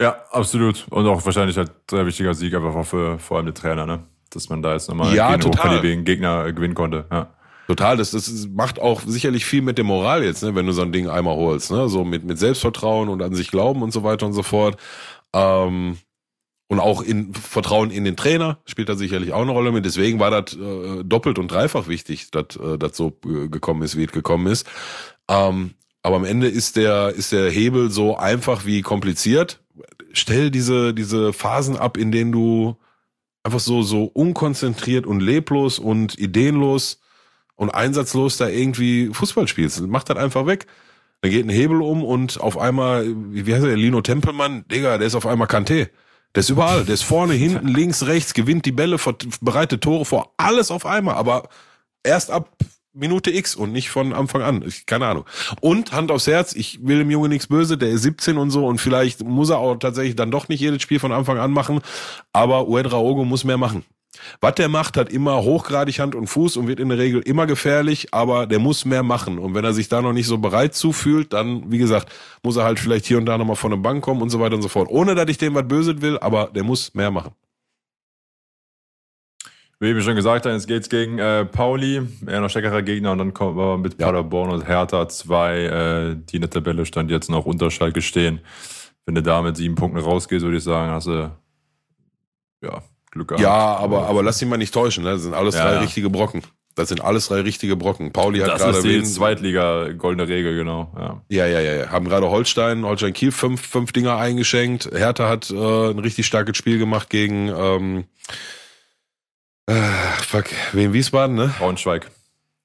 Ja, 0.00 0.24
absolut. 0.30 0.86
Und 0.90 1.06
auch 1.06 1.24
wahrscheinlich 1.24 1.56
halt 1.56 1.72
sehr 1.90 2.06
wichtiger 2.06 2.34
Sieg 2.34 2.54
einfach 2.54 2.84
für 2.84 3.18
vor 3.18 3.36
allem 3.36 3.46
den 3.46 3.54
Trainer, 3.54 3.86
ne? 3.86 4.04
Dass 4.30 4.48
man 4.48 4.62
da 4.62 4.72
jetzt 4.72 4.88
nochmal 4.88 5.14
ja, 5.14 5.36
gegen 5.80 6.04
Gegner 6.04 6.52
gewinnen 6.52 6.74
konnte. 6.74 7.06
Ja. 7.10 7.34
Total, 7.66 7.96
das, 7.96 8.10
das 8.10 8.48
macht 8.48 8.78
auch 8.80 9.00
sicherlich 9.02 9.46
viel 9.46 9.62
mit 9.62 9.78
der 9.78 9.84
Moral 9.84 10.22
jetzt, 10.22 10.42
ne, 10.42 10.54
wenn 10.54 10.66
du 10.66 10.72
so 10.72 10.82
ein 10.82 10.92
Ding 10.92 11.08
einmal 11.08 11.36
holst, 11.36 11.70
ne? 11.70 11.88
So 11.88 12.04
mit, 12.04 12.24
mit 12.24 12.38
Selbstvertrauen 12.38 13.08
und 13.08 13.22
an 13.22 13.34
sich 13.34 13.50
glauben 13.50 13.82
und 13.82 13.92
so 13.92 14.02
weiter 14.02 14.26
und 14.26 14.32
so 14.32 14.42
fort. 14.42 14.78
Ähm, 15.32 15.98
und 16.74 16.80
auch 16.80 17.02
in 17.02 17.32
Vertrauen 17.34 17.92
in 17.92 18.04
den 18.04 18.16
Trainer 18.16 18.58
spielt 18.66 18.88
da 18.88 18.96
sicherlich 18.96 19.32
auch 19.32 19.42
eine 19.42 19.52
Rolle 19.52 19.70
mit. 19.70 19.84
Deswegen 19.84 20.18
war 20.18 20.32
das 20.32 20.56
äh, 20.56 21.04
doppelt 21.04 21.38
und 21.38 21.48
dreifach 21.48 21.86
wichtig, 21.86 22.32
dass 22.32 22.56
äh, 22.56 22.78
das 22.78 22.96
so 22.96 23.16
äh, 23.24 23.48
gekommen 23.48 23.82
ist, 23.82 23.96
wie 23.96 24.02
es 24.02 24.10
gekommen 24.10 24.48
ist. 24.48 24.66
Ähm, 25.28 25.74
aber 26.02 26.16
am 26.16 26.24
Ende 26.24 26.48
ist 26.48 26.74
der, 26.74 27.10
ist 27.10 27.30
der 27.30 27.48
Hebel 27.48 27.92
so 27.92 28.16
einfach 28.16 28.66
wie 28.66 28.82
kompliziert. 28.82 29.62
Stell 30.12 30.50
diese, 30.50 30.94
diese 30.94 31.32
Phasen 31.32 31.76
ab, 31.76 31.96
in 31.96 32.10
denen 32.10 32.32
du 32.32 32.76
einfach 33.44 33.60
so, 33.60 33.82
so 33.82 34.04
unkonzentriert 34.04 35.06
und 35.06 35.20
leblos 35.20 35.78
und 35.78 36.18
ideenlos 36.18 37.00
und 37.54 37.70
einsatzlos 37.70 38.36
da 38.36 38.48
irgendwie 38.48 39.10
Fußball 39.12 39.46
spielst. 39.46 39.80
Mach 39.82 40.02
das 40.02 40.16
einfach 40.16 40.46
weg. 40.46 40.66
Dann 41.20 41.30
geht 41.30 41.46
ein 41.46 41.50
Hebel 41.50 41.82
um 41.82 42.02
und 42.02 42.40
auf 42.40 42.58
einmal, 42.58 43.06
wie 43.06 43.54
heißt 43.54 43.64
der, 43.64 43.76
Lino 43.76 44.00
Tempelmann, 44.00 44.66
Digga, 44.66 44.98
der 44.98 45.06
ist 45.06 45.14
auf 45.14 45.26
einmal 45.26 45.46
Kanté. 45.46 45.88
Der 46.34 46.40
ist 46.40 46.50
überall, 46.50 46.84
der 46.84 46.94
ist 46.94 47.04
vorne, 47.04 47.34
hinten, 47.34 47.68
links, 47.68 48.06
rechts, 48.06 48.34
gewinnt 48.34 48.66
die 48.66 48.72
Bälle, 48.72 48.96
bereitet 49.40 49.82
Tore 49.82 50.04
vor, 50.04 50.32
alles 50.36 50.70
auf 50.70 50.84
einmal, 50.84 51.14
aber 51.14 51.48
erst 52.02 52.30
ab 52.30 52.48
Minute 52.92 53.32
X 53.32 53.56
und 53.56 53.72
nicht 53.72 53.90
von 53.90 54.12
Anfang 54.12 54.42
an. 54.42 54.64
Ich, 54.66 54.86
keine 54.86 55.06
Ahnung. 55.06 55.24
Und 55.60 55.92
Hand 55.92 56.12
aufs 56.12 56.28
Herz, 56.28 56.54
ich 56.54 56.86
will 56.86 56.98
dem 56.98 57.10
Junge 57.10 57.28
nichts 57.28 57.48
böse, 57.48 57.76
der 57.76 57.90
ist 57.90 58.02
17 58.02 58.38
und 58.38 58.50
so 58.50 58.66
und 58.66 58.80
vielleicht 58.80 59.24
muss 59.24 59.50
er 59.50 59.58
auch 59.58 59.76
tatsächlich 59.76 60.14
dann 60.14 60.30
doch 60.30 60.48
nicht 60.48 60.60
jedes 60.60 60.80
Spiel 60.80 61.00
von 61.00 61.12
Anfang 61.12 61.38
an 61.38 61.50
machen, 61.50 61.80
aber 62.32 62.68
Uedraogo 62.68 63.24
muss 63.24 63.42
mehr 63.42 63.58
machen. 63.58 63.84
Was 64.40 64.54
der 64.54 64.68
macht, 64.68 64.96
hat 64.96 65.10
immer 65.10 65.42
hochgradig 65.42 65.98
Hand 65.98 66.14
und 66.14 66.26
Fuß 66.26 66.56
und 66.56 66.68
wird 66.68 66.80
in 66.80 66.88
der 66.88 66.98
Regel 66.98 67.20
immer 67.22 67.46
gefährlich, 67.46 68.12
aber 68.12 68.46
der 68.46 68.58
muss 68.58 68.84
mehr 68.84 69.02
machen. 69.02 69.38
Und 69.38 69.54
wenn 69.54 69.64
er 69.64 69.72
sich 69.72 69.88
da 69.88 70.02
noch 70.02 70.12
nicht 70.12 70.26
so 70.26 70.38
bereit 70.38 70.74
zufühlt, 70.74 71.32
dann, 71.32 71.70
wie 71.70 71.78
gesagt, 71.78 72.12
muss 72.42 72.56
er 72.56 72.64
halt 72.64 72.78
vielleicht 72.78 73.06
hier 73.06 73.18
und 73.18 73.26
da 73.26 73.38
nochmal 73.38 73.56
von 73.56 73.70
der 73.70 73.78
Bank 73.78 74.04
kommen 74.04 74.22
und 74.22 74.30
so 74.30 74.40
weiter 74.40 74.54
und 74.54 74.62
so 74.62 74.68
fort. 74.68 74.88
Ohne, 74.90 75.14
dass 75.14 75.28
ich 75.28 75.38
dem 75.38 75.54
was 75.54 75.66
böse 75.66 76.00
will, 76.00 76.18
aber 76.18 76.50
der 76.54 76.64
muss 76.64 76.94
mehr 76.94 77.10
machen. 77.10 77.32
Wie 79.80 79.94
wir 79.94 80.02
schon 80.02 80.14
gesagt 80.14 80.46
jetzt 80.46 80.68
geht's 80.68 80.88
gegen 80.88 81.18
äh, 81.18 81.44
Pauli, 81.44 82.00
eher 82.26 82.40
noch 82.40 82.48
stärkerer 82.48 82.82
Gegner, 82.82 83.12
und 83.12 83.18
dann 83.18 83.34
kommen 83.34 83.56
wir 83.56 83.76
mit 83.76 84.00
ja. 84.00 84.06
Paderborn 84.06 84.50
und 84.50 84.66
Hertha 84.66 85.08
zwei, 85.08 85.64
äh, 85.64 86.16
die 86.16 86.36
in 86.36 86.42
der 86.42 86.50
Tabelle 86.50 86.86
stand 86.86 87.10
jetzt 87.10 87.28
noch 87.28 87.44
unter 87.44 87.70
Schalke 87.70 88.00
stehen. 88.00 88.40
Wenn 89.04 89.16
du 89.16 89.22
da 89.22 89.42
mit 89.42 89.56
sieben 89.56 89.74
Punkten 89.74 89.98
rausgehst, 89.98 90.42
würde 90.42 90.56
ich 90.56 90.64
sagen, 90.64 90.90
hast 90.90 91.08
du 91.08 91.30
ja, 92.62 92.82
Glück 93.14 93.28
gehabt. 93.28 93.42
Ja, 93.42 93.76
aber, 93.76 94.06
aber 94.06 94.22
lass 94.22 94.38
dich 94.38 94.48
mal 94.48 94.56
nicht 94.56 94.74
täuschen, 94.74 95.04
ne? 95.04 95.10
das 95.12 95.22
sind 95.22 95.34
alles 95.34 95.54
ja, 95.54 95.64
drei 95.64 95.74
ja. 95.74 95.80
richtige 95.80 96.10
Brocken. 96.10 96.42
Das 96.74 96.88
sind 96.88 97.00
alles 97.00 97.28
drei 97.28 97.40
richtige 97.40 97.76
Brocken. 97.76 98.12
Pauli 98.12 98.40
hat 98.40 98.58
gerade 98.58 98.72
Das 98.72 98.78
ist 98.78 98.84
die 98.84 99.02
Zweitliga 99.04 99.92
goldene 99.92 100.28
Regel, 100.28 100.56
genau. 100.56 101.22
Ja, 101.28 101.46
ja, 101.46 101.60
ja. 101.60 101.72
ja. 101.72 101.90
Haben 101.90 102.08
gerade 102.08 102.28
Holstein, 102.28 102.84
Holstein 102.84 103.12
Kiel 103.12 103.30
fünf, 103.30 103.64
fünf 103.64 103.92
Dinger 103.92 104.16
eingeschenkt. 104.16 104.90
Hertha 104.92 105.28
hat 105.28 105.50
äh, 105.50 105.54
ein 105.54 106.00
richtig 106.00 106.26
starkes 106.26 106.56
Spiel 106.56 106.78
gemacht 106.78 107.10
gegen 107.10 107.48
ähm, 107.48 108.04
äh, 109.66 109.74
fuck, 110.20 110.46
wen 110.72 110.92
Wiesbaden, 110.92 111.36
ne? 111.36 111.54
Braunschweig. 111.58 112.10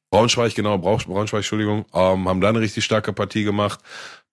Braunschweig, 0.09 0.55
genau, 0.55 0.79
Braunschweig, 0.79 1.33
Entschuldigung. 1.33 1.85
Ähm, 1.93 2.27
haben 2.27 2.41
da 2.41 2.49
eine 2.49 2.61
richtig 2.61 2.83
starke 2.83 3.13
Partie 3.13 3.43
gemacht. 3.43 3.79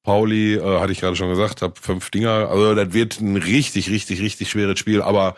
Pauli, 0.03 0.55
äh, 0.55 0.81
hatte 0.81 0.93
ich 0.93 1.01
gerade 1.01 1.17
schon 1.17 1.29
gesagt, 1.29 1.61
hab 1.63 1.79
fünf 1.79 2.11
Dinger. 2.11 2.49
Also 2.49 2.75
das 2.75 2.95
wird 2.95 3.21
ein 3.21 3.37
richtig, 3.37 3.91
richtig, 3.91 4.21
richtig 4.23 4.51
schweres 4.51 4.79
Spiel. 4.79 5.03
Aber 5.03 5.37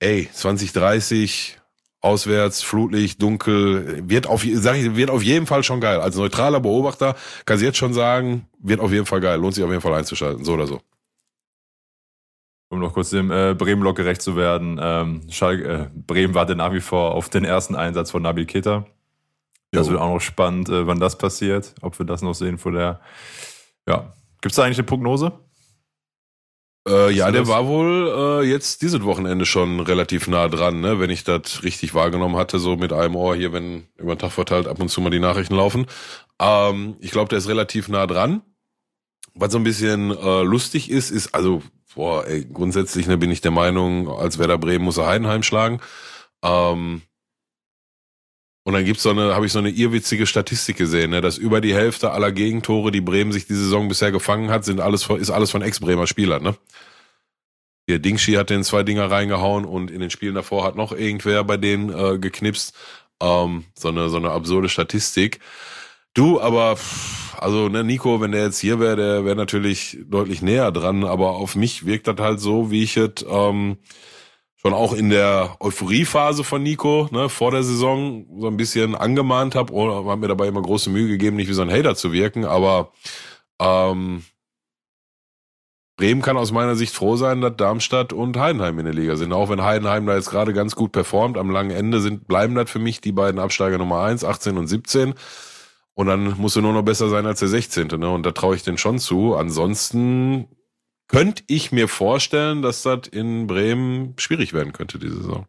ey, 0.00 0.28
2030 0.32 1.58
auswärts, 2.00 2.62
flutlich, 2.62 3.18
dunkel, 3.18 4.08
wird 4.08 4.26
auf, 4.26 4.44
sag 4.54 4.76
ich, 4.76 4.94
wird 4.96 5.10
auf 5.10 5.22
jeden 5.22 5.46
Fall 5.46 5.62
schon 5.62 5.80
geil. 5.80 6.00
Als 6.00 6.16
neutraler 6.16 6.60
Beobachter 6.60 7.16
kann 7.44 7.58
ich 7.58 7.64
jetzt 7.64 7.78
schon 7.78 7.92
sagen, 7.92 8.46
wird 8.60 8.80
auf 8.80 8.92
jeden 8.92 9.06
Fall 9.06 9.20
geil. 9.20 9.40
Lohnt 9.40 9.54
sich 9.54 9.64
auf 9.64 9.70
jeden 9.70 9.82
Fall 9.82 9.94
einzuschalten, 9.94 10.44
so 10.44 10.54
oder 10.54 10.66
so 10.66 10.80
um 12.70 12.80
noch 12.80 12.92
kurz 12.92 13.10
dem 13.10 13.30
äh, 13.30 13.54
Bremen-Block 13.54 13.96
gerecht 13.96 14.22
zu 14.22 14.36
werden, 14.36 14.78
ähm, 14.80 15.22
Schalke, 15.30 15.64
äh, 15.64 15.86
Bremen 15.94 16.34
wartet 16.34 16.58
nach 16.58 16.72
wie 16.72 16.80
vor 16.80 17.14
auf 17.14 17.28
den 17.28 17.44
ersten 17.44 17.74
Einsatz 17.74 18.10
von 18.10 18.22
Nabil 18.22 18.46
Keita. 18.46 18.86
Das 19.70 19.86
jo. 19.86 19.92
wird 19.92 20.02
auch 20.02 20.14
noch 20.14 20.20
spannend, 20.20 20.68
äh, 20.68 20.86
wann 20.86 21.00
das 21.00 21.16
passiert, 21.16 21.74
ob 21.80 21.98
wir 21.98 22.06
das 22.06 22.22
noch 22.22 22.34
sehen 22.34 22.58
vor 22.58 22.72
der. 22.72 23.00
Ja. 23.86 24.12
Gibt 24.40 24.52
es 24.52 24.56
da 24.56 24.64
eigentlich 24.64 24.78
eine 24.78 24.86
Prognose? 24.86 25.32
Äh, 26.88 27.10
ja, 27.10 27.30
der 27.30 27.46
war 27.48 27.66
wohl 27.66 28.42
äh, 28.42 28.48
jetzt 28.48 28.80
dieses 28.80 29.02
Wochenende 29.04 29.44
schon 29.44 29.80
relativ 29.80 30.26
nah 30.26 30.48
dran, 30.48 30.80
ne? 30.80 30.98
wenn 30.98 31.10
ich 31.10 31.22
das 31.22 31.62
richtig 31.62 31.94
wahrgenommen 31.94 32.36
hatte, 32.36 32.58
so 32.58 32.76
mit 32.76 32.92
einem 32.92 33.14
Ohr 33.14 33.36
hier, 33.36 33.52
wenn 33.52 33.86
über 33.98 34.14
den 34.14 34.18
Tag 34.18 34.32
verteilt 34.32 34.66
ab 34.66 34.80
und 34.80 34.88
zu 34.88 35.00
mal 35.00 35.10
die 35.10 35.18
Nachrichten 35.18 35.54
laufen. 35.54 35.86
Ähm, 36.40 36.96
ich 37.00 37.10
glaube, 37.10 37.28
der 37.28 37.38
ist 37.38 37.48
relativ 37.48 37.88
nah 37.88 38.06
dran. 38.06 38.42
Was 39.34 39.52
so 39.52 39.58
ein 39.58 39.64
bisschen 39.64 40.10
äh, 40.10 40.42
lustig 40.42 40.90
ist, 40.90 41.10
ist, 41.10 41.34
also 41.34 41.62
boah, 41.94 42.26
ey, 42.26 42.44
grundsätzlich 42.44 43.06
ne, 43.06 43.18
bin 43.18 43.30
ich 43.30 43.40
der 43.40 43.50
Meinung, 43.50 44.08
als 44.08 44.38
Werder 44.38 44.58
Bremen 44.58 44.84
muss 44.84 44.96
er 44.96 45.06
Heidenheim 45.06 45.42
schlagen. 45.42 45.80
Ähm, 46.42 47.02
und 48.68 48.74
dann 48.74 48.84
gibt's 48.84 49.02
so 49.02 49.08
eine, 49.08 49.34
habe 49.34 49.46
ich 49.46 49.52
so 49.52 49.60
eine 49.60 49.70
irrwitzige 49.70 50.26
Statistik 50.26 50.76
gesehen, 50.76 51.12
ne, 51.12 51.22
dass 51.22 51.38
über 51.38 51.62
die 51.62 51.74
Hälfte 51.74 52.10
aller 52.10 52.32
Gegentore, 52.32 52.90
die 52.90 53.00
Bremen 53.00 53.32
sich 53.32 53.46
die 53.46 53.54
Saison 53.54 53.88
bisher 53.88 54.12
gefangen 54.12 54.50
hat, 54.50 54.66
sind 54.66 54.78
alles 54.78 55.08
ist 55.08 55.30
alles 55.30 55.50
von 55.50 55.62
Ex-Bremer 55.62 56.06
Spielern, 56.06 56.42
ne? 56.42 56.54
Hier 57.86 57.98
Dingshi 57.98 58.34
hat 58.34 58.50
den 58.50 58.64
zwei 58.64 58.82
Dinger 58.82 59.10
reingehauen 59.10 59.64
und 59.64 59.90
in 59.90 60.00
den 60.00 60.10
Spielen 60.10 60.34
davor 60.34 60.64
hat 60.64 60.76
noch 60.76 60.92
irgendwer 60.92 61.44
bei 61.44 61.56
denen 61.56 61.88
äh, 61.88 62.18
geknipst. 62.18 62.76
Ähm, 63.22 63.64
so 63.74 63.88
eine 63.88 64.10
so 64.10 64.18
eine 64.18 64.32
absurde 64.32 64.68
Statistik. 64.68 65.40
Du, 66.12 66.38
aber 66.38 66.76
also 67.38 67.70
ne, 67.70 67.84
Nico, 67.84 68.20
wenn 68.20 68.32
der 68.32 68.44
jetzt 68.44 68.58
hier 68.58 68.80
wäre, 68.80 68.96
der 68.96 69.24
wäre 69.24 69.36
natürlich 69.36 69.96
deutlich 70.04 70.42
näher 70.42 70.72
dran, 70.72 71.04
aber 71.04 71.36
auf 71.36 71.56
mich 71.56 71.86
wirkt 71.86 72.06
das 72.06 72.18
halt 72.18 72.38
so, 72.38 72.70
wie 72.70 72.82
ich 72.82 72.98
es 72.98 73.24
ähm, 73.30 73.78
schon 74.60 74.74
auch 74.74 74.92
in 74.92 75.08
der 75.08 75.56
Euphoriephase 75.60 76.44
von 76.44 76.62
Nico, 76.62 77.08
ne, 77.12 77.28
vor 77.28 77.52
der 77.52 77.62
Saison 77.62 78.26
so 78.38 78.48
ein 78.48 78.56
bisschen 78.56 78.94
angemahnt 78.94 79.54
habe, 79.54 79.72
oder 79.72 80.04
habe 80.04 80.16
mir 80.16 80.28
dabei 80.28 80.48
immer 80.48 80.62
große 80.62 80.90
Mühe 80.90 81.08
gegeben, 81.08 81.36
nicht 81.36 81.48
wie 81.48 81.54
so 81.54 81.62
ein 81.62 81.70
Hater 81.70 81.94
zu 81.94 82.12
wirken, 82.12 82.44
aber 82.44 82.92
ähm, 83.60 84.24
Bremen 85.96 86.22
kann 86.22 86.36
aus 86.36 86.52
meiner 86.52 86.76
Sicht 86.76 86.94
froh 86.94 87.16
sein, 87.16 87.40
dass 87.40 87.56
Darmstadt 87.56 88.12
und 88.12 88.36
Heidenheim 88.36 88.78
in 88.78 88.84
der 88.84 88.94
Liga 88.94 89.16
sind. 89.16 89.32
Auch 89.32 89.50
wenn 89.50 89.62
Heidenheim 89.62 90.06
da 90.06 90.14
jetzt 90.14 90.30
gerade 90.30 90.52
ganz 90.52 90.76
gut 90.76 90.92
performt, 90.92 91.36
am 91.36 91.50
langen 91.50 91.72
Ende 91.72 92.00
sind, 92.00 92.28
bleiben 92.28 92.54
das 92.54 92.70
für 92.70 92.78
mich 92.78 93.00
die 93.00 93.10
beiden 93.10 93.40
Absteiger 93.40 93.78
Nummer 93.78 94.02
eins, 94.02 94.24
18 94.24 94.56
und 94.58 94.68
17. 94.68 95.14
Und 95.94 96.06
dann 96.06 96.36
musst 96.38 96.54
du 96.54 96.60
nur 96.60 96.72
noch 96.72 96.84
besser 96.84 97.08
sein 97.08 97.26
als 97.26 97.40
der 97.40 97.48
16. 97.48 97.88
Ne? 97.88 98.08
Und 98.08 98.24
da 98.24 98.30
traue 98.30 98.54
ich 98.54 98.62
den 98.62 98.78
schon 98.78 99.00
zu. 99.00 99.34
Ansonsten 99.34 100.46
könnte 101.08 101.42
ich 101.46 101.72
mir 101.72 101.88
vorstellen, 101.88 102.62
dass 102.62 102.82
das 102.82 103.08
in 103.08 103.46
Bremen 103.46 104.14
schwierig 104.18 104.52
werden 104.52 104.72
könnte 104.72 104.98
diese 104.98 105.16
Saison. 105.16 105.46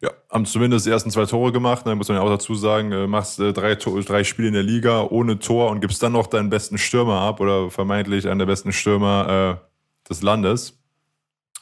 Ja, 0.00 0.10
haben 0.30 0.46
zumindest 0.46 0.86
die 0.86 0.90
ersten 0.90 1.10
zwei 1.10 1.26
Tore 1.26 1.50
gemacht. 1.50 1.84
Da 1.84 1.90
ne, 1.90 1.96
muss 1.96 2.08
man 2.08 2.18
ja 2.18 2.22
auch 2.22 2.30
dazu 2.30 2.54
sagen, 2.54 2.92
äh, 2.92 3.06
machst 3.06 3.40
äh, 3.40 3.52
drei, 3.52 3.74
drei 3.74 4.24
Spiele 4.24 4.48
in 4.48 4.54
der 4.54 4.62
Liga 4.62 5.02
ohne 5.02 5.38
Tor 5.38 5.70
und 5.70 5.80
gibst 5.80 6.02
dann 6.02 6.12
noch 6.12 6.28
deinen 6.28 6.50
besten 6.50 6.78
Stürmer 6.78 7.20
ab 7.20 7.40
oder 7.40 7.70
vermeintlich 7.70 8.28
einen 8.28 8.38
der 8.38 8.46
besten 8.46 8.72
Stürmer 8.72 9.60
äh, 9.60 10.08
des 10.08 10.22
Landes 10.22 10.78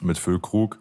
mit 0.00 0.18
Füllkrug. 0.18 0.78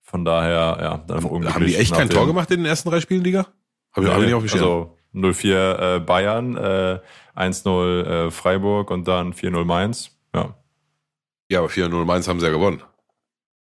Von 0.00 0.24
daher, 0.24 0.78
ja, 0.80 1.04
dann 1.06 1.24
unglücklich. 1.24 1.54
Haben 1.54 1.66
die 1.66 1.76
echt 1.76 1.94
kein 1.94 2.08
Tor 2.08 2.26
gemacht 2.26 2.50
in 2.50 2.60
den 2.60 2.66
ersten 2.66 2.90
drei 2.90 3.00
Spielen 3.00 3.22
Liga? 3.22 3.46
Hab 3.92 4.02
ich, 4.02 4.08
nee, 4.08 4.10
hab 4.10 4.20
ich 4.20 4.26
nicht 4.26 4.34
auf 4.34 4.52
Also 4.52 4.96
0-4 5.14 5.96
äh, 5.96 6.00
Bayern, 6.00 6.56
äh, 6.56 7.00
1-0 7.36 8.02
äh, 8.02 8.30
Freiburg 8.30 8.90
und 8.90 9.06
dann 9.06 9.32
4-0 9.32 9.64
Mainz. 9.64 10.18
Ja. 10.34 10.54
Ja, 11.50 11.60
aber 11.60 11.68
4-0 11.68 12.04
Mainz 12.04 12.28
haben 12.28 12.40
sie 12.40 12.46
ja 12.46 12.52
gewonnen. 12.52 12.82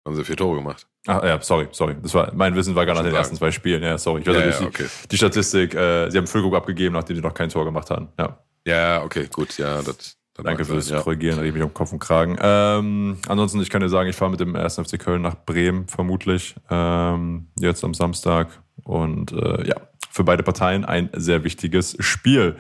Haben 0.06 0.16
sie 0.16 0.24
vier 0.26 0.36
Tore 0.36 0.58
gemacht. 0.58 0.86
Ach 1.08 1.24
ja, 1.24 1.42
sorry, 1.42 1.68
sorry. 1.72 1.96
Das 2.02 2.14
war, 2.14 2.34
mein 2.34 2.56
Wissen 2.56 2.76
war 2.76 2.86
gar 2.86 2.96
nach 2.96 3.04
den 3.04 3.16
ersten 3.16 3.36
zwei 3.36 3.52
Spielen. 3.52 3.82
Ja, 3.84 3.98
sorry. 3.98 4.22
Ich 4.22 4.28
weiß 4.28 4.36
ja, 4.36 4.62
ja, 4.62 4.68
okay. 4.68 4.86
die, 5.04 5.08
die 5.10 5.18
Statistik, 5.18 5.74
äh, 5.74 6.10
sie 6.10 6.18
haben 6.18 6.28
Füllkrug 6.28 6.56
abgegeben, 6.56 6.94
nachdem 6.94 7.16
sie 7.16 7.22
noch 7.22 7.34
kein 7.34 7.50
Tor 7.50 7.64
gemacht 7.66 7.90
haben. 7.90 8.10
Ja. 8.20 8.38
Ja, 8.66 9.04
okay, 9.04 9.28
gut. 9.32 9.58
Ja, 9.58 9.82
das, 9.82 10.18
Danke 10.42 10.66
fürs 10.66 10.90
ja. 10.90 11.00
Korrigieren, 11.02 11.38
da 11.38 11.44
ich 11.44 11.54
mich 11.54 11.62
um 11.62 11.74
Kopf 11.74 11.92
und 11.92 12.00
Kragen. 12.00 12.38
Ähm, 12.42 13.18
ansonsten, 13.28 13.62
ich 13.62 13.70
kann 13.70 13.82
dir 13.82 13.90
sagen, 13.90 14.10
ich 14.10 14.16
fahre 14.16 14.32
mit 14.32 14.40
dem 14.40 14.56
1. 14.56 14.76
FC 14.76 14.98
Köln 14.98 15.22
nach 15.22 15.36
Bremen, 15.46 15.88
vermutlich, 15.88 16.56
ähm, 16.72 17.48
jetzt 17.60 17.84
am 17.84 17.94
Samstag. 17.94 18.48
Und 18.84 19.32
äh, 19.32 19.68
ja, 19.68 19.76
für 20.10 20.24
beide 20.24 20.42
Parteien 20.42 20.86
ein 20.86 21.10
sehr 21.14 21.44
wichtiges 21.44 21.96
Spiel, 22.00 22.56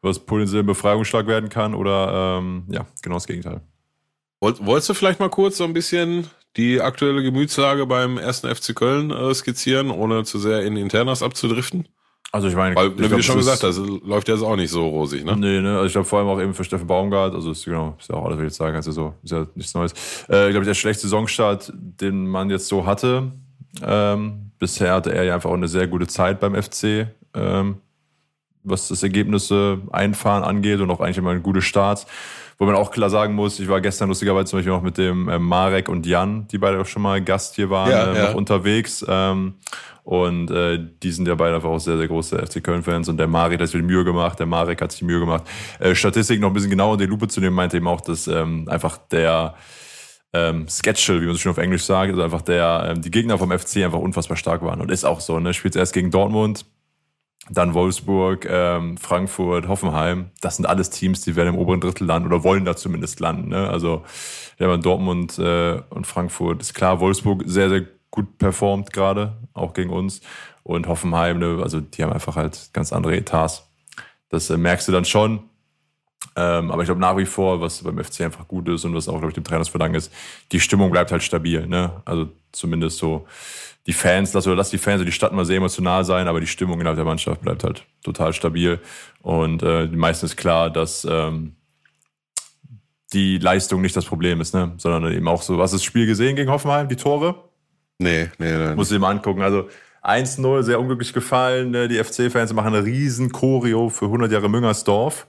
was 0.00 0.20
potenziell 0.20 0.62
ein 0.62 0.66
Befreiungsschlag 0.66 1.26
werden 1.26 1.50
kann 1.50 1.74
oder 1.74 2.38
ähm, 2.38 2.64
ja, 2.68 2.86
genau 3.02 3.16
das 3.16 3.26
Gegenteil. 3.26 3.60
Wolltest 4.40 4.88
du 4.88 4.94
vielleicht 4.94 5.20
mal 5.20 5.28
kurz 5.28 5.58
so 5.58 5.64
ein 5.64 5.72
bisschen 5.74 6.26
die 6.56 6.80
aktuelle 6.80 7.22
Gemütslage 7.22 7.86
beim 7.86 8.18
1. 8.18 8.40
FC 8.40 8.74
Köln 8.74 9.10
äh, 9.10 9.34
skizzieren, 9.34 9.90
ohne 9.90 10.24
zu 10.24 10.38
sehr 10.38 10.62
in 10.62 10.76
Internas 10.76 11.22
abzudriften? 11.22 11.86
Also 12.32 12.48
ich 12.48 12.54
meine, 12.54 12.76
Weil, 12.76 12.88
ich 12.88 12.92
wie 12.98 13.08
glaub, 13.08 13.16
du 13.16 13.22
schon 13.22 13.36
gesagt 13.38 13.64
hast, 13.64 13.78
läuft 13.78 14.28
jetzt 14.28 14.42
auch 14.42 14.54
nicht 14.54 14.70
so 14.70 14.86
rosig, 14.86 15.24
ne? 15.24 15.36
Nee, 15.36 15.60
ne? 15.60 15.74
Also 15.74 15.86
ich 15.86 15.92
glaube 15.92 16.06
vor 16.06 16.20
allem 16.20 16.28
auch 16.28 16.40
eben 16.40 16.54
für 16.54 16.62
Steffen 16.62 16.86
Baumgart, 16.86 17.34
also 17.34 17.50
ist 17.50 17.64
genau, 17.64 17.96
ist 17.98 18.08
ja 18.08 18.14
auch 18.14 18.24
alles, 18.24 18.36
was 18.36 18.42
ich 18.42 18.48
jetzt 18.50 18.56
sagen, 18.56 18.76
also 18.76 18.92
so, 18.92 19.14
ist 19.22 19.32
ja 19.32 19.46
nichts 19.56 19.74
Neues. 19.74 19.92
Äh, 20.28 20.46
ich 20.46 20.52
glaube, 20.52 20.64
der 20.64 20.74
schlechte 20.74 21.02
Saisonstart, 21.02 21.72
den 21.74 22.28
man 22.28 22.48
jetzt 22.48 22.68
so 22.68 22.86
hatte, 22.86 23.32
ähm, 23.82 24.52
bisher 24.60 24.94
hatte 24.94 25.12
er 25.12 25.24
ja 25.24 25.34
einfach 25.34 25.50
auch 25.50 25.54
eine 25.54 25.68
sehr 25.68 25.88
gute 25.88 26.06
Zeit 26.06 26.38
beim 26.38 26.54
FC, 26.54 27.08
ähm, 27.34 27.78
was 28.62 28.88
das 28.88 29.02
Ergebnisse 29.02 29.80
einfahren 29.90 30.44
angeht 30.44 30.80
und 30.80 30.90
auch 30.90 31.00
eigentlich 31.00 31.18
immer 31.18 31.30
ein 31.30 31.42
gute 31.42 31.62
Start. 31.62 32.06
Wo 32.60 32.66
man 32.66 32.74
auch 32.74 32.90
klar 32.90 33.08
sagen 33.08 33.34
muss, 33.34 33.58
ich 33.58 33.68
war 33.68 33.80
gestern 33.80 34.10
lustigerweise 34.10 34.44
zum 34.44 34.58
Beispiel 34.58 34.74
noch 34.74 34.82
mit 34.82 34.98
dem 34.98 35.30
äh, 35.30 35.38
Marek 35.38 35.88
und 35.88 36.04
Jan, 36.04 36.46
die 36.48 36.58
beide 36.58 36.78
auch 36.78 36.84
schon 36.84 37.00
mal 37.00 37.22
Gast 37.22 37.54
hier 37.54 37.70
waren, 37.70 37.90
ja, 37.90 38.12
äh, 38.12 38.16
ja. 38.16 38.26
noch 38.26 38.34
unterwegs. 38.34 39.02
Ähm, 39.08 39.54
und 40.04 40.50
äh, 40.50 40.78
die 41.02 41.10
sind 41.10 41.26
ja 41.26 41.36
beide 41.36 41.54
einfach 41.54 41.70
auch 41.70 41.78
sehr, 41.78 41.96
sehr 41.96 42.06
große 42.06 42.38
FC 42.38 42.62
Köln-Fans. 42.62 43.08
Und 43.08 43.16
der 43.16 43.28
Marek 43.28 43.62
hat 43.62 43.68
sich 43.68 43.80
die 43.80 43.86
Mühe 43.86 44.04
gemacht, 44.04 44.38
der 44.38 44.44
Marek 44.44 44.82
hat 44.82 44.92
sich 44.92 44.98
die 44.98 45.06
Mühe 45.06 45.20
gemacht. 45.20 45.44
Äh, 45.78 45.94
Statistik 45.94 46.38
noch 46.38 46.48
ein 46.48 46.52
bisschen 46.52 46.68
genauer 46.68 46.92
in 46.92 46.98
die 46.98 47.06
Lupe 47.06 47.28
zu 47.28 47.40
nehmen, 47.40 47.56
meinte 47.56 47.78
eben 47.78 47.88
auch, 47.88 48.02
dass 48.02 48.28
ähm, 48.28 48.68
einfach 48.68 48.98
der 49.10 49.54
ähm, 50.34 50.66
Schedule, 50.68 51.22
wie 51.22 51.26
man 51.26 51.34
so 51.34 51.40
schön 51.40 51.52
auf 51.52 51.58
Englisch 51.58 51.84
sagt, 51.84 52.10
also 52.10 52.22
einfach 52.22 52.42
der, 52.42 52.90
ähm, 52.90 53.00
die 53.00 53.10
Gegner 53.10 53.38
vom 53.38 53.58
FC 53.58 53.78
einfach 53.78 54.00
unfassbar 54.00 54.36
stark 54.36 54.60
waren. 54.60 54.82
Und 54.82 54.90
ist 54.90 55.04
auch 55.06 55.20
so, 55.20 55.40
ne? 55.40 55.54
Spielt 55.54 55.76
erst 55.76 55.94
gegen 55.94 56.10
Dortmund, 56.10 56.66
dann 57.50 57.74
Wolfsburg, 57.74 58.46
ähm, 58.48 58.96
Frankfurt, 58.96 59.68
Hoffenheim. 59.68 60.30
Das 60.40 60.56
sind 60.56 60.66
alles 60.66 60.90
Teams, 60.90 61.20
die 61.22 61.36
werden 61.36 61.54
im 61.54 61.58
oberen 61.58 61.80
Drittel 61.80 62.06
landen 62.06 62.28
oder 62.28 62.44
wollen 62.44 62.64
da 62.64 62.76
zumindest 62.76 63.20
landen. 63.20 63.48
Ne? 63.48 63.68
Also 63.68 64.04
ja, 64.58 64.76
Dortmund 64.76 65.38
äh, 65.38 65.80
und 65.90 66.06
Frankfurt 66.06 66.60
ist 66.60 66.74
klar. 66.74 67.00
Wolfsburg 67.00 67.42
sehr, 67.46 67.68
sehr 67.68 67.86
gut 68.10 68.38
performt 68.38 68.92
gerade, 68.92 69.36
auch 69.52 69.74
gegen 69.74 69.90
uns. 69.90 70.20
Und 70.62 70.86
Hoffenheim, 70.86 71.38
ne? 71.38 71.60
also 71.62 71.80
die 71.80 72.02
haben 72.02 72.12
einfach 72.12 72.36
halt 72.36 72.70
ganz 72.72 72.92
andere 72.92 73.16
Etats. 73.16 73.66
Das 74.28 74.48
äh, 74.50 74.56
merkst 74.56 74.86
du 74.86 74.92
dann 74.92 75.04
schon. 75.04 75.40
Ähm, 76.36 76.70
aber 76.70 76.82
ich 76.82 76.86
glaube 76.86 77.00
nach 77.00 77.16
wie 77.16 77.26
vor, 77.26 77.60
was 77.60 77.82
beim 77.82 78.02
FC 78.02 78.20
einfach 78.20 78.46
gut 78.46 78.68
ist 78.68 78.84
und 78.84 78.94
was 78.94 79.08
auch, 79.08 79.14
glaube 79.14 79.28
ich, 79.28 79.34
dem 79.34 79.42
Trainer 79.44 79.64
verlangen 79.64 79.96
ist, 79.96 80.12
die 80.52 80.60
Stimmung 80.60 80.90
bleibt 80.90 81.10
halt 81.10 81.22
stabil. 81.22 81.66
Ne? 81.66 82.02
Also 82.04 82.28
zumindest 82.52 82.98
so 82.98 83.26
die 83.86 83.92
Fans, 83.92 84.32
lass, 84.34 84.46
oder 84.46 84.56
lass 84.56 84.70
die 84.70 84.78
Fans 84.78 85.00
und 85.00 85.06
die 85.06 85.12
Stadt 85.12 85.32
mal 85.32 85.44
sehr 85.44 85.56
emotional 85.56 86.04
sein, 86.04 86.28
aber 86.28 86.40
die 86.40 86.46
Stimmung 86.46 86.80
innerhalb 86.80 86.96
der 86.96 87.04
Mannschaft 87.04 87.40
bleibt 87.40 87.64
halt 87.64 87.86
total 88.02 88.32
stabil. 88.32 88.78
Und 89.22 89.62
äh, 89.62 89.88
die 89.88 89.96
meisten 89.96 90.26
ist 90.26 90.36
klar, 90.36 90.70
dass 90.70 91.06
ähm, 91.08 91.56
die 93.12 93.38
Leistung 93.38 93.80
nicht 93.80 93.96
das 93.96 94.04
Problem 94.04 94.40
ist, 94.40 94.54
ne? 94.54 94.72
sondern 94.76 95.12
eben 95.12 95.26
auch 95.28 95.42
so, 95.42 95.58
was 95.58 95.72
ist 95.72 95.80
das 95.80 95.84
Spiel 95.84 96.06
gesehen 96.06 96.36
gegen 96.36 96.50
Hoffenheim, 96.50 96.88
die 96.88 96.96
Tore? 96.96 97.44
Nee, 97.98 98.30
nee, 98.38 98.56
nee. 98.56 98.74
Muss 98.74 98.92
ich 98.92 98.98
mal 98.98 99.10
angucken. 99.10 99.42
Also 99.42 99.68
1-0, 100.02 100.62
sehr 100.62 100.78
unglücklich 100.80 101.12
gefallen. 101.12 101.70
Ne? 101.70 101.88
Die 101.88 102.02
FC-Fans 102.02 102.52
machen 102.52 102.74
eine 102.74 102.84
riesen 102.84 103.32
Choreo 103.32 103.88
für 103.88 104.06
100 104.06 104.30
Jahre 104.30 104.48
Müngersdorf. 104.48 105.26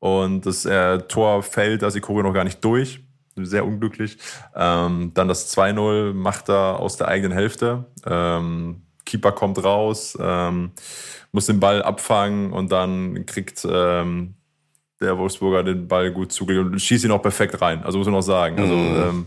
Und 0.00 0.46
das 0.46 0.64
äh, 0.64 0.98
Tor 0.98 1.42
fällt, 1.42 1.82
da 1.82 1.88
ist 1.88 1.96
die 1.96 2.00
Choreo 2.00 2.22
noch 2.22 2.32
gar 2.32 2.44
nicht 2.44 2.64
durch 2.64 3.00
sehr 3.36 3.64
unglücklich. 3.64 4.18
Ähm, 4.54 5.12
dann 5.14 5.28
das 5.28 5.56
2-0 5.56 6.12
macht 6.12 6.48
er 6.48 6.80
aus 6.80 6.96
der 6.96 7.08
eigenen 7.08 7.32
Hälfte. 7.32 7.86
Ähm, 8.06 8.82
Keeper 9.04 9.32
kommt 9.32 9.62
raus, 9.62 10.16
ähm, 10.20 10.72
muss 11.32 11.46
den 11.46 11.60
Ball 11.60 11.82
abfangen 11.82 12.52
und 12.52 12.70
dann 12.70 13.26
kriegt 13.26 13.66
ähm, 13.68 14.34
der 15.00 15.16
Wolfsburger 15.18 15.64
den 15.64 15.88
Ball 15.88 16.12
gut 16.12 16.32
zugelegt 16.32 16.66
und 16.66 16.78
schießt 16.78 17.04
ihn 17.04 17.10
auch 17.10 17.22
perfekt 17.22 17.60
rein. 17.60 17.82
Also 17.82 17.98
muss 17.98 18.06
man 18.06 18.16
auch 18.16 18.22
sagen. 18.22 18.58
Also 18.58 18.74
mhm. 18.74 19.26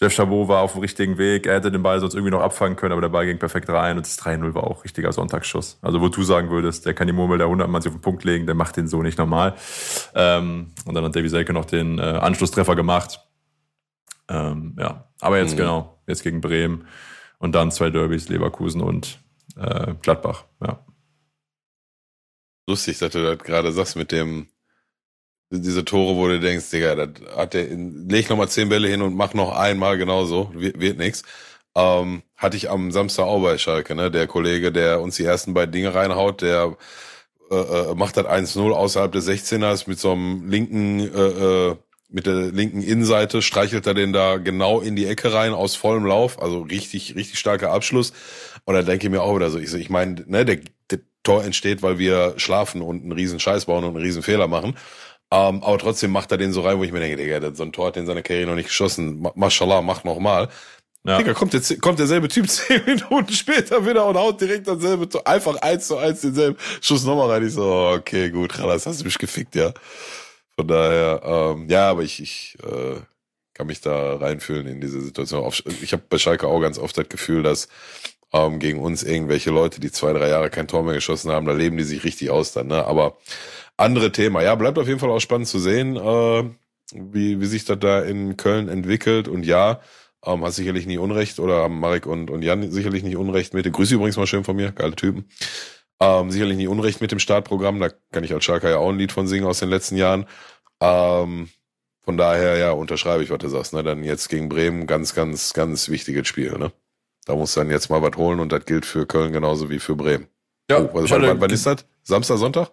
Jeff 0.00 0.14
Chabot 0.14 0.46
war 0.46 0.62
auf 0.62 0.72
dem 0.72 0.80
richtigen 0.82 1.18
Weg. 1.18 1.46
Er 1.46 1.56
hätte 1.56 1.72
den 1.72 1.82
Ball 1.82 1.98
sonst 1.98 2.14
irgendwie 2.14 2.30
noch 2.30 2.40
abfangen 2.40 2.76
können, 2.76 2.92
aber 2.92 3.00
der 3.00 3.08
Ball 3.08 3.26
ging 3.26 3.38
perfekt 3.38 3.68
rein 3.68 3.96
und 3.96 4.06
das 4.06 4.18
3-0 4.20 4.54
war 4.54 4.64
auch 4.64 4.84
richtiger 4.84 5.12
Sonntagsschuss. 5.12 5.78
Also 5.82 6.00
wo 6.00 6.08
du 6.08 6.22
sagen 6.22 6.50
würdest, 6.50 6.86
der 6.86 6.94
kann 6.94 7.08
die 7.08 7.12
Murmel 7.12 7.38
der 7.38 7.48
100 7.48 7.68
Mann 7.68 7.82
auf 7.84 7.92
den 7.92 8.00
Punkt 8.00 8.22
legen, 8.22 8.46
der 8.46 8.54
macht 8.54 8.76
den 8.76 8.86
so 8.86 9.02
nicht 9.02 9.18
normal. 9.18 9.56
Ähm, 10.14 10.72
und 10.84 10.94
dann 10.94 11.04
hat 11.04 11.16
Davy 11.16 11.28
Selke 11.28 11.52
noch 11.52 11.64
den 11.64 11.98
äh, 11.98 12.02
Anschlusstreffer 12.02 12.76
gemacht. 12.76 13.20
Ähm, 14.28 14.76
ja, 14.78 15.08
aber 15.20 15.38
jetzt 15.38 15.54
mhm. 15.54 15.58
genau, 15.58 15.98
jetzt 16.06 16.22
gegen 16.22 16.40
Bremen 16.40 16.86
und 17.38 17.54
dann 17.54 17.72
zwei 17.72 17.90
Derbys, 17.90 18.28
Leverkusen 18.28 18.82
und 18.82 19.18
äh, 19.56 19.94
Gladbach. 20.00 20.44
Ja. 20.64 20.84
Lustig, 22.68 22.98
dass 22.98 23.12
du 23.12 23.22
das 23.22 23.38
gerade 23.38 23.72
sagst 23.72 23.96
mit 23.96 24.12
dem, 24.12 24.48
diese 25.50 25.84
Tore, 25.84 26.16
wo 26.16 26.28
du 26.28 26.40
denkst, 26.40 26.70
Digga, 26.70 26.94
das 26.94 27.08
hat 27.36 27.54
der, 27.54 27.66
leg 27.68 28.28
nochmal 28.28 28.48
zehn 28.48 28.68
Bälle 28.68 28.88
hin 28.88 29.02
und 29.02 29.14
mach 29.14 29.34
noch 29.34 29.56
einmal 29.56 29.98
genauso, 29.98 30.50
wird, 30.54 30.80
wird 30.80 30.98
nix. 30.98 31.22
Ähm, 31.74 32.22
hatte 32.36 32.56
ich 32.56 32.70
am 32.70 32.90
Samstag 32.90 33.24
auch 33.24 33.42
bei 33.42 33.58
Schalke, 33.58 33.94
ne? 33.94 34.10
Der 34.10 34.26
Kollege, 34.26 34.72
der 34.72 35.00
uns 35.00 35.16
die 35.16 35.24
ersten 35.24 35.54
beiden 35.54 35.72
Dinge 35.72 35.94
reinhaut, 35.94 36.42
der 36.42 36.76
äh, 37.50 37.54
äh 37.56 37.94
macht 37.94 38.16
das 38.16 38.26
1-0 38.26 38.72
außerhalb 38.72 39.12
des 39.12 39.28
16ers 39.28 39.88
mit 39.88 39.98
so 39.98 40.12
einem 40.12 40.48
linken 40.50 41.00
äh, 41.00 41.70
äh, 41.70 41.76
mit 42.08 42.26
der 42.26 42.34
linken 42.52 42.82
Innenseite 42.82 43.42
streichelt 43.42 43.86
er 43.86 43.94
den 43.94 44.12
da 44.12 44.38
genau 44.38 44.80
in 44.80 44.96
die 44.96 45.06
Ecke 45.06 45.32
rein 45.32 45.52
aus 45.52 45.76
vollem 45.76 46.06
Lauf, 46.06 46.40
also 46.40 46.62
richtig, 46.62 47.14
richtig 47.16 47.38
starker 47.38 47.70
Abschluss. 47.70 48.12
Und 48.64 48.74
dann 48.74 48.86
denke 48.86 49.06
ich 49.06 49.10
mir 49.10 49.22
auch 49.22 49.36
wieder 49.36 49.50
so, 49.50 49.58
ich, 49.58 49.72
ich 49.74 49.90
meine, 49.90 50.24
ne, 50.26 50.44
der, 50.44 50.60
der 50.90 51.00
Tor 51.22 51.44
entsteht, 51.44 51.82
weil 51.82 51.98
wir 51.98 52.34
schlafen 52.38 52.80
und 52.80 53.02
einen 53.02 53.12
riesen 53.12 53.40
Scheiß 53.40 53.66
bauen 53.66 53.84
und 53.84 53.94
einen 53.94 54.04
riesen 54.04 54.22
Fehler 54.22 54.48
machen. 54.48 54.76
Ähm, 55.30 55.62
aber 55.62 55.78
trotzdem 55.78 56.10
macht 56.10 56.32
er 56.32 56.38
den 56.38 56.52
so 56.52 56.62
rein, 56.62 56.78
wo 56.78 56.84
ich 56.84 56.92
mir 56.92 57.00
denke, 57.00 57.16
Digga, 57.16 57.54
so 57.54 57.62
ein 57.62 57.72
Tor 57.72 57.88
hat 57.88 57.96
in 57.96 58.06
seiner 58.06 58.22
Karriere 58.22 58.48
noch 58.48 58.54
nicht 58.56 58.68
geschossen. 58.68 59.26
Mashallah, 59.34 59.82
mach 59.82 60.04
noch 60.04 60.18
mal. 60.18 60.48
Ja. 61.04 61.18
Digga, 61.18 61.34
kommt, 61.34 61.54
jetzt, 61.54 61.80
kommt 61.80 61.98
derselbe 61.98 62.28
Typ 62.28 62.48
zehn 62.50 62.84
Minuten 62.84 63.32
später 63.32 63.84
wieder 63.86 64.06
und 64.06 64.16
haut 64.16 64.40
direkt 64.40 64.66
dasselbe 64.66 65.08
Tor, 65.08 65.26
einfach 65.26 65.56
eins 65.56 65.86
zu 65.86 65.96
eins 65.96 66.22
denselben 66.22 66.58
Schuss 66.80 67.04
nochmal 67.04 67.30
rein. 67.30 67.46
Ich 67.46 67.52
so, 67.52 67.90
okay, 67.96 68.30
gut, 68.30 68.58
das 68.58 68.86
hast 68.86 69.00
du 69.00 69.04
mich 69.04 69.18
gefickt, 69.18 69.54
ja. 69.54 69.72
Von 70.56 70.66
daher, 70.66 71.20
ähm, 71.24 71.68
ja, 71.68 71.90
aber 71.90 72.02
ich, 72.02 72.20
ich 72.20 72.58
äh, 72.64 73.00
kann 73.54 73.66
mich 73.66 73.80
da 73.80 74.16
reinfühlen 74.16 74.66
in 74.66 74.80
diese 74.80 75.00
Situation. 75.00 75.52
Ich 75.82 75.92
habe 75.92 76.02
bei 76.08 76.18
Schalke 76.18 76.46
auch 76.46 76.60
ganz 76.60 76.78
oft 76.78 76.96
das 76.96 77.08
Gefühl, 77.08 77.42
dass 77.42 77.68
ähm, 78.32 78.58
gegen 78.58 78.80
uns 78.80 79.02
irgendwelche 79.02 79.50
Leute, 79.50 79.80
die 79.80 79.90
zwei, 79.92 80.12
drei 80.12 80.28
Jahre 80.28 80.50
kein 80.50 80.68
Tor 80.68 80.82
mehr 80.82 80.94
geschossen 80.94 81.30
haben, 81.30 81.46
da 81.46 81.52
leben 81.52 81.76
die 81.76 81.84
sich 81.84 82.04
richtig 82.04 82.30
aus 82.30 82.52
dann. 82.52 82.68
Ne? 82.68 82.84
Aber 82.84 83.18
andere 83.78 84.12
Thema. 84.12 84.42
Ja, 84.42 84.54
bleibt 84.54 84.78
auf 84.78 84.86
jeden 84.86 85.00
Fall 85.00 85.10
auch 85.10 85.20
spannend 85.20 85.48
zu 85.48 85.58
sehen, 85.58 85.96
äh, 85.96 86.44
wie, 86.92 87.40
wie 87.40 87.46
sich 87.46 87.64
das 87.64 87.78
da 87.78 88.02
in 88.02 88.36
Köln 88.36 88.68
entwickelt. 88.68 89.28
Und 89.28 89.46
ja, 89.46 89.80
ähm, 90.24 90.44
hast 90.44 90.56
sicherlich 90.56 90.86
nie 90.86 90.98
Unrecht 90.98 91.38
oder 91.38 91.62
haben 91.62 91.80
Marek 91.80 92.06
und, 92.06 92.30
und 92.30 92.42
Jan 92.42 92.70
sicherlich 92.70 93.02
nicht 93.02 93.16
Unrecht 93.16 93.54
mit. 93.54 93.72
Grüße 93.72 93.94
übrigens 93.94 94.16
mal 94.16 94.26
schön 94.26 94.44
von 94.44 94.56
mir, 94.56 94.72
geile 94.72 94.96
Typen. 94.96 95.26
Ähm, 96.00 96.30
sicherlich 96.30 96.56
nicht 96.56 96.68
Unrecht 96.68 97.00
mit 97.00 97.10
dem 97.10 97.18
Startprogramm, 97.18 97.80
da 97.80 97.88
kann 98.12 98.22
ich 98.22 98.32
als 98.32 98.44
Schalker 98.44 98.70
ja 98.70 98.78
auch 98.78 98.90
ein 98.90 98.98
Lied 98.98 99.10
von 99.10 99.26
singen 99.26 99.46
aus 99.46 99.58
den 99.58 99.68
letzten 99.68 99.96
Jahren. 99.96 100.26
Ähm, 100.80 101.48
von 102.02 102.16
daher, 102.16 102.56
ja, 102.56 102.70
unterschreibe 102.70 103.22
ich, 103.22 103.30
was 103.30 103.38
du 103.38 103.48
sagst. 103.48 103.74
Ne? 103.74 103.82
Dann 103.82 104.04
jetzt 104.04 104.28
gegen 104.28 104.48
Bremen 104.48 104.86
ganz, 104.86 105.14
ganz, 105.14 105.52
ganz 105.52 105.88
wichtiges 105.88 106.26
Spiel. 106.26 106.56
Ne? 106.56 106.72
Da 107.26 107.34
muss 107.34 107.54
dann 107.54 107.70
jetzt 107.70 107.90
mal 107.90 108.00
was 108.00 108.16
holen 108.16 108.40
und 108.40 108.52
das 108.52 108.64
gilt 108.64 108.86
für 108.86 109.06
Köln 109.06 109.32
genauso 109.32 109.68
wie 109.70 109.78
für 109.78 109.96
Bremen. 109.96 110.28
Ja, 110.70 110.80
oh, 110.80 110.90
was, 110.92 111.10
wann, 111.10 111.40
wann 111.40 111.50
ist 111.50 111.66
das? 111.66 111.84
Samstag, 112.02 112.38
Sonntag? 112.38 112.70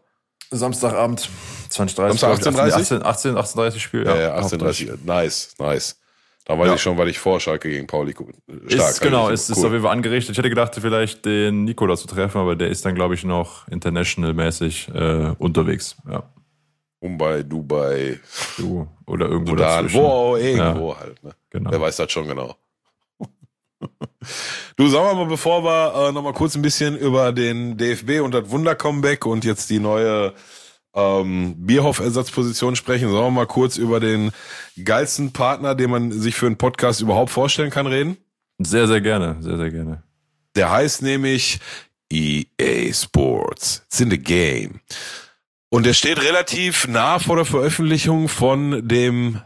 Samstagabend, 0.51 1.27
20.30 1.69 2.17
Samstag 2.17 2.31
18.30 2.39 3.01
18, 3.01 3.03
18, 3.03 3.35
18.30 3.35 3.79
Spiel. 3.79 4.05
Ja, 4.05 4.15
ja 4.15 4.37
18.30 4.37 4.97
Nice, 5.03 5.55
nice. 5.59 5.99
Da 6.47 6.57
weiß 6.59 6.67
Ja. 6.67 6.75
ich 6.75 6.81
schon, 6.81 6.95
weil 6.97 7.07
ich 7.09 7.17
vor 7.17 7.39
Schalke 7.39 7.69
gegen 7.69 7.87
Pauli 7.87 8.13
gu- 8.13 8.29
stark. 8.67 8.91
Ist, 8.91 9.01
genau, 9.01 9.27
Also, 9.27 9.51
ist, 9.53 9.57
auf 9.65 9.71
jeden 9.71 9.81
Fall 9.81 9.91
angerichtet. 9.91 10.33
Ich 10.33 10.37
hätte 10.37 10.49
gedacht, 10.49 10.75
vielleicht 10.79 11.25
den 11.25 11.63
Nikola 11.63 11.95
zu 11.97 12.05
treffen, 12.07 12.37
aber 12.37 12.55
der 12.55 12.69
ist 12.69 12.85
dann, 12.85 12.93
glaube 12.93 13.15
ich, 13.15 13.23
noch 13.23 13.67
international-mäßig 13.69 14.89
äh, 14.93 15.33
unterwegs. 15.39 15.95
Ja. 16.07 16.21
Mumbai, 17.01 17.41
Dubai, 17.43 18.19
Du, 18.57 18.87
oder 19.07 19.27
irgendwo 19.27 19.51
Sudan, 19.53 19.85
dazwischen. 19.85 20.01
wo 20.03 20.37
irgendwo 20.37 20.95
halt. 20.97 21.23
Ne? 21.23 21.31
Genau. 21.49 21.71
Wer 21.71 21.81
weiß 21.81 21.95
das 21.97 22.11
schon 22.11 22.27
genau. 22.27 22.55
Du, 24.77 24.87
sagen 24.87 25.05
wir 25.05 25.15
mal, 25.15 25.25
bevor 25.25 25.63
wir 25.63 26.09
äh, 26.09 26.11
nochmal 26.11 26.33
kurz 26.33 26.55
ein 26.55 26.61
bisschen 26.61 26.97
über 26.97 27.31
den 27.31 27.77
DFB 27.77 28.21
und 28.21 28.33
das 28.33 28.49
Wunder-Comeback 28.49 29.25
und 29.25 29.45
jetzt 29.45 29.69
die 29.69 29.79
neue 29.79 30.33
ähm, 30.95 31.55
Bierhoff-Ersatzposition 31.57 32.75
sprechen, 32.75 33.09
sollen 33.09 33.25
wir 33.25 33.31
mal 33.31 33.47
kurz 33.47 33.77
über 33.77 33.99
den 33.99 34.31
geilsten 34.83 35.31
Partner, 35.31 35.75
den 35.75 35.89
man 35.89 36.11
sich 36.11 36.35
für 36.35 36.47
einen 36.47 36.57
Podcast 36.57 37.01
überhaupt 37.01 37.31
vorstellen 37.31 37.69
kann, 37.69 37.87
reden? 37.87 38.17
Sehr, 38.59 38.87
sehr 38.87 39.01
gerne. 39.01 39.37
Sehr, 39.41 39.57
sehr 39.57 39.71
gerne. 39.71 40.03
Der 40.55 40.71
heißt 40.71 41.01
nämlich 41.01 41.59
EA 42.11 42.93
Sports. 42.93 43.83
It's 43.85 43.99
in 43.99 44.09
the 44.09 44.17
game. 44.17 44.79
Und 45.69 45.85
der 45.85 45.93
steht 45.93 46.21
relativ 46.21 46.87
nah 46.87 47.19
vor 47.19 47.35
der 47.35 47.45
Veröffentlichung 47.45 48.29
von 48.29 48.87
dem 48.87 49.41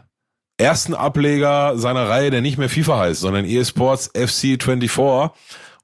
ersten 0.60 0.94
Ableger 0.94 1.76
seiner 1.78 2.08
Reihe, 2.08 2.30
der 2.30 2.42
nicht 2.42 2.58
mehr 2.58 2.68
FIFA 2.68 2.98
heißt, 2.98 3.20
sondern 3.20 3.44
EA 3.44 3.64
Sports 3.64 4.10
FC 4.14 4.62
24. 4.62 4.90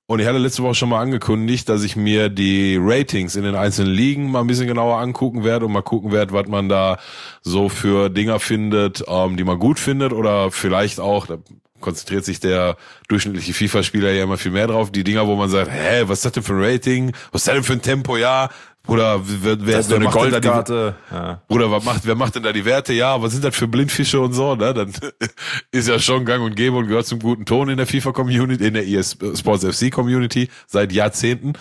Und 0.09 0.21
ich 0.21 0.27
hatte 0.27 0.39
letzte 0.39 0.63
Woche 0.63 0.77
schon 0.77 0.91
mal 0.91 1.01
angekündigt, 1.01 1.69
dass 1.69 1.83
ich 1.83 1.97
mir 1.97 2.29
die 2.29 2.79
Ratings 2.81 3.35
in 3.35 3.43
den 3.43 3.57
einzelnen 3.57 3.93
Ligen 3.93 4.31
mal 4.31 4.41
ein 4.41 4.47
bisschen 4.47 4.69
genauer 4.69 4.99
angucken 4.99 5.43
werde 5.43 5.67
und 5.67 5.73
mal 5.73 5.83
gucken 5.83 6.13
werde, 6.13 6.33
was 6.33 6.47
man 6.47 6.69
da 6.69 6.99
so 7.43 7.69
für 7.69 8.09
Dinger 8.09 8.39
findet, 8.39 9.03
ähm, 9.09 9.37
die 9.37 9.43
man 9.43 9.59
gut 9.59 9.81
findet 9.81 10.13
oder 10.13 10.53
vielleicht 10.53 11.01
auch, 11.01 11.27
da 11.27 11.39
konzentriert 11.81 12.25
sich 12.25 12.41
der 12.41 12.77
durchschnittliche 13.09 13.53
FIFA-Spieler 13.53 14.13
ja 14.13 14.25
immer 14.25 14.39
viel 14.39 14.53
mehr 14.53 14.67
drauf, 14.67 14.91
die 14.91 15.05
Dinger, 15.05 15.27
wo 15.27 15.37
man 15.37 15.51
sagt, 15.51 15.71
hä, 15.71 16.05
was 16.07 16.19
ist 16.19 16.25
das 16.25 16.33
denn 16.33 16.43
für 16.43 16.55
ein 16.55 16.63
Rating? 16.63 17.13
Was 17.33 17.43
ist 17.43 17.49
das 17.49 17.55
denn 17.55 17.65
für 17.65 17.73
ein 17.75 17.83
Tempo? 17.83 18.17
Ja, 18.17 18.51
oder 18.87 19.21
wer, 19.25 19.67
wer, 19.67 19.89
wer 19.89 20.01
macht 20.01 20.23
denn 20.23 20.43
da 20.43 20.63
die. 20.63 21.15
Ja. 21.15 21.43
Bruder, 21.49 21.71
was 21.71 21.85
macht, 21.85 22.07
wer 22.07 22.15
macht 22.15 22.37
denn 22.37 22.45
da 22.45 22.53
die 22.53 22.65
Werte? 22.65 22.93
Ja, 22.93 23.21
was 23.21 23.33
sind 23.33 23.45
das 23.45 23.57
für 23.57 23.67
Blindfische 23.67 24.21
und 24.21 24.33
so, 24.33 24.55
ne? 24.55 24.73
Dann 24.73 24.93
ist 25.73 25.89
ja 25.89 25.99
schon 25.99 26.25
gang 26.25 26.45
und 26.45 26.55
gäbe 26.55 26.77
und 26.77 26.87
gehört 26.87 27.07
zum 27.07 27.19
guten 27.19 27.47
Ton 27.47 27.69
in 27.69 27.79
der 27.79 27.87
FIFA-Community, 27.87 28.65
in 28.65 28.75
der 28.75 28.87
ES 28.87 29.19
Sports 29.35 29.65
FC-Community 29.65 30.49
seit 30.69 30.93
Jahrzehnten. 30.93 31.55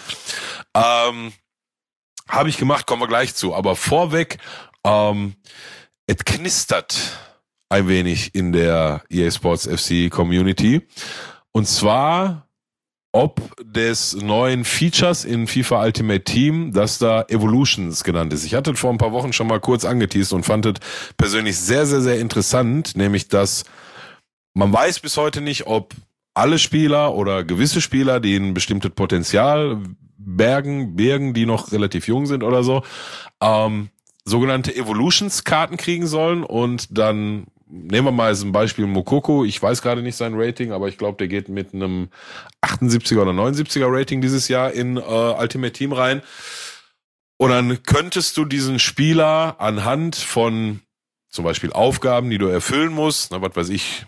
Ähm, 0.75 1.33
Habe 2.29 2.49
ich 2.49 2.57
gemacht, 2.57 2.85
kommen 2.85 3.01
wir 3.01 3.07
gleich 3.07 3.33
zu. 3.33 3.55
Aber 3.55 3.75
vorweg, 3.75 4.37
ähm, 4.83 5.33
es 6.05 6.17
knistert 6.23 6.95
ein 7.69 7.87
wenig 7.87 8.35
in 8.35 8.51
der 8.51 9.03
EA 9.09 9.31
Sports 9.31 9.67
FC-Community. 9.67 10.81
Und 11.51 11.67
zwar 11.67 12.45
ob 13.15 13.39
des 13.63 14.13
neuen 14.13 14.65
Features 14.65 15.23
in 15.23 15.47
FIFA 15.47 15.85
Ultimate 15.85 16.25
Team, 16.25 16.73
das 16.73 16.99
da 16.99 17.23
Evolutions 17.29 18.03
genannt 18.03 18.33
ist. 18.33 18.43
Ich 18.43 18.53
hatte 18.53 18.75
vor 18.75 18.91
ein 18.91 18.97
paar 18.97 19.13
Wochen 19.13 19.31
schon 19.31 19.47
mal 19.47 19.61
kurz 19.61 19.85
angeteased 19.85 20.33
und 20.33 20.43
fand 20.43 20.65
es 20.65 20.73
persönlich 21.15 21.57
sehr, 21.57 21.85
sehr, 21.85 22.01
sehr 22.01 22.19
interessant, 22.19 22.97
nämlich 22.97 23.29
dass 23.29 23.63
man 24.53 24.73
weiß 24.73 24.99
bis 24.99 25.15
heute 25.15 25.39
nicht, 25.39 25.65
ob 25.65 25.93
alle 26.33 26.59
Spieler 26.59 27.15
oder 27.15 27.45
gewisse 27.45 27.79
Spieler, 27.79 28.19
die 28.19 28.35
ein 28.35 28.53
bestimmtes 28.53 28.91
Potenzial 28.91 29.79
bergen, 30.17 30.97
bergen, 30.97 31.33
die 31.33 31.45
noch 31.45 31.71
relativ 31.71 32.09
jung 32.09 32.25
sind 32.25 32.43
oder 32.43 32.63
so, 32.63 32.83
ähm, 33.41 33.91
sogenannte 34.25 34.75
Evolutions-Karten 34.75 35.77
kriegen 35.77 36.07
sollen 36.07 36.43
und 36.43 36.97
dann 36.97 37.45
nehmen 37.67 38.07
wir 38.07 38.11
mal 38.11 38.27
als 38.27 38.43
ein 38.43 38.51
Beispiel 38.51 38.85
Mokoko. 38.85 39.45
Ich 39.45 39.61
weiß 39.61 39.81
gerade 39.81 40.01
nicht 40.01 40.15
sein 40.15 40.33
Rating, 40.35 40.71
aber 40.71 40.87
ich 40.87 40.97
glaube, 40.97 41.17
der 41.17 41.27
geht 41.27 41.49
mit 41.49 41.73
einem 41.73 42.09
78er 42.61 43.21
oder 43.21 43.31
79er 43.31 43.87
Rating 43.87 44.21
dieses 44.21 44.47
Jahr 44.47 44.71
in 44.71 44.97
äh, 44.97 45.01
Ultimate 45.01 45.73
Team 45.73 45.93
rein. 45.93 46.21
Und 47.37 47.49
dann 47.49 47.83
könntest 47.83 48.37
du 48.37 48.45
diesen 48.45 48.79
Spieler 48.79 49.55
anhand 49.59 50.15
von 50.15 50.81
zum 51.29 51.43
Beispiel 51.43 51.73
Aufgaben, 51.73 52.29
die 52.29 52.37
du 52.37 52.47
erfüllen 52.47 52.93
musst, 52.93 53.31
na, 53.31 53.41
was 53.41 53.55
weiß 53.55 53.69
ich, 53.69 54.05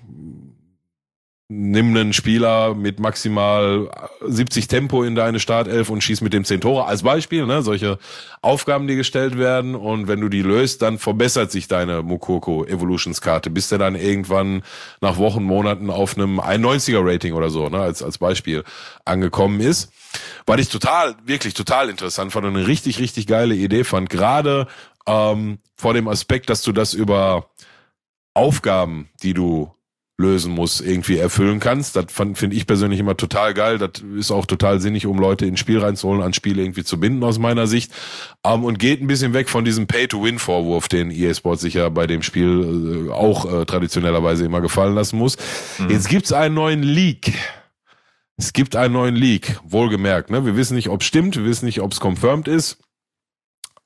nimm 1.49 1.95
einen 1.95 2.11
Spieler 2.11 2.75
mit 2.75 2.99
maximal 2.99 3.89
70 4.21 4.67
Tempo 4.67 5.03
in 5.03 5.15
deine 5.15 5.39
Startelf 5.39 5.89
und 5.89 6.03
schieß 6.03 6.19
mit 6.19 6.33
dem 6.33 6.43
10 6.43 6.59
Tore 6.59 6.85
als 6.85 7.03
Beispiel, 7.03 7.45
ne? 7.45 7.61
solche 7.61 7.99
Aufgaben, 8.41 8.87
die 8.87 8.97
gestellt 8.97 9.37
werden 9.37 9.73
und 9.73 10.09
wenn 10.09 10.19
du 10.19 10.27
die 10.27 10.41
löst, 10.41 10.81
dann 10.81 10.97
verbessert 10.97 11.51
sich 11.51 11.69
deine 11.69 12.01
Mokoko 12.01 12.65
Evolutions 12.65 13.21
Karte, 13.21 13.49
bis 13.49 13.69
der 13.69 13.77
dann 13.77 13.95
irgendwann 13.95 14.61
nach 14.99 15.17
Wochen, 15.17 15.43
Monaten 15.43 15.89
auf 15.89 16.17
einem 16.17 16.41
91er 16.41 16.99
Rating 17.01 17.33
oder 17.33 17.49
so, 17.49 17.69
ne? 17.69 17.79
als, 17.79 18.03
als 18.03 18.17
Beispiel 18.17 18.65
angekommen 19.05 19.61
ist. 19.61 19.93
Was 20.45 20.59
ich 20.59 20.67
total, 20.67 21.15
wirklich 21.23 21.53
total 21.53 21.89
interessant 21.89 22.33
fand 22.33 22.45
und 22.45 22.57
eine 22.57 22.67
richtig, 22.67 22.99
richtig 22.99 23.25
geile 23.25 23.55
Idee 23.55 23.85
fand, 23.85 24.09
gerade 24.09 24.67
ähm, 25.05 25.59
vor 25.77 25.93
dem 25.93 26.09
Aspekt, 26.09 26.49
dass 26.49 26.61
du 26.61 26.73
das 26.73 26.93
über 26.93 27.49
Aufgaben, 28.33 29.09
die 29.23 29.33
du 29.33 29.71
lösen 30.19 30.51
musst, 30.51 30.81
irgendwie 30.81 31.17
erfüllen 31.17 31.59
kannst. 31.59 31.95
Das 31.95 32.05
finde 32.09 32.55
ich 32.55 32.65
persönlich 32.65 32.99
immer 32.99 33.15
total 33.15 33.53
geil. 33.53 33.77
Das 33.77 34.01
ist 34.17 34.31
auch 34.31 34.47
total 34.47 34.79
sinnig, 34.79 35.05
um 35.05 35.19
Leute 35.19 35.45
ins 35.45 35.59
Spiel 35.59 35.79
reinzuholen, 35.79 36.23
an 36.23 36.33
Spiele 36.33 36.63
irgendwie 36.63 36.83
zu 36.83 36.99
binden 36.99 37.23
aus 37.23 37.37
meiner 37.37 37.67
Sicht. 37.67 37.91
Ähm, 38.43 38.63
und 38.63 38.79
geht 38.79 39.01
ein 39.01 39.07
bisschen 39.07 39.33
weg 39.33 39.47
von 39.47 39.63
diesem 39.63 39.85
Pay-to-Win-Vorwurf, 39.85 40.87
den 40.87 41.11
EA 41.11 41.33
Sports 41.35 41.61
sich 41.61 41.75
ja 41.75 41.89
bei 41.89 42.07
dem 42.07 42.23
Spiel 42.23 43.07
äh, 43.07 43.11
auch 43.11 43.45
äh, 43.45 43.65
traditionellerweise 43.65 44.43
immer 44.43 44.61
gefallen 44.61 44.95
lassen 44.95 45.19
muss. 45.19 45.37
Jetzt 45.87 46.09
gibt's 46.09 46.33
einen 46.33 46.55
neuen 46.55 46.81
Leak. 46.81 47.33
Es 48.37 48.53
gibt 48.53 48.75
einen 48.75 48.93
neuen 48.93 49.15
Leak, 49.15 49.59
wohlgemerkt. 49.63 50.29
Ne? 50.31 50.45
Wir 50.45 50.55
wissen 50.55 50.75
nicht, 50.75 50.89
ob 50.89 51.03
stimmt, 51.03 51.35
wir 51.35 51.45
wissen 51.45 51.65
nicht, 51.65 51.81
ob 51.81 51.91
es 51.91 51.99
confirmed 51.99 52.47
ist. 52.47 52.79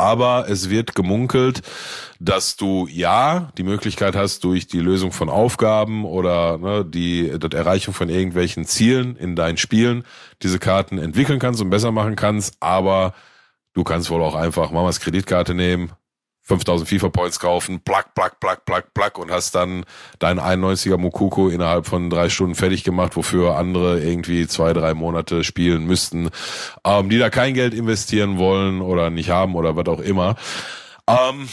Aber 0.01 0.49
es 0.49 0.71
wird 0.71 0.95
gemunkelt, 0.95 1.61
dass 2.19 2.55
du 2.55 2.87
ja 2.87 3.51
die 3.59 3.63
Möglichkeit 3.63 4.15
hast, 4.15 4.43
durch 4.43 4.65
die 4.65 4.79
Lösung 4.79 5.11
von 5.11 5.29
Aufgaben 5.29 6.05
oder 6.05 6.57
ne, 6.57 6.83
die, 6.83 7.37
die 7.37 7.55
Erreichung 7.55 7.93
von 7.93 8.09
irgendwelchen 8.09 8.65
Zielen 8.65 9.15
in 9.15 9.35
deinen 9.35 9.57
Spielen 9.57 10.03
diese 10.41 10.57
Karten 10.57 10.97
entwickeln 10.97 11.37
kannst 11.37 11.61
und 11.61 11.69
besser 11.69 11.91
machen 11.91 12.15
kannst. 12.15 12.55
Aber 12.61 13.13
du 13.73 13.83
kannst 13.83 14.09
wohl 14.09 14.23
auch 14.23 14.33
einfach 14.33 14.71
Mamas 14.71 15.01
Kreditkarte 15.01 15.53
nehmen, 15.53 15.91
5000 16.51 16.89
FIFA 16.89 17.09
Points 17.09 17.39
kaufen, 17.39 17.79
plack, 17.79 18.13
plack, 18.13 18.39
plack, 18.41 18.65
plack, 18.65 18.93
plack 18.93 19.17
und 19.17 19.31
hast 19.31 19.55
dann 19.55 19.85
deinen 20.19 20.39
91er 20.39 20.97
Mukoko 20.97 21.47
innerhalb 21.47 21.85
von 21.85 22.09
drei 22.09 22.27
Stunden 22.27 22.55
fertig 22.55 22.83
gemacht, 22.83 23.15
wofür 23.15 23.55
andere 23.55 24.01
irgendwie 24.01 24.47
zwei, 24.47 24.73
drei 24.73 24.93
Monate 24.93 25.45
spielen 25.45 25.85
müssten, 25.85 26.29
ähm, 26.83 27.09
die 27.09 27.19
da 27.19 27.29
kein 27.29 27.53
Geld 27.53 27.73
investieren 27.73 28.37
wollen 28.37 28.81
oder 28.81 29.09
nicht 29.09 29.29
haben 29.29 29.55
oder 29.55 29.77
was 29.77 29.87
auch 29.87 30.01
immer. 30.01 30.35
Ähm, 31.07 31.47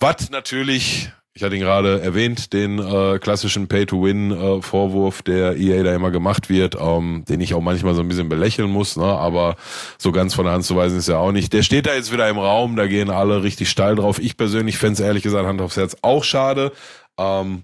was 0.00 0.30
natürlich, 0.30 1.10
ich 1.38 1.44
hatte 1.44 1.54
ihn 1.54 1.60
gerade 1.60 2.00
erwähnt, 2.00 2.52
den 2.52 2.80
äh, 2.80 3.20
klassischen 3.20 3.68
Pay-to-Win-Vorwurf, 3.68 5.22
der 5.22 5.56
EA 5.56 5.84
da 5.84 5.94
immer 5.94 6.10
gemacht 6.10 6.48
wird, 6.48 6.76
ähm, 6.80 7.24
den 7.28 7.40
ich 7.40 7.54
auch 7.54 7.60
manchmal 7.60 7.94
so 7.94 8.00
ein 8.00 8.08
bisschen 8.08 8.28
belächeln 8.28 8.68
muss, 8.68 8.96
ne? 8.96 9.04
aber 9.04 9.54
so 9.98 10.10
ganz 10.10 10.34
von 10.34 10.46
der 10.46 10.54
Hand 10.54 10.64
zu 10.64 10.74
weisen 10.74 10.98
ist 10.98 11.06
ja 11.06 11.18
auch 11.18 11.30
nicht. 11.30 11.52
Der 11.52 11.62
steht 11.62 11.86
da 11.86 11.94
jetzt 11.94 12.12
wieder 12.12 12.28
im 12.28 12.38
Raum, 12.38 12.74
da 12.74 12.88
gehen 12.88 13.08
alle 13.08 13.44
richtig 13.44 13.70
steil 13.70 13.94
drauf. 13.94 14.18
Ich 14.18 14.36
persönlich 14.36 14.78
fände 14.78 14.94
es 14.94 15.00
ehrlich 15.00 15.22
gesagt 15.22 15.46
Hand 15.46 15.60
aufs 15.60 15.76
Herz 15.76 15.96
auch 16.02 16.24
schade. 16.24 16.72
Ähm, 17.16 17.62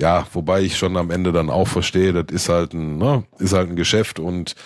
ja, 0.00 0.26
wobei 0.32 0.62
ich 0.62 0.76
schon 0.76 0.96
am 0.96 1.12
Ende 1.12 1.30
dann 1.30 1.50
auch 1.50 1.68
verstehe, 1.68 2.12
das 2.12 2.34
ist 2.34 2.48
halt 2.48 2.72
ein, 2.72 2.98
ne, 2.98 3.22
ist 3.38 3.52
halt 3.52 3.70
ein 3.70 3.76
Geschäft 3.76 4.18
und 4.18 4.56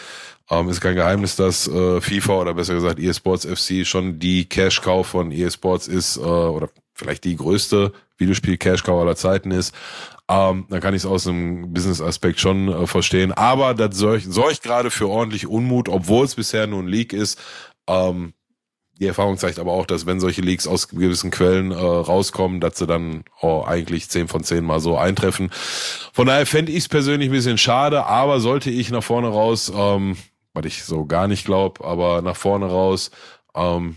ähm, 0.49 0.71
ist 0.71 0.81
kein 0.81 0.95
Geheimnis, 0.95 1.37
dass 1.37 1.69
äh, 1.69 2.01
FIFA 2.01 2.41
oder 2.41 2.55
besser 2.55 2.73
gesagt 2.73 2.99
EA 2.99 3.13
Sports 3.13 3.45
FC 3.45 3.87
schon 3.87 4.19
die 4.19 4.47
Cash-Cow 4.47 5.07
von 5.07 5.33
EA 5.33 5.51
Sports 5.51 5.87
ist 5.87 6.17
äh, 6.17 6.21
oder 6.21 6.71
vielleicht 6.95 7.25
die 7.25 7.37
größte 7.37 7.93
Videospiel-Cash-Cow 8.23 9.01
aller 9.01 9.17
Zeiten 9.17 9.51
ist. 9.51 9.75
Ähm, 10.29 10.67
dann 10.71 10.81
kann 10.81 10.95
ich 10.95 11.03
es 11.03 11.07
aus 11.07 11.27
einem 11.27 11.73
Business-Aspekt 11.73 12.41
schon 12.41 12.69
äh, 12.69 12.87
verstehen. 12.87 13.33
Aber 13.33 13.75
das 13.75 13.97
sorgt, 13.97 14.25
sorgt 14.25 14.63
gerade 14.63 14.91
für 14.91 15.09
ordentlich 15.09 15.47
Unmut, 15.47 15.89
obwohl 15.89 16.25
es 16.25 16.35
bisher 16.35 16.67
nur 16.67 16.83
ein 16.83 16.89
Leak 16.89 17.13
ist. 17.13 17.41
Ähm, 17.87 18.33
die 19.03 19.09
Erfahrung 19.09 19.37
zeigt 19.37 19.59
aber 19.59 19.73
auch, 19.73 19.87
dass 19.87 20.07
wenn 20.07 20.21
solche 20.21 20.43
Leaks 20.43 20.67
aus 20.67 20.89
gewissen 20.89 21.31
Quellen 21.31 21.73
äh, 21.73 21.75
rauskommen, 21.75 22.61
dass 22.61 22.79
sie 22.79 22.87
dann 22.87 23.25
oh, 23.41 23.65
eigentlich 23.67 24.09
10 24.09 24.29
von 24.29 24.45
10 24.45 24.65
mal 24.65 24.81
so 24.81 24.97
eintreffen. 24.97 25.51
Von 26.13 26.29
daher 26.29 26.47
fände 26.47 26.71
ich 26.71 26.79
es 26.79 26.89
persönlich 26.89 27.29
ein 27.29 27.33
bisschen 27.33 27.59
schade, 27.59 28.07
aber 28.07 28.39
sollte 28.39 28.71
ich 28.71 28.91
nach 28.91 29.03
vorne 29.03 29.29
raus, 29.29 29.73
ähm, 29.75 30.17
was 30.55 30.67
ich 30.67 30.85
so 30.85 31.05
gar 31.05 31.27
nicht 31.27 31.45
glaube, 31.45 31.85
aber 31.85 32.23
nach 32.23 32.37
vorne 32.37 32.67
raus, 32.67 33.11
ähm, 33.57 33.97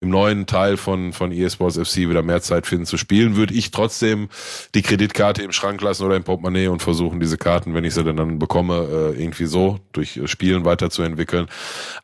im 0.00 0.08
neuen 0.08 0.46
Teil 0.46 0.76
von, 0.76 1.12
von 1.12 1.30
eSports 1.30 1.76
FC 1.76 2.08
wieder 2.08 2.22
mehr 2.22 2.40
Zeit 2.40 2.66
finden 2.66 2.86
zu 2.86 2.96
spielen, 2.96 3.36
würde 3.36 3.54
ich 3.54 3.70
trotzdem 3.70 4.28
die 4.74 4.82
Kreditkarte 4.82 5.42
im 5.42 5.52
Schrank 5.52 5.80
lassen 5.82 6.04
oder 6.04 6.16
im 6.16 6.24
Portemonnaie 6.24 6.68
und 6.68 6.82
versuchen, 6.82 7.20
diese 7.20 7.36
Karten, 7.36 7.74
wenn 7.74 7.84
ich 7.84 7.94
sie 7.94 8.02
dann 8.02 8.38
bekomme, 8.38 9.14
äh, 9.14 9.22
irgendwie 9.22 9.44
so 9.44 9.78
durch 9.92 10.20
Spielen 10.24 10.64
weiterzuentwickeln. 10.64 11.48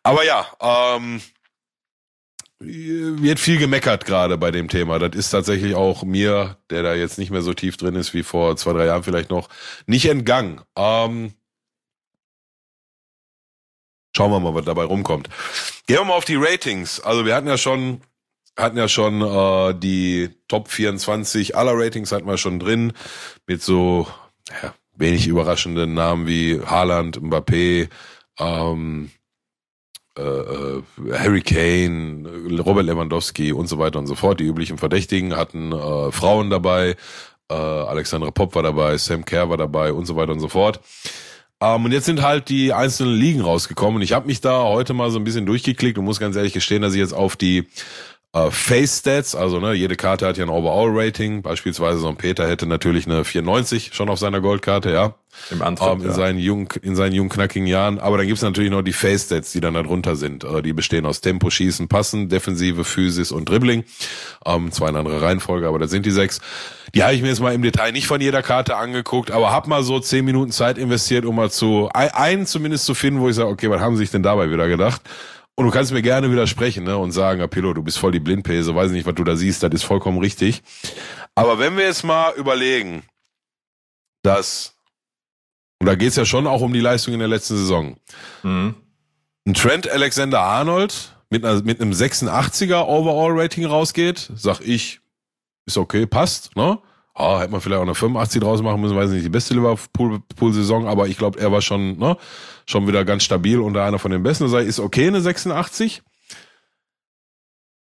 Aber 0.02 0.24
ja, 0.24 0.46
ähm, 0.60 1.22
wird 2.58 3.38
viel 3.38 3.58
gemeckert 3.58 4.06
gerade 4.06 4.38
bei 4.38 4.50
dem 4.50 4.68
Thema. 4.68 4.98
Das 4.98 5.14
ist 5.14 5.30
tatsächlich 5.30 5.74
auch 5.74 6.04
mir, 6.04 6.56
der 6.70 6.82
da 6.82 6.94
jetzt 6.94 7.18
nicht 7.18 7.30
mehr 7.30 7.42
so 7.42 7.52
tief 7.52 7.76
drin 7.76 7.94
ist 7.94 8.14
wie 8.14 8.22
vor 8.22 8.56
zwei, 8.56 8.72
drei 8.72 8.86
Jahren 8.86 9.02
vielleicht 9.02 9.30
noch, 9.30 9.48
nicht 9.86 10.06
entgangen. 10.06 10.60
Ähm, 10.76 11.32
schauen 14.16 14.30
wir 14.32 14.40
mal, 14.40 14.54
was 14.54 14.64
dabei 14.64 14.84
rumkommt. 14.84 15.28
Gehen 15.86 15.98
wir 15.98 16.04
mal 16.04 16.14
auf 16.14 16.24
die 16.24 16.36
Ratings. 16.36 17.00
Also 17.00 17.26
wir 17.26 17.34
hatten 17.34 17.46
ja 17.46 17.58
schon, 17.58 18.00
hatten 18.56 18.78
ja 18.78 18.88
schon 18.88 19.20
äh, 19.20 19.74
die 19.78 20.30
Top 20.48 20.68
24 20.68 21.56
aller 21.56 21.72
Ratings 21.74 22.12
hatten 22.12 22.26
wir 22.26 22.38
schon 22.38 22.58
drin 22.58 22.92
mit 23.46 23.62
so 23.62 24.06
ja, 24.62 24.74
wenig 24.96 25.26
überraschenden 25.26 25.94
Namen 25.94 26.26
wie 26.26 26.60
Haaland, 26.60 27.20
Mbappé, 27.20 27.88
ähm, 28.38 29.10
äh, 30.16 30.22
äh, 30.22 30.82
Harry 31.12 31.42
Kane, 31.42 32.26
Robert 32.64 32.86
Lewandowski 32.86 33.52
und 33.52 33.66
so 33.66 33.78
weiter 33.78 33.98
und 33.98 34.06
so 34.06 34.14
fort. 34.14 34.40
Die 34.40 34.44
üblichen 34.44 34.78
Verdächtigen 34.78 35.36
hatten 35.36 35.72
äh, 35.72 36.10
Frauen 36.10 36.48
dabei, 36.48 36.96
äh, 37.50 37.54
Alexandra 37.54 38.30
Popp 38.30 38.54
war 38.54 38.62
dabei, 38.62 38.96
Sam 38.96 39.26
Kerr 39.26 39.50
war 39.50 39.58
dabei 39.58 39.92
und 39.92 40.06
so 40.06 40.16
weiter 40.16 40.32
und 40.32 40.40
so 40.40 40.48
fort. 40.48 40.80
Ähm, 41.60 41.84
und 41.84 41.92
jetzt 41.92 42.06
sind 42.06 42.22
halt 42.22 42.48
die 42.48 42.72
einzelnen 42.72 43.14
Ligen 43.14 43.40
rausgekommen. 43.40 43.96
Und 43.96 44.02
ich 44.02 44.12
habe 44.12 44.26
mich 44.26 44.40
da 44.40 44.64
heute 44.64 44.92
mal 44.94 45.10
so 45.10 45.18
ein 45.18 45.24
bisschen 45.24 45.46
durchgeklickt 45.46 45.98
und 45.98 46.04
muss 46.04 46.20
ganz 46.20 46.36
ehrlich 46.36 46.52
gestehen, 46.52 46.82
dass 46.82 46.94
ich 46.94 47.00
jetzt 47.00 47.14
auf 47.14 47.36
die 47.36 47.68
äh, 48.32 48.50
Face 48.50 48.98
Stats, 48.98 49.34
also 49.34 49.60
ne, 49.60 49.72
jede 49.72 49.96
Karte 49.96 50.26
hat 50.26 50.36
ja 50.36 50.44
ein 50.44 50.50
Overall 50.50 50.90
Rating. 50.92 51.42
Beispielsweise 51.42 51.98
so 51.98 52.08
ein 52.08 52.16
Peter 52.16 52.46
hätte 52.48 52.66
natürlich 52.66 53.06
eine 53.06 53.24
94 53.24 53.94
schon 53.94 54.10
auf 54.10 54.18
seiner 54.18 54.40
Goldkarte, 54.40 54.90
ja. 54.90 55.14
Im 55.50 55.62
Antritt, 55.62 55.92
ähm, 55.92 56.00
in, 56.02 56.06
ja. 56.08 56.12
seinen 56.12 56.38
jungen, 56.38 56.68
in 56.82 56.96
seinen 56.96 57.12
jungen, 57.12 57.28
knackigen 57.30 57.66
Jahren. 57.66 57.98
Aber 57.98 58.18
dann 58.18 58.26
gibt's 58.26 58.42
natürlich 58.42 58.70
noch 58.70 58.82
die 58.82 58.92
Face 58.92 59.24
Stats, 59.24 59.52
die 59.52 59.60
dann 59.60 59.74
da 59.74 59.82
drunter 59.82 60.16
sind. 60.16 60.44
Äh, 60.44 60.62
die 60.62 60.72
bestehen 60.72 61.06
aus 61.06 61.20
Tempo, 61.20 61.50
Schießen, 61.50 61.88
Passen, 61.88 62.28
Defensive, 62.28 62.84
Physis 62.84 63.32
und 63.32 63.48
Dribbling. 63.48 63.84
Ähm, 64.44 64.72
zwar 64.72 64.88
in 64.88 64.96
anderer 64.96 65.22
Reihenfolge, 65.22 65.68
aber 65.68 65.78
das 65.78 65.90
sind 65.90 66.06
die 66.06 66.10
sechs. 66.10 66.40
Die 66.94 67.02
habe 67.02 67.14
ich 67.14 67.22
mir 67.22 67.28
jetzt 67.28 67.40
mal 67.40 67.54
im 67.54 67.62
Detail 67.62 67.92
nicht 67.92 68.06
von 68.06 68.20
jeder 68.20 68.42
Karte 68.42 68.76
angeguckt, 68.76 69.30
aber 69.30 69.52
hab 69.52 69.66
mal 69.66 69.82
so 69.82 70.00
zehn 70.00 70.24
Minuten 70.24 70.52
Zeit 70.52 70.78
investiert, 70.78 71.24
um 71.24 71.36
mal 71.36 71.50
zu 71.50 71.88
ein- 71.92 72.10
einen 72.10 72.46
zumindest 72.46 72.86
zu 72.86 72.94
finden, 72.94 73.20
wo 73.20 73.28
ich 73.28 73.34
sage, 73.34 73.48
okay, 73.48 73.68
was 73.70 73.80
haben 73.80 73.96
sie 73.96 74.04
sich 74.04 74.10
denn 74.10 74.22
dabei 74.22 74.50
wieder 74.50 74.68
gedacht? 74.68 75.02
Und 75.58 75.64
du 75.64 75.70
kannst 75.70 75.90
mir 75.90 76.02
gerne 76.02 76.30
widersprechen 76.30 76.84
ne, 76.84 76.98
und 76.98 77.12
sagen, 77.12 77.40
Apillo, 77.40 77.72
du 77.72 77.82
bist 77.82 77.98
voll 77.98 78.12
die 78.12 78.20
Blindpäse, 78.20 78.74
weiß 78.74 78.90
nicht, 78.90 79.06
was 79.06 79.14
du 79.14 79.24
da 79.24 79.36
siehst, 79.36 79.62
das 79.62 79.72
ist 79.72 79.84
vollkommen 79.84 80.18
richtig. 80.18 80.62
Aber 81.34 81.58
wenn 81.58 81.76
wir 81.78 81.84
jetzt 81.84 82.04
mal 82.04 82.34
überlegen, 82.34 83.02
dass, 84.22 84.75
und 85.80 85.86
da 85.86 85.94
geht's 85.94 86.16
ja 86.16 86.24
schon 86.24 86.46
auch 86.46 86.60
um 86.62 86.72
die 86.72 86.80
Leistung 86.80 87.12
in 87.14 87.20
der 87.20 87.28
letzten 87.28 87.56
Saison, 87.56 87.96
Mhm. 88.42 88.74
ein 89.46 89.54
Trent 89.54 89.90
Alexander-Arnold 89.90 91.12
mit, 91.30 91.44
einer, 91.44 91.62
mit 91.62 91.80
einem 91.80 91.92
86er 91.92 92.86
Overall-Rating 92.86 93.64
rausgeht, 93.66 94.30
sag 94.36 94.60
ich, 94.60 95.00
ist 95.66 95.76
okay, 95.78 96.06
passt, 96.06 96.54
ne? 96.56 96.78
Ah, 97.18 97.40
hätte 97.40 97.50
man 97.50 97.62
vielleicht 97.62 97.78
auch 97.78 97.82
eine 97.84 97.94
85 97.94 98.42
draus 98.42 98.60
machen 98.60 98.80
müssen, 98.80 98.94
weiß 98.94 99.08
nicht, 99.10 99.24
die 99.24 99.30
beste 99.30 99.54
Liverpool-Saison, 99.54 100.86
aber 100.86 101.08
ich 101.08 101.16
glaube, 101.16 101.40
er 101.40 101.50
war 101.50 101.62
schon, 101.62 101.98
ne, 101.98 102.16
schon 102.66 102.86
wieder 102.86 103.04
ganz 103.06 103.22
stabil 103.24 103.58
und 103.58 103.74
einer 103.76 103.98
von 103.98 104.10
den 104.10 104.22
besten. 104.22 104.44
Ich, 104.46 104.52
ist 104.66 104.80
okay, 104.80 105.06
eine 105.06 105.22
86. 105.22 106.02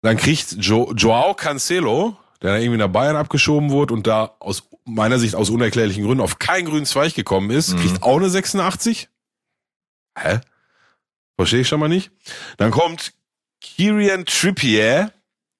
Dann 0.01 0.15
kriegt 0.15 0.53
jo 0.59 0.93
Joao 0.95 1.33
Cancelo, 1.33 2.15
der 2.41 2.51
da 2.53 2.57
irgendwie 2.57 2.77
nach 2.79 2.87
Bayern 2.87 3.15
abgeschoben 3.15 3.69
wurde 3.69 3.93
und 3.93 4.07
da 4.07 4.35
aus 4.39 4.63
meiner 4.85 5.19
Sicht 5.19 5.35
aus 5.35 5.49
unerklärlichen 5.49 6.03
Gründen 6.05 6.23
auf 6.23 6.39
keinen 6.39 6.65
grünen 6.65 6.85
Zweig 6.85 7.13
gekommen 7.15 7.49
ist, 7.51 7.73
Mhm. 7.73 7.79
kriegt 7.79 8.03
auch 8.03 8.17
eine 8.17 8.29
86. 8.29 9.09
Hä? 10.17 10.39
Verstehe 11.37 11.61
ich 11.61 11.67
schon 11.67 11.79
mal 11.79 11.89
nicht. 11.89 12.11
Dann 12.57 12.71
kommt 12.71 13.13
Kirian 13.61 14.25
Trippier, 14.25 15.11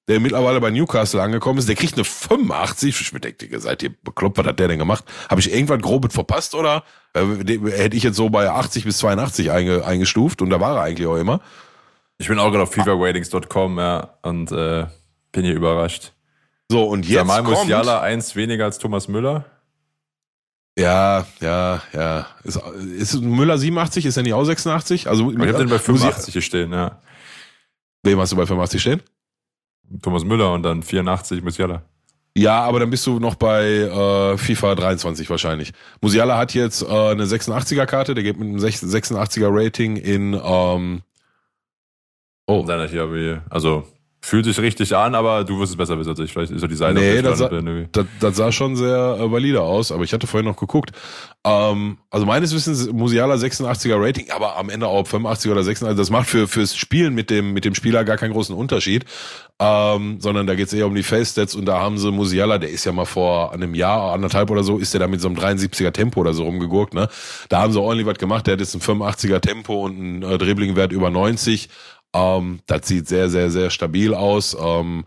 der 0.08 0.20
mittlerweile 0.20 0.60
bei 0.60 0.70
Newcastle 0.70 1.22
angekommen 1.22 1.58
ist, 1.58 1.68
der 1.68 1.76
kriegt 1.76 1.94
eine 1.94 2.04
85. 2.04 3.00
Ich 3.00 3.12
mir 3.12 3.20
denke, 3.20 3.38
Digga, 3.38 3.60
seid 3.60 3.82
ihr 3.82 3.94
bekloppt, 4.02 4.38
was 4.38 4.46
hat 4.46 4.58
der 4.58 4.68
denn 4.68 4.78
gemacht? 4.78 5.04
Habe 5.28 5.40
ich 5.40 5.52
irgendwas 5.52 5.80
Grobes 5.80 6.12
verpasst 6.14 6.54
oder? 6.54 6.82
Äh, 7.14 7.24
Hätte 7.70 7.96
ich 7.96 8.02
jetzt 8.02 8.16
so 8.16 8.28
bei 8.30 8.50
80 8.50 8.84
bis 8.84 8.98
82 8.98 9.50
einge, 9.50 9.84
eingestuft 9.84 10.42
und 10.42 10.50
da 10.50 10.60
war 10.60 10.76
er 10.76 10.82
eigentlich 10.82 11.06
auch 11.06 11.16
immer. 11.16 11.40
Ich 12.18 12.28
bin 12.28 12.38
auch 12.38 12.50
gerade 12.50 12.64
auf 12.64 12.72
FIFARatings.com, 12.72 13.78
ja, 13.78 14.14
und 14.22 14.50
äh, 14.52 14.86
bin 15.32 15.44
hier 15.44 15.54
überrascht. 15.54 16.12
So, 16.70 16.84
und 16.84 17.04
jetzt 17.04 17.16
Jamal 17.16 17.42
kommt... 17.42 17.58
Musiala 17.58 18.00
eins 18.00 18.36
weniger 18.36 18.64
als 18.64 18.78
Thomas 18.78 19.08
Müller. 19.08 19.44
Ja, 20.78 21.26
ja, 21.40 21.82
ja. 21.92 22.26
Ist, 22.44 22.60
ist 22.96 23.20
Müller 23.20 23.58
87? 23.58 24.06
Ist 24.06 24.16
er 24.16 24.22
nicht 24.22 24.34
auch 24.34 24.44
86? 24.44 25.08
Also, 25.08 25.32
Ich 25.32 25.36
habe 25.36 25.52
den 25.52 25.68
bei 25.68 25.76
Musi- 25.76 25.80
85 25.80 26.32
hier 26.32 26.42
stehen, 26.42 26.72
ja. 26.72 27.00
Wem 28.04 28.20
hast 28.20 28.30
du 28.30 28.36
bei 28.36 28.46
85 28.46 28.80
stehen? 28.80 29.02
Thomas 30.00 30.22
Müller 30.22 30.52
und 30.52 30.62
dann 30.62 30.84
84 30.84 31.42
Musiala. 31.42 31.82
Ja, 32.36 32.62
aber 32.62 32.78
dann 32.78 32.90
bist 32.90 33.04
du 33.04 33.18
noch 33.18 33.34
bei 33.34 33.64
äh, 33.64 34.38
FIFA 34.38 34.76
23 34.76 35.28
wahrscheinlich. 35.28 35.72
Musiala 36.00 36.38
hat 36.38 36.54
jetzt 36.54 36.82
äh, 36.82 36.86
eine 36.86 37.24
86er 37.24 37.86
Karte, 37.86 38.14
der 38.14 38.22
geht 38.22 38.38
mit 38.38 38.46
einem 38.48 38.58
86er 38.58 39.48
Rating 39.50 39.96
in 39.96 40.40
ähm, 40.40 41.02
Oh, 42.46 42.64
hier 42.64 43.12
wie, 43.12 43.38
also 43.50 43.88
fühlt 44.22 44.44
sich 44.44 44.60
richtig 44.60 44.94
an, 44.94 45.14
aber 45.14 45.44
du 45.44 45.58
wirst 45.60 45.72
es 45.72 45.76
besser 45.78 45.98
wissen 45.98 46.10
als 46.10 46.18
ich. 46.18 46.32
Vielleicht 46.32 46.52
ist 46.52 46.60
er 46.62 46.68
die 46.68 46.74
Seite. 46.74 47.00
Nee, 47.00 47.22
das 47.22 47.32
ich 47.34 47.38
sa- 47.38 47.48
dran 47.48 47.64
bin, 47.64 47.66
irgendwie. 47.74 47.88
das, 47.92 48.06
das 48.20 48.36
sah 48.36 48.52
schon 48.52 48.76
sehr 48.76 49.16
äh, 49.18 49.32
valide 49.32 49.62
aus, 49.62 49.92
aber 49.92 50.04
ich 50.04 50.12
hatte 50.12 50.26
vorhin 50.26 50.46
noch 50.48 50.58
geguckt. 50.58 50.90
Ähm, 51.44 51.96
also 52.10 52.26
meines 52.26 52.54
Wissens 52.54 52.92
Musiala 52.92 53.34
86er 53.36 53.96
Rating, 53.98 54.30
aber 54.30 54.56
am 54.58 54.68
Ende 54.68 54.86
auch 54.88 55.06
85 55.06 55.50
oder 55.50 55.62
86. 55.62 55.88
Also 55.88 56.02
das 56.02 56.10
macht 56.10 56.28
für 56.28 56.46
fürs 56.48 56.76
Spielen 56.76 57.14
mit 57.14 57.30
dem 57.30 57.52
mit 57.54 57.64
dem 57.64 57.74
Spieler 57.74 58.04
gar 58.04 58.18
keinen 58.18 58.32
großen 58.32 58.54
Unterschied, 58.54 59.06
ähm, 59.58 60.20
sondern 60.20 60.46
da 60.46 60.54
geht's 60.54 60.72
eher 60.74 60.86
um 60.86 60.94
die 60.94 61.02
Face 61.02 61.30
Stats 61.30 61.54
und 61.54 61.64
da 61.64 61.78
haben 61.80 61.96
sie 61.96 62.10
Musiala, 62.12 62.58
der 62.58 62.68
ist 62.70 62.84
ja 62.84 62.92
mal 62.92 63.06
vor 63.06 63.52
einem 63.54 63.74
Jahr, 63.74 64.12
anderthalb 64.12 64.50
oder 64.50 64.64
so, 64.64 64.76
ist 64.78 64.92
der 64.92 65.00
da 65.00 65.08
mit 65.08 65.22
so 65.22 65.28
einem 65.28 65.38
73er 65.38 65.92
Tempo 65.92 66.20
oder 66.20 66.34
so 66.34 66.44
rumgegurkt. 66.44 66.92
Ne, 66.92 67.08
da 67.48 67.62
haben 67.62 67.72
sie 67.72 67.80
ordentlich 67.80 68.06
was 68.06 68.18
gemacht. 68.18 68.46
Der 68.46 68.52
hat 68.52 68.60
jetzt 68.60 68.74
ein 68.74 68.80
85er 68.82 69.40
Tempo 69.40 69.82
und 69.86 69.98
einen 69.98 70.22
äh, 70.22 70.36
Dribblingwert 70.36 70.92
über 70.92 71.08
90. 71.10 71.70
Ähm, 72.14 72.60
das 72.66 72.88
sieht 72.88 73.08
sehr 73.08 73.28
sehr 73.30 73.50
sehr 73.50 73.70
stabil 73.70 74.14
aus. 74.14 74.56
Ähm, 74.60 75.04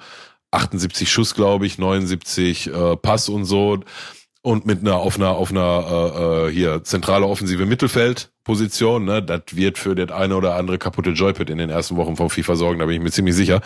78 0.51 1.11
Schuss, 1.11 1.33
glaube 1.33 1.65
ich, 1.65 1.77
79 1.79 2.67
äh, 2.67 2.95
Pass 2.97 3.27
und 3.27 3.45
so. 3.45 3.79
Und 4.45 4.65
mit 4.65 4.81
einer 4.81 4.97
auf 4.97 5.15
einer 5.15 5.29
auf 5.29 5.51
einer 5.51 5.85
äh, 5.89 6.49
äh, 6.49 6.51
hier 6.51 6.83
zentrale 6.83 7.25
offensive 7.25 7.65
Mittelfeldposition, 7.65 9.05
ne, 9.05 9.23
das 9.23 9.43
wird 9.53 9.77
für 9.77 9.95
das 9.95 10.11
eine 10.11 10.35
oder 10.35 10.55
andere 10.55 10.77
kaputte 10.77 11.11
Joypad 11.11 11.49
in 11.49 11.59
den 11.59 11.69
ersten 11.69 11.95
Wochen 11.95 12.17
vom 12.17 12.29
FIFA 12.29 12.57
sorgen, 12.57 12.79
da 12.79 12.85
bin 12.85 12.97
ich 12.97 13.01
mir 13.01 13.09
ziemlich 13.09 13.35
sicher. 13.35 13.61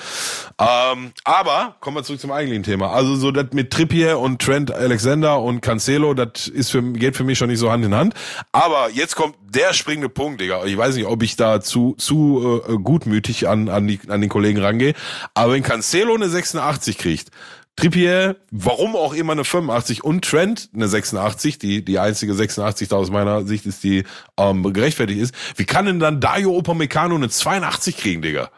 Ähm, 0.60 1.14
aber 1.24 1.78
kommen 1.80 1.98
wir 1.98 2.04
zurück 2.04 2.20
zum 2.20 2.32
eigentlichen 2.32 2.62
Thema. 2.62 2.92
Also 2.92 3.16
so 3.16 3.32
das 3.32 3.54
mit 3.54 3.72
Trippier 3.72 4.20
und 4.20 4.40
Trent 4.40 4.72
Alexander 4.72 5.42
und 5.42 5.62
Cancelo, 5.62 6.14
das 6.14 6.48
ist 6.48 6.70
für 6.70 6.84
geht 6.84 7.18
für 7.18 7.24
mich 7.24 7.40
schon 7.40 7.50
nicht 7.50 7.58
so 7.58 7.72
Hand 7.72 7.84
in 7.84 7.96
Hand. 7.96 8.14
Aber 8.52 8.92
jetzt 8.94 9.16
kommt 9.16 9.34
der 9.50 9.74
springende 9.74 10.10
Punkt, 10.10 10.42
Digga. 10.42 10.64
Ich 10.66 10.78
weiß 10.78 10.96
nicht, 10.96 11.08
ob 11.08 11.24
ich 11.24 11.36
da 11.36 11.60
zu 11.60 11.96
zu 11.98 12.62
äh, 12.70 12.78
gutmütig 12.78 13.48
an 13.48 13.68
an 13.70 13.88
die 13.88 14.00
an 14.10 14.22
den 14.22 14.30
Kollegen 14.30 14.60
rangehe, 14.60 14.94
aber 15.34 15.54
wenn 15.54 15.64
Cancelo 15.64 16.14
eine 16.14 16.30
86 16.30 17.00
kriegt, 17.00 17.32
Trippier, 17.78 18.38
warum 18.50 18.96
auch 18.96 19.14
immer 19.14 19.34
eine 19.34 19.46
85 19.46 20.04
und 20.04 20.26
Trent 20.26 20.70
eine 20.74 20.88
86, 20.88 21.60
die 21.60 21.86
die 21.86 22.00
einzige 22.00 22.34
86 22.34 22.90
da 22.90 22.96
aus 22.96 23.12
meiner 23.12 23.46
Sicht 23.46 23.68
ist, 23.68 23.84
die 23.84 24.04
ähm, 24.36 24.74
gerechtfertigt 24.74 25.22
ist. 25.22 25.36
Wie 25.56 25.66
kann 25.66 25.86
denn 25.86 26.00
dann 26.00 26.20
Dario 26.20 26.58
Upamecano 26.58 27.14
eine 27.16 27.30
82 27.30 27.96
kriegen, 27.96 28.24
Digga? 28.24 28.50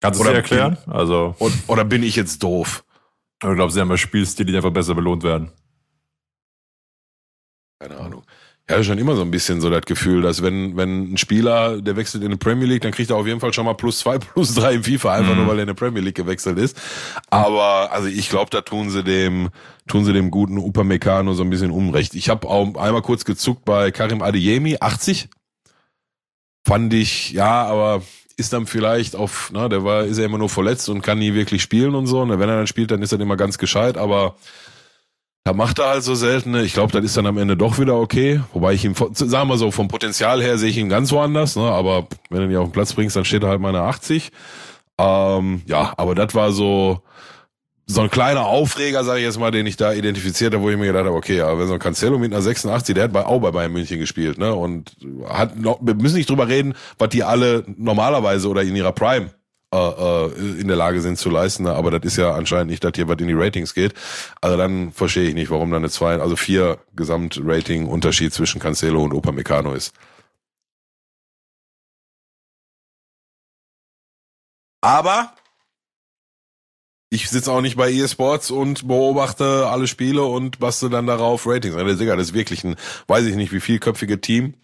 Kannst 0.00 0.20
du 0.20 0.24
dir 0.24 0.34
erklären? 0.34 0.78
Also, 0.86 1.34
Und, 1.40 1.52
oder 1.66 1.84
bin 1.84 2.04
ich 2.04 2.14
jetzt 2.14 2.44
doof? 2.44 2.84
du 3.40 3.54
glaubst, 3.54 3.74
sie 3.74 3.80
haben 3.80 3.90
ja 3.90 3.96
Spielstile, 3.96 4.50
die 4.50 4.56
einfach 4.56 4.70
besser 4.70 4.94
belohnt 4.94 5.24
werden. 5.24 5.50
Keine 7.80 7.96
Ahnung. 7.96 8.22
Ich 8.68 8.72
hatte 8.74 8.82
schon 8.82 8.98
immer 8.98 9.14
so 9.14 9.22
ein 9.22 9.30
bisschen 9.30 9.60
so 9.60 9.70
das 9.70 9.82
Gefühl, 9.82 10.22
dass 10.22 10.42
wenn, 10.42 10.76
wenn 10.76 11.12
ein 11.12 11.16
Spieler, 11.18 11.80
der 11.80 11.94
wechselt 11.94 12.24
in 12.24 12.32
die 12.32 12.36
Premier 12.36 12.66
League, 12.66 12.82
dann 12.82 12.90
kriegt 12.90 13.10
er 13.10 13.16
auf 13.16 13.26
jeden 13.26 13.38
Fall 13.38 13.52
schon 13.52 13.64
mal 13.64 13.74
plus 13.74 14.00
zwei, 14.00 14.18
plus 14.34 14.54
drei 14.54 14.74
im 14.74 14.82
FIFA, 14.82 15.12
einfach 15.12 15.32
Mhm. 15.34 15.38
nur 15.38 15.46
weil 15.46 15.58
er 15.58 15.62
in 15.62 15.68
die 15.68 15.74
Premier 15.74 16.02
League 16.02 16.16
gewechselt 16.16 16.58
ist. 16.58 16.76
Aber 17.30 17.92
also 17.92 18.08
ich 18.08 18.28
glaube, 18.28 18.50
da 18.50 18.62
tun 18.62 18.90
sie 18.90 19.04
dem, 19.04 19.50
tun 19.86 20.04
sie 20.04 20.12
dem 20.12 20.32
guten 20.32 20.58
Upamecano 20.58 21.32
so 21.34 21.44
ein 21.44 21.50
bisschen 21.50 21.70
Unrecht. 21.70 22.14
Ich 22.14 22.28
habe 22.28 22.48
auch 22.48 22.74
einmal 22.74 23.02
kurz 23.02 23.24
gezuckt 23.24 23.64
bei 23.64 23.92
Karim 23.92 24.20
Adeyemi, 24.20 24.78
80. 24.80 25.28
Fand 26.66 26.92
ich, 26.92 27.30
ja, 27.30 27.64
aber 27.66 28.02
ist 28.36 28.52
dann 28.52 28.66
vielleicht 28.66 29.14
auf, 29.14 29.50
na, 29.52 29.68
der 29.68 29.84
war, 29.84 30.02
ist 30.04 30.18
ja 30.18 30.24
immer 30.24 30.38
nur 30.38 30.48
verletzt 30.48 30.88
und 30.88 31.02
kann 31.02 31.20
nie 31.20 31.34
wirklich 31.34 31.62
spielen 31.62 31.94
und 31.94 32.08
so. 32.08 32.20
Und 32.20 32.30
wenn 32.30 32.40
er 32.48 32.56
dann 32.56 32.66
spielt, 32.66 32.90
dann 32.90 33.00
ist 33.02 33.12
er 33.12 33.20
immer 33.20 33.36
ganz 33.36 33.58
gescheit, 33.58 33.96
aber 33.96 34.34
Da 35.46 35.52
macht 35.52 35.78
er 35.78 35.90
halt 35.90 36.02
so 36.02 36.16
selten. 36.16 36.50
ne? 36.50 36.64
Ich 36.64 36.72
glaube, 36.72 36.90
das 36.90 37.04
ist 37.04 37.16
dann 37.16 37.24
am 37.24 37.38
Ende 37.38 37.56
doch 37.56 37.78
wieder 37.78 37.94
okay. 37.94 38.40
Wobei 38.52 38.72
ich 38.72 38.84
ihm, 38.84 38.94
sagen 39.12 39.48
wir 39.48 39.56
so, 39.58 39.70
vom 39.70 39.86
Potenzial 39.86 40.42
her 40.42 40.58
sehe 40.58 40.70
ich 40.70 40.76
ihn 40.76 40.88
ganz 40.88 41.12
woanders. 41.12 41.54
Ne? 41.54 41.62
Aber 41.62 42.08
wenn 42.30 42.40
du 42.40 42.48
ihn 42.50 42.56
auf 42.56 42.66
den 42.66 42.72
Platz 42.72 42.92
bringst, 42.94 43.14
dann 43.14 43.24
steht 43.24 43.44
er 43.44 43.50
halt 43.50 43.60
mal 43.60 43.68
eine 43.68 43.82
80. 43.82 44.32
Ähm, 44.98 45.62
ja, 45.66 45.94
aber 45.96 46.16
das 46.16 46.34
war 46.34 46.50
so 46.50 47.00
so 47.88 48.00
ein 48.00 48.10
kleiner 48.10 48.46
Aufreger, 48.46 49.04
sage 49.04 49.20
ich 49.20 49.24
jetzt 49.24 49.38
mal, 49.38 49.52
den 49.52 49.64
ich 49.66 49.76
da 49.76 49.92
identifiziert 49.92 50.52
habe, 50.52 50.64
wo 50.64 50.70
ich 50.70 50.76
mir 50.76 50.86
gedacht 50.86 51.04
habe, 51.04 51.14
okay, 51.14 51.40
aber 51.40 51.60
wenn 51.60 51.68
so 51.68 51.74
ein 51.74 51.78
Cancelo 51.78 52.18
mit 52.18 52.32
einer 52.32 52.42
86, 52.42 52.96
der 52.96 53.04
hat 53.04 53.12
bei, 53.12 53.24
auch 53.24 53.38
bei 53.38 53.52
Bayern 53.52 53.72
München 53.72 54.00
gespielt, 54.00 54.38
ne? 54.38 54.52
Und 54.52 54.96
hat 55.28 55.56
noch, 55.56 55.78
wir 55.80 55.94
müssen 55.94 56.16
nicht 56.16 56.28
drüber 56.28 56.48
reden, 56.48 56.74
was 56.98 57.10
die 57.10 57.22
alle 57.22 57.62
normalerweise 57.76 58.48
oder 58.48 58.62
in 58.62 58.74
ihrer 58.74 58.90
Prime 58.90 59.30
in 59.72 60.68
der 60.68 60.76
Lage 60.76 61.00
sind 61.00 61.18
zu 61.18 61.28
leisten, 61.28 61.64
ne? 61.64 61.74
aber 61.74 61.90
das 61.90 62.04
ist 62.04 62.16
ja 62.16 62.34
anscheinend 62.34 62.70
nicht 62.70 62.84
das 62.84 62.92
hier, 62.94 63.08
was 63.08 63.18
in 63.18 63.26
die 63.26 63.34
Ratings 63.34 63.74
geht. 63.74 63.94
Also 64.40 64.56
dann 64.56 64.92
verstehe 64.92 65.28
ich 65.28 65.34
nicht, 65.34 65.50
warum 65.50 65.70
da 65.70 65.76
eine 65.76 65.90
zwei, 65.90 66.18
also 66.20 66.36
vier 66.36 66.78
Gesamtrating-Unterschied 66.94 68.32
zwischen 68.32 68.60
Cancelo 68.60 69.02
und 69.02 69.12
Upamecano 69.12 69.74
ist. 69.74 69.92
Aber 74.80 75.32
ich 77.10 77.28
sitze 77.28 77.50
auch 77.50 77.60
nicht 77.60 77.76
bei 77.76 77.92
eSports 77.92 78.50
und 78.50 78.86
beobachte 78.86 79.68
alle 79.68 79.86
Spiele 79.88 80.22
und 80.22 80.58
bastel 80.58 80.90
dann 80.90 81.06
darauf 81.06 81.46
Ratings. 81.46 81.74
Das 81.74 82.28
ist 82.28 82.34
wirklich 82.34 82.62
ein, 82.64 82.76
weiß 83.06 83.24
ich 83.26 83.36
nicht, 83.36 83.52
wie 83.52 83.60
vielköpfige 83.60 84.20
Team, 84.20 84.54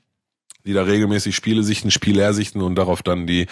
die 0.65 0.73
da 0.73 0.83
regelmäßig 0.83 1.35
Spiele 1.35 1.63
sichten, 1.63 1.91
Spieler 1.91 2.33
sichten 2.35 2.61
und 2.63 2.75
darauf 2.77 3.03
dann 3.03 3.27
die 3.27 3.43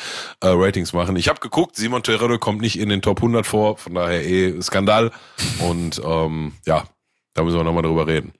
äh, 0.41 0.49
Ratings 0.49 0.93
machen. 0.93 1.17
Ich 1.17 1.29
habe 1.29 1.41
geguckt, 1.41 1.77
Simon 1.77 2.03
Terodde 2.03 2.39
kommt 2.39 2.61
nicht 2.61 2.79
in 2.79 2.89
den 2.89 3.03
Top 3.03 3.19
100 3.19 3.47
vor, 3.47 3.77
von 3.79 3.95
daher 3.95 4.25
eh 4.27 4.61
Skandal. 4.63 5.11
Und 5.61 6.01
ähm, 6.05 6.53
ja, 6.67 6.85
da 7.35 7.43
müssen 7.45 7.57
wir 7.57 7.65
nochmal 7.65 7.83
drüber 7.83 8.07
reden. 8.07 8.33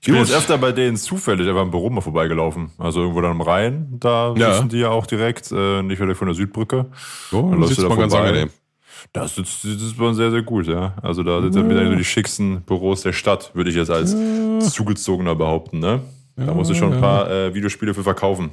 Ich 0.00 0.06
bin 0.06 0.16
Gut. 0.16 0.26
jetzt 0.28 0.36
öfter 0.36 0.58
bei 0.58 0.72
denen 0.72 0.96
zufällig 0.96 1.48
einfach 1.48 1.62
im 1.62 1.70
Büro 1.70 1.88
mal 1.88 2.00
vorbeigelaufen. 2.00 2.70
Also 2.76 3.00
irgendwo 3.02 3.20
dann 3.20 3.30
am 3.32 3.40
Rhein, 3.40 3.86
da 4.00 4.34
Ja. 4.36 4.54
sitzen 4.54 4.68
die 4.70 4.78
ja 4.78 4.88
auch 4.90 5.06
direkt, 5.06 5.52
äh, 5.52 5.82
nicht 5.82 6.00
weit 6.00 6.16
von 6.16 6.26
der 6.26 6.34
Südbrücke. 6.34 6.86
So, 7.30 7.42
Dann 7.42 7.60
läufst 7.60 7.68
sitzt 7.68 7.78
du 7.78 7.82
da 7.82 7.88
man 7.90 7.98
ganz 7.98 8.12
vorbei. 8.12 8.28
angenehm. 8.28 8.50
Das 9.12 9.36
ist, 9.38 9.64
das 9.64 9.82
ist 9.82 9.96
bei 9.98 10.04
uns 10.06 10.16
sehr, 10.16 10.30
sehr 10.30 10.42
gut, 10.42 10.66
ja. 10.66 10.94
Also 11.02 11.22
da 11.22 11.40
sind 11.42 11.68
wieder 11.70 11.86
so 11.86 11.94
die 11.94 12.04
schicksten 12.04 12.62
Büros 12.62 13.02
der 13.02 13.12
Stadt, 13.12 13.50
würde 13.54 13.70
ich 13.70 13.76
jetzt 13.76 13.90
als 13.90 14.14
zugezogener 14.72 15.34
behaupten, 15.34 15.78
ne? 15.80 16.00
Da 16.36 16.54
musst 16.54 16.70
du 16.70 16.74
schon 16.74 16.94
ein 16.94 17.00
paar 17.00 17.30
äh, 17.30 17.54
Videospiele 17.54 17.92
für 17.94 18.02
verkaufen, 18.02 18.52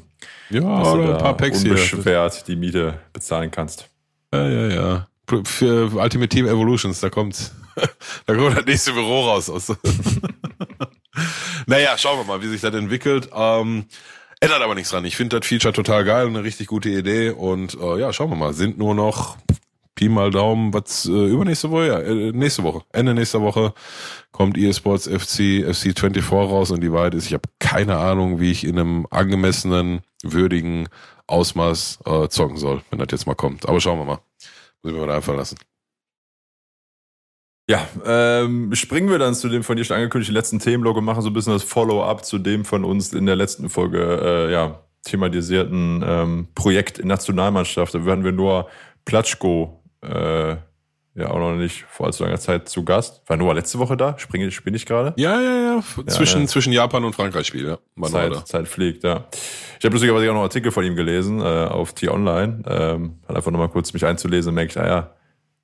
Ja, 0.50 0.62
oder 0.92 1.16
ein 1.16 1.22
paar 1.22 1.38
Packs 1.38 1.62
hier. 1.62 1.72
unbeschwert 1.72 2.48
die 2.48 2.56
Miete 2.56 3.00
bezahlen 3.14 3.52
kannst. 3.52 3.90
Ja, 4.34 4.48
ja, 4.48 4.68
ja. 4.68 5.08
Für 5.46 5.92
Ultimate 5.96 6.30
Team 6.30 6.48
Evolutions, 6.48 7.00
da 7.00 7.10
kommt, 7.10 7.52
da 8.26 8.36
kommt 8.36 8.58
das 8.58 8.66
nächste 8.66 8.94
Büro 8.94 9.22
raus. 9.22 9.50
Aus. 9.50 9.72
naja, 11.68 11.98
schauen 11.98 12.20
wir 12.20 12.26
mal, 12.26 12.42
wie 12.42 12.48
sich 12.48 12.62
das 12.62 12.74
entwickelt. 12.74 13.30
Ähm, 13.34 13.86
ändert 14.40 14.62
aber 14.62 14.76
nichts 14.76 14.90
dran. 14.92 15.06
Ich 15.06 15.16
finde 15.16 15.40
das 15.40 15.48
Feature 15.48 15.74
total 15.74 16.04
geil 16.04 16.26
und 16.26 16.36
eine 16.36 16.44
richtig 16.44 16.68
gute 16.68 16.90
Idee. 16.90 17.30
Und 17.30 17.78
äh, 17.80 18.00
ja, 18.00 18.12
schauen 18.12 18.30
wir 18.32 18.36
mal. 18.36 18.54
Sind 18.54 18.78
nur 18.78 18.96
noch 18.96 19.38
Pi 20.00 20.08
mal 20.08 20.32
Daumen, 20.32 20.74
was 20.74 21.06
äh, 21.08 21.12
übernächste 21.12 21.72
Woche, 21.72 21.88
ja, 21.88 22.00
äh, 22.00 22.32
nächste 22.32 22.64
Woche, 22.64 22.84
Ende 22.94 23.14
nächster 23.14 23.42
Woche 23.42 23.74
kommt 24.32 24.58
eSports 24.58 25.10
FC, 25.10 25.66
FC 25.76 25.92
24 26.00 26.32
raus 26.32 26.72
und 26.72 26.80
die 26.80 26.94
Wahrheit 26.94 27.16
ist, 27.16 27.26
ich 27.26 27.34
habe 27.34 27.50
keine 27.60 27.98
Ahnung, 27.98 28.40
wie 28.40 28.50
ich 28.50 28.64
in 28.64 28.80
einem 28.80 29.08
angemessenen, 29.10 30.00
würdigen 30.24 30.88
Ausmaß 31.28 32.00
äh, 32.06 32.30
zocken 32.30 32.56
soll, 32.56 32.82
wenn 32.90 33.00
das 33.00 33.10
jetzt 33.12 33.28
mal 33.28 33.36
kommt. 33.36 33.68
Aber 33.68 33.82
schauen 33.82 34.00
wir 34.00 34.06
mal. 34.06 34.20
Muss 34.82 34.94
ich 34.94 34.98
mir 34.98 35.06
mal 35.06 35.16
einfallen 35.16 35.38
lassen. 35.38 35.58
Ja, 37.70 37.86
ähm, 38.06 38.74
springen 38.76 39.10
wir 39.10 39.20
dann 39.20 39.36
zu 39.36 39.50
dem 39.50 39.64
von 39.64 39.76
dir 39.76 39.84
schon 39.84 39.98
angekündigten 39.98 40.34
letzten 40.34 40.60
Themenblock 40.60 40.96
und 40.96 41.04
machen 41.04 41.22
so 41.22 41.30
ein 41.30 41.34
bisschen 41.34 41.54
das 41.54 41.64
Follow-up 41.64 42.24
zu 42.24 42.38
dem 42.38 42.64
von 42.64 42.86
uns 42.86 43.12
in 43.12 43.26
der 43.26 43.36
letzten 43.36 43.70
Folge 43.70 44.00
äh, 44.48 44.52
ja, 44.54 44.80
thematisierten 45.04 46.04
ähm, 46.08 46.48
Projekt 46.56 47.00
in 47.00 47.10
Nationalmannschaft. 47.10 47.94
Da 47.94 48.06
werden 48.06 48.24
wir 48.24 48.32
nur 48.32 48.70
Platschko 49.04 49.79
äh, 50.02 50.58
ja 51.16 51.32
auch 51.32 51.40
noch 51.40 51.56
nicht 51.56 51.84
vor 51.90 52.08
allzu 52.08 52.24
langer 52.24 52.40
Zeit 52.40 52.70
zu 52.70 52.84
Gast. 52.84 53.22
War 53.28 53.38
Noah 53.38 53.54
letzte 53.54 53.80
Woche 53.80 53.98
da? 53.98 54.18
Springe, 54.18 54.50
spinne 54.52 54.78
ich 54.78 54.86
gerade? 54.86 55.14
Ja, 55.18 55.40
ja, 55.40 55.76
ja. 55.76 55.84
zwischen, 56.08 56.42
ne. 56.42 56.48
zwischen 56.48 56.74
Japan 56.74 57.04
und 57.04 57.14
Frankreich 57.14 57.48
Spiel, 57.48 57.68
ja. 57.68 57.80
War 57.96 58.10
da. 58.10 58.34
Zeit, 58.36 58.48
Zeit 58.48 58.68
fliegt, 58.68 59.04
ja. 59.04 59.28
Ich 59.78 59.86
habe 59.86 59.94
lustigerweise 59.94 60.26
auch 60.26 60.34
noch 60.34 60.42
einen 60.42 60.44
Artikel 60.44 60.72
von 60.72 60.84
ihm 60.84 60.96
gelesen 60.96 61.42
äh, 61.42 61.44
auf 61.44 61.94
T-Online. 61.94 62.64
Ähm, 62.68 63.20
hat 63.28 63.36
einfach 63.36 63.52
nochmal 63.52 63.70
kurz 63.70 63.94
mich 63.94 64.06
einzulesen 64.06 64.50
und 64.50 64.56
merke 64.56 64.72
ich, 64.72 64.80
ah 64.80 64.88
ja, 64.88 65.14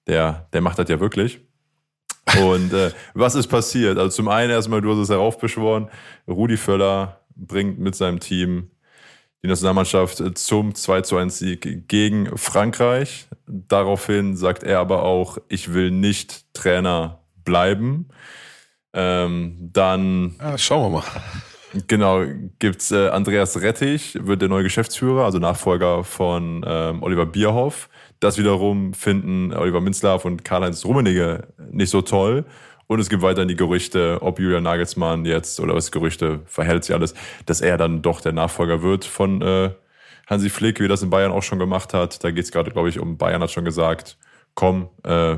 der, 0.07 0.47
der 0.53 0.61
macht 0.61 0.79
das 0.79 0.89
ja 0.89 0.99
wirklich. 0.99 1.41
Und 2.41 2.73
äh, 2.73 2.91
was 3.13 3.35
ist 3.35 3.47
passiert? 3.47 3.97
Also 3.97 4.09
zum 4.09 4.27
einen 4.27 4.51
erstmal, 4.51 4.81
du 4.81 4.91
hast 4.91 4.99
es 4.99 5.09
heraufbeschworen, 5.09 5.89
Rudi 6.27 6.57
Völler 6.57 7.21
bringt 7.35 7.79
mit 7.79 7.95
seinem 7.95 8.19
Team 8.19 8.71
die 9.43 9.47
Nationalmannschaft 9.47 10.37
zum 10.37 10.73
2 10.73 11.01
zu 11.01 11.17
1 11.17 11.37
Sieg 11.37 11.87
gegen 11.87 12.35
Frankreich. 12.37 13.27
Daraufhin 13.47 14.35
sagt 14.35 14.63
er 14.63 14.79
aber 14.79 15.03
auch, 15.03 15.37
ich 15.49 15.73
will 15.73 15.91
nicht 15.91 16.53
Trainer 16.53 17.19
bleiben. 17.43 18.07
Ähm, 18.93 19.69
dann 19.73 20.35
Ja, 20.39 20.57
schauen 20.57 20.91
wir 20.91 20.99
mal. 20.99 21.03
Genau, 21.87 22.23
gibt's 22.59 22.91
äh, 22.91 23.09
Andreas 23.09 23.61
Rettich, 23.61 24.17
wird 24.21 24.41
der 24.41 24.47
neue 24.47 24.63
Geschäftsführer, 24.63 25.25
also 25.25 25.39
Nachfolger 25.39 26.05
von 26.05 26.63
ähm, 26.65 27.03
Oliver 27.03 27.25
Bierhoff. 27.25 27.89
Das 28.21 28.37
wiederum 28.37 28.93
finden 28.93 29.53
Oliver 29.53 29.81
Minzlaff 29.81 30.23
und 30.23 30.45
Karl-Heinz 30.45 30.85
Rummenigge 30.85 31.47
nicht 31.71 31.89
so 31.89 32.01
toll. 32.01 32.45
Und 32.87 32.99
es 32.99 33.09
gibt 33.09 33.23
weiterhin 33.23 33.47
die 33.47 33.55
Gerüchte, 33.55 34.19
ob 34.21 34.39
Julian 34.39 34.63
Nagelsmann 34.63 35.25
jetzt, 35.25 35.59
oder 35.59 35.73
was 35.73 35.91
Gerüchte, 35.91 36.41
verhält 36.45 36.83
sich 36.83 36.95
alles, 36.95 37.15
dass 37.45 37.61
er 37.61 37.77
dann 37.77 38.01
doch 38.01 38.21
der 38.21 38.31
Nachfolger 38.31 38.83
wird 38.83 39.05
von 39.05 39.41
äh, 39.41 39.71
Hansi 40.27 40.49
Flick, 40.49 40.79
wie 40.79 40.87
das 40.87 41.01
in 41.01 41.09
Bayern 41.09 41.31
auch 41.31 41.43
schon 41.43 41.59
gemacht 41.59 41.93
hat. 41.93 42.23
Da 42.23 42.31
geht's 42.31 42.51
gerade, 42.51 42.71
glaube 42.71 42.89
ich, 42.89 42.99
um 42.99 43.17
Bayern 43.17 43.41
hat 43.41 43.51
schon 43.51 43.65
gesagt, 43.65 44.17
komm, 44.53 44.89
äh, 45.03 45.37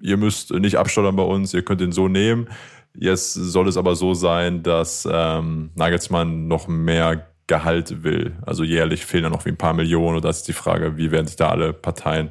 ihr 0.00 0.16
müsst 0.16 0.52
nicht 0.52 0.76
abstottern 0.76 1.16
bei 1.16 1.22
uns, 1.22 1.54
ihr 1.54 1.62
könnt 1.62 1.80
ihn 1.80 1.92
so 1.92 2.08
nehmen. 2.08 2.48
Jetzt 2.94 3.32
soll 3.32 3.68
es 3.68 3.76
aber 3.76 3.94
so 3.94 4.14
sein, 4.14 4.62
dass 4.62 5.08
ähm, 5.10 5.70
Nagelsmann 5.74 6.48
noch 6.48 6.68
mehr 6.68 7.26
Gehalt 7.46 8.02
will. 8.02 8.36
Also 8.42 8.64
jährlich 8.64 9.04
fehlen 9.04 9.24
da 9.24 9.30
noch 9.30 9.44
wie 9.44 9.50
ein 9.50 9.56
paar 9.56 9.74
Millionen 9.74 10.16
und 10.16 10.24
das 10.24 10.38
ist 10.38 10.48
die 10.48 10.52
Frage, 10.52 10.96
wie 10.96 11.10
werden 11.10 11.26
sich 11.26 11.36
da 11.36 11.50
alle 11.50 11.72
Parteien 11.72 12.30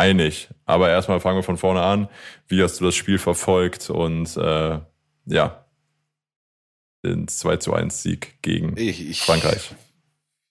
einig. 0.00 0.48
Aber 0.64 0.88
erstmal 0.88 1.20
fangen 1.20 1.38
wir 1.38 1.42
von 1.42 1.56
vorne 1.56 1.82
an. 1.82 2.08
Wie 2.48 2.62
hast 2.62 2.80
du 2.80 2.84
das 2.84 2.94
Spiel 2.94 3.18
verfolgt 3.18 3.90
und 3.90 4.36
äh, 4.36 4.80
ja, 5.26 5.64
den 7.04 7.28
2 7.28 7.56
zu 7.58 7.72
1 7.74 8.02
Sieg 8.02 8.42
gegen 8.42 8.76
Ich, 8.76 9.08
ich, 9.08 9.20
Frankreich. 9.20 9.74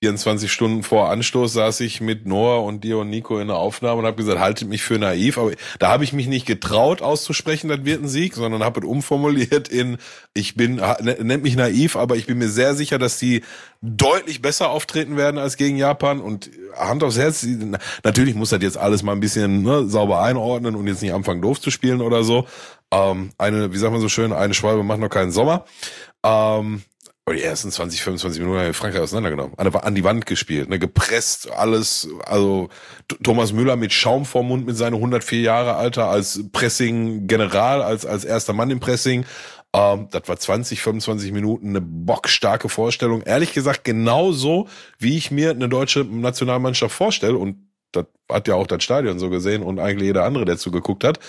24 0.01 0.49
Stunden 0.49 0.83
vor 0.83 1.09
Anstoß 1.09 1.51
saß 1.51 1.81
ich 1.81 1.99
mit 1.99 2.25
Noah 2.25 2.63
und 2.63 2.85
dir 2.85 2.99
und 2.99 3.09
Nico 3.09 3.37
in 3.39 3.47
der 3.47 3.57
Aufnahme 3.57 3.99
und 3.99 4.05
habe 4.05 4.15
gesagt, 4.15 4.39
haltet 4.39 4.69
mich 4.69 4.81
für 4.81 4.97
naiv. 4.97 5.37
Aber 5.37 5.51
da 5.77 5.89
habe 5.89 6.05
ich 6.05 6.13
mich 6.13 6.27
nicht 6.27 6.45
getraut 6.45 7.01
auszusprechen, 7.01 7.67
das 7.67 7.83
wird 7.83 8.03
ein 8.03 8.07
Sieg, 8.07 8.33
sondern 8.33 8.63
habe 8.63 8.79
es 8.79 8.85
umformuliert 8.85 9.67
in, 9.67 9.97
ich 10.33 10.55
bin, 10.55 10.75
ne- 10.75 11.17
nennt 11.21 11.43
mich 11.43 11.57
naiv, 11.57 11.97
aber 11.97 12.15
ich 12.15 12.27
bin 12.27 12.37
mir 12.37 12.47
sehr 12.47 12.75
sicher, 12.75 12.97
dass 12.97 13.19
die 13.19 13.43
deutlich 13.81 14.41
besser 14.41 14.69
auftreten 14.69 15.17
werden 15.17 15.37
als 15.37 15.57
gegen 15.57 15.75
Japan. 15.75 16.21
Und 16.21 16.49
Hand 16.77 17.03
aufs 17.03 17.17
Herz, 17.17 17.45
natürlich 18.05 18.35
muss 18.35 18.51
das 18.51 18.61
jetzt 18.61 18.77
alles 18.77 19.03
mal 19.03 19.11
ein 19.11 19.19
bisschen 19.19 19.63
ne, 19.63 19.85
sauber 19.89 20.21
einordnen 20.21 20.75
und 20.75 20.87
jetzt 20.87 21.01
nicht 21.01 21.13
anfangen 21.13 21.41
doof 21.41 21.59
zu 21.59 21.71
spielen 21.71 21.99
oder 21.99 22.23
so. 22.23 22.47
Ähm, 22.91 23.31
eine, 23.37 23.73
wie 23.73 23.77
sagt 23.77 23.91
man 23.91 24.01
so 24.01 24.09
schön, 24.09 24.31
eine 24.31 24.53
Schwalbe 24.53 24.83
macht 24.83 24.99
noch 24.99 25.09
keinen 25.09 25.31
Sommer. 25.31 25.65
Ähm, 26.23 26.83
aber 27.30 27.36
die 27.36 27.43
ersten 27.43 27.69
20, 27.69 28.01
25 28.01 28.39
Minuten 28.41 28.57
haben 28.57 28.65
wir 28.65 28.73
Frankreich 28.73 29.01
auseinandergenommen. 29.01 29.53
An, 29.55 29.67
an 29.67 29.93
die 29.93 30.03
Wand 30.03 30.25
gespielt, 30.25 30.67
ne, 30.67 30.80
gepresst, 30.80 31.51
alles. 31.51 32.09
Also 32.25 32.69
Thomas 33.21 33.53
Müller 33.53 33.75
mit 33.75 33.93
Schaum 33.93 34.25
vorm 34.25 34.47
Mund 34.47 34.65
mit 34.65 34.75
seinen 34.75 34.95
104 34.95 35.41
Jahre 35.41 35.75
Alter 35.75 36.07
als 36.07 36.41
Pressing-General, 36.51 37.84
als, 37.84 38.07
als 38.07 38.25
erster 38.25 38.53
Mann 38.53 38.71
im 38.71 38.80
Pressing. 38.80 39.25
Ähm, 39.75 40.07
das 40.09 40.23
war 40.25 40.39
20, 40.39 40.82
25 40.82 41.32
Minuten 41.32 41.69
eine 41.69 41.82
bockstarke 41.82 42.67
Vorstellung. 42.67 43.21
Ehrlich 43.21 43.53
gesagt, 43.53 43.84
genauso, 43.84 44.67
wie 44.97 45.15
ich 45.15 45.30
mir 45.30 45.51
eine 45.51 45.69
deutsche 45.69 46.03
Nationalmannschaft 46.05 46.95
vorstelle. 46.95 47.38
Und 47.38 47.69
das 47.91 48.07
hat 48.27 48.47
ja 48.47 48.55
auch 48.55 48.65
das 48.65 48.84
Stadion 48.84 49.19
so 49.19 49.30
gesehen 49.30 49.61
und 49.61 49.77
eigentlich 49.77 50.07
jeder 50.07 50.23
andere, 50.23 50.45
der 50.45 50.57
zugeguckt 50.57 51.03
hat, 51.03 51.19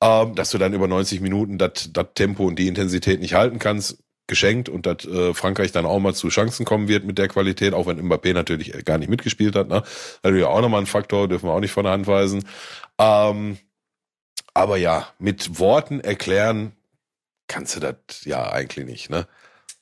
ähm, 0.00 0.34
dass 0.34 0.48
du 0.48 0.56
dann 0.56 0.72
über 0.72 0.88
90 0.88 1.20
Minuten 1.20 1.58
das 1.58 1.90
Tempo 2.14 2.46
und 2.46 2.58
die 2.58 2.68
Intensität 2.68 3.20
nicht 3.20 3.34
halten 3.34 3.58
kannst 3.58 3.98
geschenkt 4.26 4.68
und 4.68 4.86
dass 4.86 5.04
äh, 5.04 5.34
Frankreich 5.34 5.72
dann 5.72 5.86
auch 5.86 5.98
mal 5.98 6.14
zu 6.14 6.28
Chancen 6.28 6.64
kommen 6.64 6.88
wird 6.88 7.04
mit 7.04 7.18
der 7.18 7.28
Qualität, 7.28 7.74
auch 7.74 7.86
wenn 7.86 8.00
Mbappé 8.00 8.32
natürlich 8.32 8.84
gar 8.84 8.98
nicht 8.98 9.08
mitgespielt 9.08 9.56
hat. 9.56 9.68
Ne? 9.68 9.82
Natürlich 10.22 10.44
auch 10.44 10.60
nochmal 10.60 10.80
ein 10.80 10.86
Faktor, 10.86 11.28
dürfen 11.28 11.48
wir 11.48 11.52
auch 11.52 11.60
nicht 11.60 11.72
von 11.72 11.84
der 11.84 11.92
Hand 11.92 12.06
weisen. 12.06 12.44
Ähm, 12.98 13.58
aber 14.54 14.76
ja, 14.76 15.08
mit 15.18 15.58
Worten 15.58 16.00
erklären 16.00 16.72
kannst 17.48 17.76
du 17.76 17.80
das 17.80 18.24
ja 18.24 18.50
eigentlich 18.50 18.86
nicht. 18.86 19.10
Ne? 19.10 19.26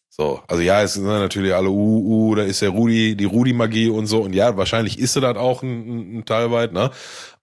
So, 0.09 0.43
also 0.49 0.63
ja, 0.63 0.83
es 0.83 0.95
sind 0.95 1.05
natürlich 1.05 1.55
alle, 1.55 1.71
uh, 1.71 2.31
uh, 2.31 2.35
da 2.35 2.43
ist 2.43 2.63
der 2.63 2.71
Rudi, 2.71 3.17
die 3.17 3.25
Rudi-Magie 3.25 3.89
und 3.89 4.07
so. 4.07 4.23
Und 4.23 4.35
ja, 4.35 4.57
wahrscheinlich 4.57 4.99
ist 4.99 5.13
sie 5.15 5.21
das 5.21 5.37
auch 5.37 5.63
ein, 5.63 5.69
ein, 5.69 6.19
ein 6.19 6.25
Teil 6.25 6.51
weit. 6.51 6.73
Ne? 6.73 6.91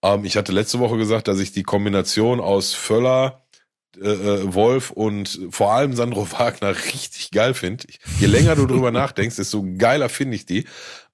Ähm, 0.02 0.26
ich 0.26 0.38
hatte 0.38 0.52
letzte 0.52 0.80
Woche 0.80 0.98
gesagt, 0.98 1.28
dass 1.28 1.40
ich 1.40 1.52
die 1.52 1.64
Kombination 1.64 2.40
aus 2.40 2.74
Völler, 2.74 3.47
äh, 4.02 4.10
äh, 4.10 4.54
Wolf 4.54 4.92
und 4.92 5.40
vor 5.50 5.74
allem 5.74 5.94
Sandro 5.94 6.32
Wagner 6.40 6.76
richtig 6.76 7.32
geil 7.32 7.54
finde. 7.54 7.86
Je 8.20 8.28
länger 8.28 8.56
du 8.56 8.66
drüber 8.66 8.92
nachdenkst, 8.92 9.38
desto 9.38 9.66
geiler 9.78 10.10
finde 10.10 10.36
ich 10.36 10.46
die. 10.46 10.66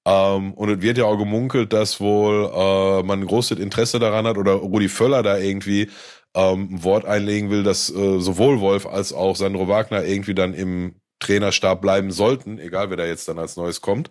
Ähm, 0.05 0.53
und 0.53 0.69
es 0.69 0.81
wird 0.81 0.97
ja 0.97 1.05
auch 1.05 1.17
gemunkelt, 1.17 1.71
dass 1.71 1.99
wohl 1.99 2.51
äh, 2.53 3.03
man 3.03 3.25
großes 3.25 3.59
Interesse 3.59 3.99
daran 3.99 4.27
hat 4.27 4.37
oder 4.37 4.53
Rudi 4.53 4.89
Völler 4.89 5.23
da 5.23 5.37
irgendwie 5.37 5.89
ähm, 6.35 6.69
ein 6.75 6.83
Wort 6.83 7.05
einlegen 7.05 7.49
will, 7.49 7.63
dass 7.63 7.89
äh, 7.89 8.19
sowohl 8.19 8.59
Wolf 8.59 8.85
als 8.85 9.13
auch 9.13 9.35
Sandro 9.35 9.67
Wagner 9.67 10.03
irgendwie 10.03 10.35
dann 10.35 10.53
im 10.53 10.95
Trainerstab 11.19 11.81
bleiben 11.81 12.11
sollten, 12.11 12.59
egal 12.59 12.89
wer 12.89 12.97
da 12.97 13.05
jetzt 13.05 13.27
dann 13.27 13.39
als 13.39 13.55
Neues 13.55 13.81
kommt. 13.81 14.09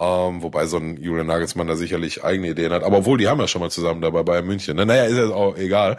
Ähm, 0.00 0.42
wobei 0.42 0.66
so 0.66 0.76
ein 0.76 0.96
Julian 0.96 1.26
Nagelsmann 1.26 1.66
da 1.66 1.74
sicherlich 1.76 2.22
eigene 2.24 2.50
Ideen 2.50 2.72
hat. 2.72 2.84
Aber 2.84 2.98
obwohl, 2.98 3.18
die 3.18 3.28
haben 3.28 3.40
ja 3.40 3.48
schon 3.48 3.60
mal 3.60 3.70
zusammen 3.70 4.00
dabei 4.00 4.22
bei 4.22 4.42
München. 4.42 4.76
Ne? 4.76 4.86
Naja, 4.86 5.04
ist 5.04 5.16
ja 5.16 5.28
auch 5.30 5.56
egal. 5.56 5.98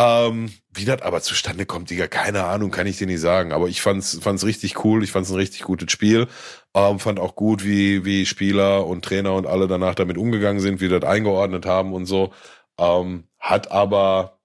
Ähm, 0.00 0.50
wie 0.72 0.86
das 0.86 1.02
aber 1.02 1.20
zustande 1.20 1.66
kommt, 1.66 1.90
Digga, 1.90 2.06
keine 2.06 2.44
Ahnung, 2.44 2.70
kann 2.70 2.86
ich 2.86 2.96
dir 2.96 3.06
nicht 3.06 3.20
sagen. 3.20 3.52
Aber 3.52 3.68
ich 3.68 3.82
fand's, 3.82 4.18
fand's 4.22 4.44
richtig 4.44 4.82
cool. 4.84 5.04
Ich 5.04 5.12
fand's 5.12 5.30
ein 5.30 5.36
richtig 5.36 5.62
gutes 5.62 5.92
Spiel. 5.92 6.26
Ähm, 6.74 6.98
fand 6.98 7.20
auch 7.20 7.34
gut, 7.34 7.64
wie, 7.64 8.04
wie 8.04 8.24
Spieler 8.24 8.86
und 8.86 9.04
Trainer 9.04 9.34
und 9.34 9.46
alle 9.46 9.68
danach 9.68 9.94
damit 9.94 10.16
umgegangen 10.16 10.60
sind, 10.60 10.80
wie 10.80 10.88
das 10.88 11.02
eingeordnet 11.04 11.66
haben 11.66 11.92
und 11.92 12.06
so. 12.06 12.32
Ähm, 12.78 13.24
hat 13.38 13.70
aber 13.72 14.38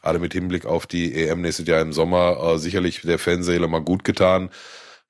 gerade 0.00 0.18
mit 0.18 0.32
Hinblick 0.32 0.64
auf 0.64 0.86
die 0.86 1.14
EM 1.14 1.42
nächstes 1.42 1.66
Jahr 1.66 1.82
im 1.82 1.92
Sommer 1.92 2.54
äh, 2.54 2.58
sicherlich 2.58 3.02
der 3.02 3.18
Fanseele 3.18 3.68
mal 3.68 3.82
gut 3.82 4.04
getan 4.04 4.50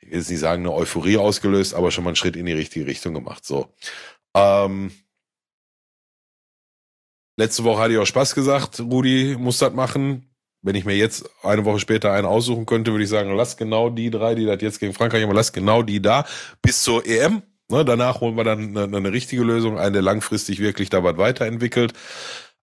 ich 0.03 0.11
will 0.11 0.19
jetzt 0.19 0.31
nicht 0.31 0.41
sagen, 0.41 0.63
eine 0.63 0.75
Euphorie 0.75 1.17
ausgelöst, 1.17 1.75
aber 1.75 1.91
schon 1.91 2.05
mal 2.05 2.11
einen 2.11 2.17
Schritt 2.17 2.37
in 2.37 2.47
die 2.47 2.53
richtige 2.53 2.87
Richtung 2.87 3.15
gemacht. 3.15 3.45
So. 3.45 3.73
Ähm, 4.35 4.91
letzte 7.43 7.65
Woche 7.65 7.83
hatte 7.83 7.95
ich 7.95 7.99
auch 7.99 8.07
Spaß 8.07 8.35
gesagt, 8.35 8.81
Rudi 8.81 9.37
muss 9.39 9.59
das 9.59 9.73
machen. 9.73 10.29
Wenn 10.63 10.77
ich 10.77 10.85
mir 10.85 10.97
jetzt 10.97 11.29
eine 11.43 11.65
Woche 11.65 11.81
später 11.81 12.13
einen 12.13 12.27
aussuchen 12.27 12.67
könnte, 12.67 12.93
würde 12.93 13.03
ich 13.03 13.11
sagen, 13.11 13.35
lass 13.35 13.57
genau 13.57 13.91
die 13.91 14.11
drei, 14.11 14.37
die 14.37 14.47
das 14.47 14.61
jetzt 14.61 14.79
gegen 14.79 14.95
Frankreich 14.95 15.25
haben, 15.25 15.35
lass 15.35 15.53
genau 15.53 15.83
die 15.83 16.01
da 16.01 16.25
bis 16.63 16.83
zur 16.83 17.05
EM. 17.05 17.43
Ne, 17.69 17.85
danach 17.85 18.21
holen 18.21 18.37
wir 18.37 18.45
dann 18.45 18.77
eine, 18.77 18.97
eine 18.97 19.13
richtige 19.13 19.43
Lösung, 19.43 19.79
eine, 19.79 20.01
langfristig 20.01 20.61
wirklich 20.61 20.89
da 20.91 21.03
was 21.03 21.17
weiterentwickelt. 21.17 21.95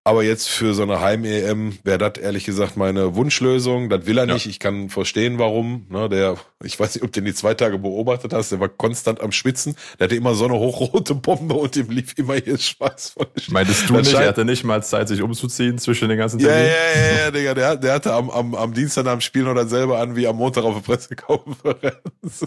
Aber 0.06 0.24
jetzt 0.24 0.48
für 0.48 0.74
so 0.74 0.84
eine 0.84 1.02
Heim-EM 1.02 1.78
wäre 1.84 1.98
das 1.98 2.24
ehrlich 2.24 2.46
gesagt 2.46 2.78
meine 2.78 3.16
Wunschlösung. 3.16 3.90
Das 3.90 4.06
will 4.06 4.18
er 4.18 4.26
ja. 4.28 4.34
nicht. 4.34 4.46
Ich 4.46 4.58
kann 4.58 4.90
verstehen, 4.90 5.38
warum. 5.40 5.86
Ne, 5.90 6.08
der, 6.08 6.38
ich 6.64 6.80
weiß 6.80 6.96
nicht, 6.96 7.04
ob 7.04 7.12
du 7.12 7.20
den 7.20 7.26
die 7.26 7.34
zwei 7.34 7.54
Tage 7.54 7.78
beobachtet 7.78 8.32
hast, 8.32 8.52
der 8.52 8.62
war 8.62 8.70
konstant 8.70 9.20
am 9.20 9.34
Schwitzen. 9.34 9.76
Der 10.00 10.06
hatte 10.06 10.16
immer 10.16 10.36
so 10.36 10.46
eine 10.46 10.54
hochrote 10.54 11.16
Bombe 11.16 11.54
und 11.56 11.76
ihm 11.76 11.90
lief 11.90 12.18
immer 12.18 12.36
hier 12.36 12.58
Schweiß 12.58 13.10
von 13.10 13.28
der 13.36 13.44
Meintest 13.54 13.90
du 13.90 13.98
nicht, 13.98 14.14
er 14.14 14.30
hatte 14.30 14.46
nicht 14.46 14.64
mal 14.64 14.82
Zeit, 14.82 15.10
sich 15.10 15.22
umzuziehen 15.22 15.78
zwischen 15.78 16.08
den 16.08 16.18
ganzen 16.18 16.40
Terminen? 16.40 16.66
Ja, 16.66 16.72
ja, 16.72 17.12
ja, 17.12 17.18
ja, 17.26 17.32
Digga. 17.32 17.54
Der, 17.54 17.76
der 17.76 17.94
hatte 17.94 18.14
am, 18.14 18.30
am, 18.30 18.56
am 18.56 18.74
Dienstag 18.74 19.06
am 19.06 19.20
Spiel 19.20 19.44
noch 19.44 19.54
dasselbe 19.54 19.98
an 19.98 20.16
wie 20.16 20.28
am 20.28 20.38
Montag 20.38 20.64
auf 20.64 20.76
der 20.76 20.82
Pressekonferenz. 20.82 22.00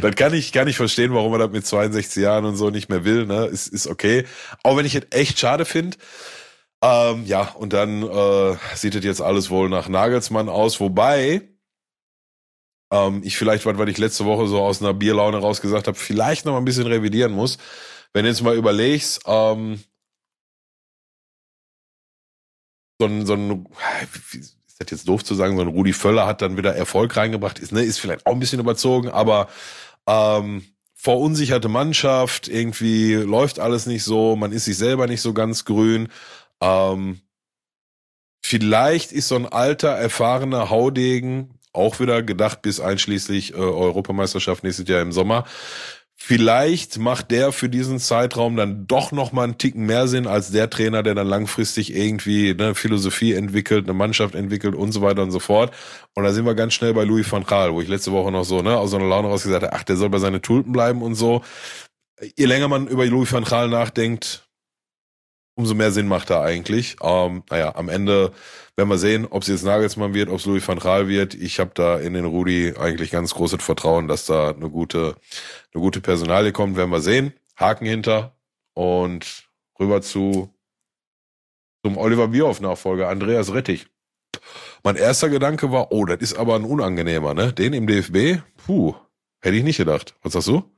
das 0.00 0.14
kann 0.14 0.32
ich, 0.34 0.52
kann 0.52 0.68
ich 0.68 0.76
verstehen, 0.76 1.12
warum 1.12 1.32
er 1.32 1.40
das 1.40 1.50
mit 1.50 1.66
62 1.66 2.22
Jahren 2.22 2.44
und 2.44 2.56
so 2.56 2.70
nicht 2.70 2.88
mehr 2.88 3.04
will. 3.04 3.26
Ne? 3.26 3.46
Ist, 3.46 3.66
ist 3.66 3.88
okay. 3.88 4.24
Auch 4.62 4.76
wenn 4.76 4.86
ich 4.86 4.94
es 4.94 5.02
echt 5.10 5.40
schade 5.40 5.64
finde. 5.64 5.96
Ähm, 6.82 7.24
ja, 7.26 7.50
und 7.52 7.72
dann 7.72 8.02
äh, 8.02 8.56
sieht 8.74 8.94
es 8.94 9.04
jetzt 9.04 9.20
alles 9.20 9.50
wohl 9.50 9.68
nach 9.68 9.88
Nagelsmann 9.88 10.48
aus, 10.48 10.78
wobei 10.80 11.48
ähm, 12.92 13.22
ich 13.24 13.36
vielleicht, 13.36 13.66
was 13.66 13.88
ich 13.88 13.98
letzte 13.98 14.24
Woche 14.24 14.46
so 14.46 14.60
aus 14.62 14.80
einer 14.80 14.94
Bierlaune 14.94 15.38
rausgesagt 15.38 15.88
habe, 15.88 15.98
vielleicht 15.98 16.44
noch 16.44 16.52
mal 16.52 16.58
ein 16.58 16.64
bisschen 16.64 16.86
revidieren 16.86 17.32
muss. 17.32 17.58
Wenn 18.12 18.24
du 18.24 18.30
jetzt 18.30 18.42
mal 18.42 18.56
überlegst, 18.56 19.22
ähm, 19.26 19.82
so 23.00 23.06
ein, 23.06 23.26
so 23.26 23.34
ein, 23.34 23.66
ist 24.32 24.56
das 24.78 24.90
jetzt 24.90 25.08
doof 25.08 25.24
zu 25.24 25.34
sagen, 25.34 25.56
so 25.56 25.62
ein 25.62 25.68
Rudi 25.68 25.92
Völler 25.92 26.26
hat 26.26 26.42
dann 26.42 26.56
wieder 26.56 26.74
Erfolg 26.74 27.16
reingebracht, 27.16 27.58
ist, 27.58 27.72
ne, 27.72 27.82
ist 27.82 27.98
vielleicht 27.98 28.26
auch 28.26 28.32
ein 28.32 28.40
bisschen 28.40 28.60
überzogen, 28.60 29.08
aber 29.08 29.48
ähm, 30.06 30.64
verunsicherte 30.94 31.68
Mannschaft, 31.68 32.48
irgendwie 32.48 33.14
läuft 33.14 33.60
alles 33.60 33.86
nicht 33.86 34.02
so, 34.02 34.34
man 34.34 34.52
ist 34.52 34.64
sich 34.64 34.76
selber 34.76 35.06
nicht 35.06 35.20
so 35.20 35.32
ganz 35.32 35.64
grün. 35.64 36.08
Ähm, 36.60 37.20
vielleicht 38.44 39.12
ist 39.12 39.28
so 39.28 39.36
ein 39.36 39.46
alter, 39.46 39.90
erfahrener 39.90 40.70
Haudegen 40.70 41.58
auch 41.72 42.00
wieder 42.00 42.22
gedacht 42.22 42.62
bis 42.62 42.80
einschließlich 42.80 43.54
äh, 43.54 43.56
Europameisterschaft 43.56 44.64
nächstes 44.64 44.88
Jahr 44.88 45.02
im 45.02 45.12
Sommer. 45.12 45.44
Vielleicht 46.20 46.98
macht 46.98 47.30
der 47.30 47.52
für 47.52 47.68
diesen 47.68 48.00
Zeitraum 48.00 48.56
dann 48.56 48.88
doch 48.88 49.12
noch 49.12 49.30
mal 49.30 49.44
einen 49.44 49.56
Ticken 49.56 49.86
mehr 49.86 50.08
Sinn 50.08 50.26
als 50.26 50.50
der 50.50 50.68
Trainer, 50.68 51.04
der 51.04 51.14
dann 51.14 51.28
langfristig 51.28 51.94
irgendwie 51.94 52.50
eine 52.50 52.74
Philosophie 52.74 53.34
entwickelt, 53.34 53.84
eine 53.84 53.94
Mannschaft 53.94 54.34
entwickelt 54.34 54.74
und 54.74 54.90
so 54.90 55.00
weiter 55.00 55.22
und 55.22 55.30
so 55.30 55.38
fort. 55.38 55.72
Und 56.14 56.24
da 56.24 56.32
sind 56.32 56.44
wir 56.44 56.56
ganz 56.56 56.74
schnell 56.74 56.92
bei 56.92 57.04
Louis 57.04 57.30
van 57.30 57.44
Gaal, 57.44 57.72
wo 57.72 57.80
ich 57.80 57.86
letzte 57.86 58.10
Woche 58.10 58.32
noch 58.32 58.44
so 58.44 58.62
ne 58.62 58.76
aus 58.76 58.92
einer 58.92 59.06
Laune 59.06 59.28
raus 59.28 59.44
gesagt 59.44 59.62
habe, 59.62 59.72
ach, 59.72 59.84
der 59.84 59.96
soll 59.96 60.10
bei 60.10 60.18
seinen 60.18 60.42
Tulpen 60.42 60.72
bleiben 60.72 61.02
und 61.02 61.14
so. 61.14 61.42
Je 62.36 62.46
länger 62.46 62.66
man 62.66 62.88
über 62.88 63.06
Louis 63.06 63.32
van 63.32 63.44
Gaal 63.44 63.68
nachdenkt, 63.68 64.47
umso 65.58 65.74
mehr 65.74 65.90
Sinn 65.90 66.06
macht 66.06 66.30
er 66.30 66.40
eigentlich. 66.40 66.96
Ähm, 67.02 67.42
naja, 67.50 67.74
am 67.74 67.88
Ende 67.88 68.32
werden 68.76 68.88
wir 68.88 68.96
sehen, 68.96 69.26
ob 69.28 69.42
es 69.42 69.48
jetzt 69.48 69.64
Nagelsmann 69.64 70.14
wird, 70.14 70.28
ob 70.28 70.36
es 70.36 70.46
Louis 70.46 70.66
van 70.66 70.78
Gaal 70.78 71.08
wird. 71.08 71.34
Ich 71.34 71.58
habe 71.58 71.72
da 71.74 71.98
in 71.98 72.14
den 72.14 72.24
Rudi 72.24 72.74
eigentlich 72.78 73.10
ganz 73.10 73.34
großes 73.34 73.62
Vertrauen, 73.62 74.06
dass 74.06 74.24
da 74.24 74.50
eine 74.50 74.70
gute, 74.70 75.16
eine 75.74 75.82
gute 75.82 76.00
Personalie 76.00 76.52
kommt. 76.52 76.76
Werden 76.76 76.90
wir 76.90 77.00
sehen. 77.00 77.32
Haken 77.56 77.86
hinter 77.86 78.36
und 78.74 79.48
rüber 79.80 80.00
zu 80.00 80.54
zum 81.84 81.96
Oliver 81.96 82.28
Bierhoff-Nachfolger, 82.28 83.08
Andreas 83.08 83.52
Rettich. 83.52 83.86
Mein 84.84 84.96
erster 84.96 85.28
Gedanke 85.28 85.72
war, 85.72 85.90
oh, 85.90 86.04
das 86.04 86.18
ist 86.18 86.38
aber 86.38 86.54
ein 86.54 86.64
unangenehmer, 86.64 87.34
ne? 87.34 87.52
Den 87.52 87.72
im 87.72 87.86
DFB? 87.88 88.42
Puh, 88.64 88.94
hätte 89.40 89.56
ich 89.56 89.64
nicht 89.64 89.78
gedacht. 89.78 90.14
Was 90.22 90.34
sagst 90.34 90.48
du? 90.48 90.77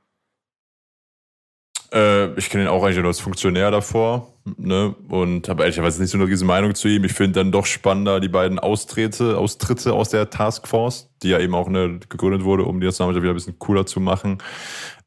Äh, 1.93 2.33
ich 2.37 2.49
kenne 2.49 2.63
ihn 2.63 2.69
auch 2.69 2.83
eigentlich 2.83 2.97
nur 2.97 3.07
als 3.07 3.19
Funktionär 3.19 3.69
davor, 3.69 4.33
ne? 4.57 4.95
Und 5.09 5.49
habe 5.49 5.63
ehrlicherweise 5.63 6.01
nicht 6.01 6.11
so 6.11 6.17
eine 6.17 6.27
riesen 6.27 6.47
Meinung 6.47 6.73
zu 6.73 6.87
ihm. 6.87 7.03
Ich 7.03 7.13
finde 7.13 7.39
dann 7.39 7.51
doch 7.51 7.65
spannender 7.65 8.19
die 8.19 8.29
beiden 8.29 8.59
Austritte, 8.59 9.37
Austritte 9.37 9.93
aus 9.93 10.09
der 10.09 10.29
Taskforce, 10.29 11.09
die 11.21 11.29
ja 11.29 11.39
eben 11.39 11.53
auch 11.53 11.69
ne, 11.69 11.99
gegründet 12.09 12.43
wurde, 12.43 12.63
um 12.63 12.79
die 12.79 12.85
Nationalmannschaft 12.85 13.23
wieder 13.23 13.33
ein 13.33 13.35
bisschen 13.35 13.59
cooler 13.59 13.85
zu 13.85 13.99
machen. 13.99 14.37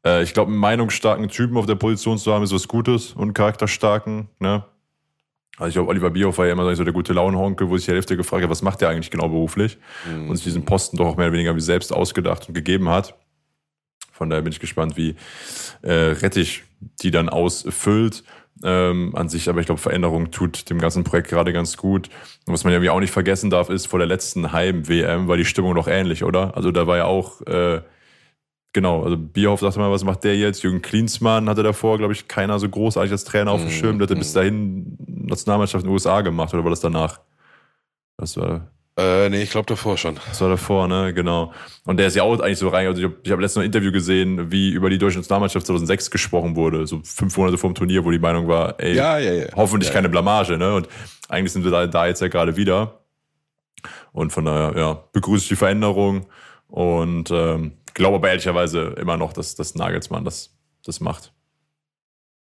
Äh, 0.05 0.23
ich 0.23 0.33
glaube, 0.33 0.51
einen 0.51 0.59
meinungsstarken 0.59 1.27
Typen 1.29 1.57
auf 1.57 1.65
der 1.65 1.75
Position 1.75 2.17
zu 2.17 2.33
haben, 2.33 2.43
ist 2.43 2.53
was 2.53 2.67
Gutes 2.67 3.13
und 3.13 3.33
charakterstarken, 3.33 4.29
ne? 4.39 4.63
Also 5.57 5.69
ich 5.69 5.73
glaube, 5.75 5.89
Oliver 5.89 6.09
Bierhoff 6.09 6.37
war 6.37 6.47
ja 6.47 6.51
immer 6.51 6.75
so 6.75 6.83
der 6.83 6.93
gute 6.93 7.13
Launenhonkel, 7.13 7.69
wo 7.69 7.77
sich 7.77 7.85
die 7.85 7.93
Hälfte 7.93 8.17
gefragt 8.17 8.43
hat, 8.43 8.49
was 8.49 8.61
macht 8.61 8.81
der 8.81 8.89
eigentlich 8.89 9.09
genau 9.09 9.29
beruflich? 9.29 9.77
Mhm. 10.05 10.29
Und 10.29 10.35
sich 10.35 10.43
diesen 10.43 10.65
Posten 10.65 10.97
doch 10.97 11.05
auch 11.05 11.15
mehr 11.15 11.27
oder 11.27 11.33
weniger 11.33 11.55
wie 11.55 11.61
selbst 11.61 11.93
ausgedacht 11.93 12.49
und 12.49 12.53
gegeben 12.53 12.89
hat. 12.89 13.15
Von 14.11 14.29
daher 14.29 14.43
bin 14.43 14.51
ich 14.51 14.59
gespannt, 14.59 14.97
wie 14.97 15.15
äh, 15.81 15.91
Rettich 15.91 16.63
die 17.01 17.11
dann 17.11 17.29
ausfüllt. 17.29 18.23
Ähm, 18.63 19.13
an 19.15 19.27
sich, 19.27 19.49
aber 19.49 19.59
ich 19.59 19.65
glaube, 19.65 19.81
Veränderung 19.81 20.31
tut 20.31 20.69
dem 20.69 20.79
ganzen 20.79 21.03
Projekt 21.03 21.27
gerade 21.27 21.51
ganz 21.51 21.75
gut. 21.75 22.09
Und 22.47 22.53
was 22.53 22.63
man 22.63 22.81
ja 22.81 22.91
auch 22.91 23.01
nicht 23.01 23.11
vergessen 23.11 23.49
darf, 23.49 23.69
ist, 23.69 23.85
vor 23.85 23.99
der 23.99 24.07
letzten 24.07 24.53
Heim-WM 24.53 25.27
war 25.27 25.35
die 25.35 25.43
Stimmung 25.43 25.75
doch 25.75 25.89
ähnlich, 25.89 26.23
oder? 26.23 26.55
Also 26.55 26.71
da 26.71 26.87
war 26.87 26.95
ja 26.95 27.03
auch, 27.03 27.41
äh, 27.41 27.81
genau, 28.71 29.03
also 29.03 29.17
Bierhoff 29.17 29.59
sagte 29.59 29.79
mal, 29.79 29.91
was 29.91 30.05
macht 30.05 30.23
der 30.23 30.37
jetzt? 30.37 30.63
Jürgen 30.63 30.81
Klinsmann 30.81 31.49
hatte 31.49 31.63
davor, 31.63 31.97
glaube 31.97 32.13
ich, 32.13 32.29
keiner 32.29 32.57
so 32.57 32.69
großartig 32.69 33.11
als 33.11 33.25
Trainer 33.25 33.51
auf 33.51 33.59
dem 33.59 33.69
Schirm. 33.69 33.99
Der 33.99 34.07
hatte 34.07 34.15
bis 34.15 34.33
mhm. 34.33 34.39
dahin 34.39 34.97
Nationalmannschaft 35.05 35.83
in 35.83 35.89
den 35.89 35.93
USA 35.93 36.21
gemacht, 36.21 36.53
oder 36.53 36.63
war 36.63 36.69
das 36.69 36.79
danach? 36.79 37.19
Das 38.17 38.37
war 38.37 38.71
äh, 38.97 39.29
nee, 39.29 39.43
ich 39.43 39.49
glaube 39.49 39.65
davor 39.65 39.97
schon. 39.97 40.19
Das 40.27 40.39
war 40.39 40.49
davor, 40.49 40.87
ne, 40.87 41.13
genau. 41.13 41.53
Und 41.85 41.97
der 41.97 42.07
ist 42.07 42.15
ja 42.15 42.23
auch 42.23 42.39
eigentlich 42.39 42.59
so 42.59 42.69
rein, 42.69 42.87
also 42.87 43.01
ich 43.01 43.05
habe 43.05 43.15
hab 43.29 43.39
letztens 43.39 43.55
noch 43.57 43.63
ein 43.63 43.67
Interview 43.67 43.91
gesehen, 43.91 44.51
wie 44.51 44.71
über 44.71 44.89
die 44.89 44.97
deutsche 44.97 45.17
Nationalmannschaft 45.17 45.65
2006 45.65 46.11
gesprochen 46.11 46.55
wurde, 46.55 46.87
so 46.87 47.01
fünf 47.03 47.35
Monate 47.35 47.57
vor 47.57 47.69
dem 47.69 47.75
Turnier, 47.75 48.05
wo 48.05 48.11
die 48.11 48.19
Meinung 48.19 48.47
war, 48.47 48.79
ey, 48.79 48.95
ja, 48.95 49.17
ja, 49.17 49.33
ja. 49.33 49.47
hoffentlich 49.55 49.91
keine 49.91 50.07
Blamage, 50.07 50.57
ne, 50.57 50.73
und 50.73 50.87
eigentlich 51.27 51.51
sind 51.51 51.63
wir 51.63 51.71
da, 51.71 51.87
da 51.87 52.07
jetzt 52.07 52.21
ja 52.21 52.29
gerade 52.29 52.55
wieder. 52.55 53.01
Und 54.13 54.31
von 54.31 54.45
daher, 54.45 54.79
ja, 54.79 55.03
begrüße 55.11 55.43
ich 55.43 55.49
die 55.49 55.55
Veränderung 55.55 56.27
und 56.67 57.31
ähm, 57.31 57.73
glaube 57.93 58.15
aber 58.15 58.29
ehrlicherweise 58.29 58.95
immer 58.97 59.17
noch, 59.17 59.33
dass, 59.33 59.55
dass 59.55 59.75
Nagelsmann 59.75 60.23
das, 60.23 60.55
das 60.85 61.01
macht. 61.01 61.33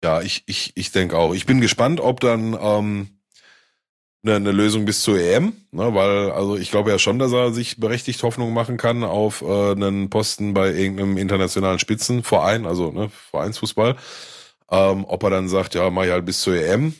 Ja, 0.04 0.20
ich, 0.22 0.44
ich, 0.46 0.72
ich 0.76 0.92
denke 0.92 1.18
auch. 1.18 1.34
Ich 1.34 1.46
bin 1.46 1.60
gespannt, 1.60 2.00
ob 2.00 2.20
dann 2.20 2.56
ähm, 2.60 3.17
eine, 4.22 4.36
eine 4.36 4.52
Lösung 4.52 4.84
bis 4.84 5.02
zur 5.02 5.18
EM, 5.18 5.52
ne, 5.70 5.94
weil 5.94 6.30
also 6.32 6.56
ich 6.56 6.70
glaube 6.70 6.90
ja 6.90 6.98
schon, 6.98 7.18
dass 7.18 7.32
er 7.32 7.52
sich 7.52 7.78
berechtigt 7.78 8.22
Hoffnung 8.22 8.52
machen 8.52 8.76
kann 8.76 9.04
auf 9.04 9.42
äh, 9.42 9.72
einen 9.72 10.10
Posten 10.10 10.54
bei 10.54 10.72
irgendeinem 10.72 11.16
internationalen 11.16 11.78
Spitzenverein, 11.78 12.66
also 12.66 12.90
ne, 12.90 13.10
Vereinsfußball. 13.30 13.96
Ähm, 14.70 15.04
ob 15.06 15.22
er 15.22 15.30
dann 15.30 15.48
sagt, 15.48 15.74
ja, 15.74 15.88
mach 15.90 16.04
ich 16.04 16.10
halt 16.10 16.26
bis 16.26 16.42
zur 16.42 16.56
EM, 16.56 16.94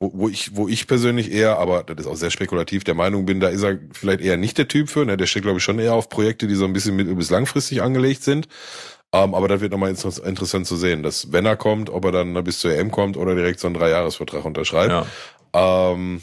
wo, 0.00 0.10
wo 0.14 0.28
ich, 0.28 0.56
wo 0.56 0.68
ich 0.68 0.86
persönlich 0.86 1.32
eher, 1.32 1.58
aber 1.58 1.82
das 1.84 1.98
ist 2.00 2.06
auch 2.06 2.16
sehr 2.16 2.30
spekulativ, 2.30 2.84
der 2.84 2.94
Meinung 2.94 3.24
bin, 3.24 3.40
da 3.40 3.48
ist 3.48 3.62
er 3.62 3.78
vielleicht 3.92 4.20
eher 4.20 4.36
nicht 4.36 4.58
der 4.58 4.68
Typ 4.68 4.90
für. 4.90 5.04
Ne? 5.04 5.16
Der 5.16 5.26
steht, 5.26 5.44
glaube 5.44 5.58
ich, 5.58 5.64
schon 5.64 5.78
eher 5.78 5.94
auf 5.94 6.08
Projekte, 6.08 6.46
die 6.46 6.54
so 6.54 6.64
ein 6.64 6.72
bisschen 6.72 6.96
mit 6.96 7.16
bis 7.16 7.30
langfristig 7.30 7.80
angelegt 7.80 8.22
sind. 8.22 8.48
Ähm, 9.14 9.32
aber 9.32 9.46
das 9.46 9.60
wird 9.60 9.70
nochmal 9.70 9.90
interessant 9.90 10.66
zu 10.66 10.74
sehen, 10.74 11.04
dass 11.04 11.30
wenn 11.30 11.46
er 11.46 11.56
kommt, 11.56 11.88
ob 11.88 12.04
er 12.04 12.10
dann 12.10 12.34
bis 12.42 12.58
zur 12.58 12.72
EM 12.72 12.90
kommt 12.90 13.16
oder 13.16 13.36
direkt 13.36 13.60
so 13.60 13.68
einen 13.68 13.74
Dreijahresvertrag 13.76 14.44
unterschreibt. 14.44 14.90
Ja. 14.90 15.06
Ähm, 15.54 16.22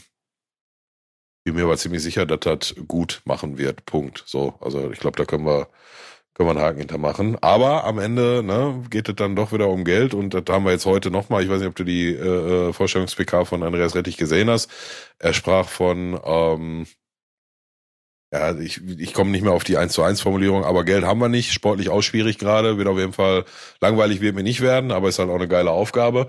bin 1.44 1.56
mir 1.56 1.64
aber 1.64 1.78
ziemlich 1.78 2.04
sicher, 2.04 2.26
dass 2.26 2.42
das 2.42 2.76
gut 2.88 3.22
machen 3.26 3.58
wird. 3.58 3.86
Punkt. 3.86 4.24
So, 4.28 4.54
also 4.62 4.92
ich 4.92 5.00
glaube, 5.00 5.18
da 5.18 5.26
können 5.26 5.46
wir 5.46 5.68
können 6.34 6.48
wir 6.48 6.52
einen 6.52 6.62
Haken 6.62 6.80
hintermachen. 6.80 7.38
Aber 7.42 7.84
am 7.84 8.00
Ende 8.00 8.42
ne, 8.44 8.84
geht 8.90 9.10
es 9.10 9.16
dann 9.16 9.36
doch 9.36 9.52
wieder 9.52 9.68
um 9.68 9.84
Geld 9.84 10.14
und 10.14 10.34
das 10.34 10.44
haben 10.50 10.66
wir 10.66 10.72
jetzt 10.72 10.86
heute 10.86 11.12
nochmal. 11.12 11.44
Ich 11.44 11.50
weiß 11.50 11.60
nicht, 11.60 11.70
ob 11.70 11.76
du 11.76 11.84
die 11.84 12.08
äh, 12.08 12.70
äh 12.70 12.74
Vorstellungs-PK 12.74 13.46
von 13.46 13.64
Andreas 13.64 13.96
Rettich 13.96 14.18
gesehen 14.18 14.50
hast. 14.50 14.70
Er 15.20 15.34
sprach 15.34 15.68
von, 15.68 16.20
ähm, 16.24 16.88
ja, 18.34 18.58
ich, 18.58 18.82
ich 18.98 19.14
komme 19.14 19.32
nicht 19.32 19.44
mehr 19.44 19.52
auf 19.52 19.66
die 19.66 19.78
1 19.78 19.92
zu 19.94 20.04
1 20.04 20.22
Formulierung, 20.22 20.64
aber 20.64 20.86
Geld 20.86 21.04
haben 21.04 21.20
wir 21.20 21.28
nicht, 21.30 21.52
sportlich 21.52 21.90
auch 21.90 22.02
schwierig 22.02 22.38
gerade, 22.38 22.78
wird 22.78 22.88
auf 22.88 22.98
jeden 22.98 23.14
Fall 23.14 23.44
langweilig 23.82 24.22
wird 24.22 24.36
mir 24.36 24.44
nicht 24.44 24.62
werden, 24.62 24.92
aber 24.92 25.10
ist 25.10 25.20
halt 25.20 25.30
auch 25.30 25.36
eine 25.36 25.50
geile 25.50 25.72
Aufgabe. 25.72 26.28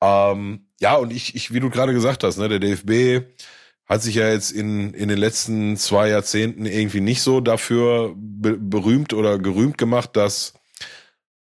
Ähm, 0.00 0.66
ja, 0.80 0.96
und 0.96 1.12
ich, 1.12 1.34
ich, 1.34 1.52
wie 1.52 1.60
du 1.60 1.70
gerade 1.70 1.92
gesagt 1.92 2.24
hast, 2.24 2.38
ne, 2.38 2.48
der 2.48 2.58
DFB 2.58 3.26
hat 3.86 4.02
sich 4.02 4.14
ja 4.14 4.30
jetzt 4.30 4.52
in, 4.52 4.94
in 4.94 5.08
den 5.08 5.18
letzten 5.18 5.76
zwei 5.76 6.08
Jahrzehnten 6.08 6.64
irgendwie 6.64 7.00
nicht 7.00 7.22
so 7.22 7.40
dafür 7.40 8.14
be 8.16 8.56
berühmt 8.56 9.12
oder 9.12 9.38
gerühmt 9.38 9.78
gemacht, 9.78 10.16
dass 10.16 10.54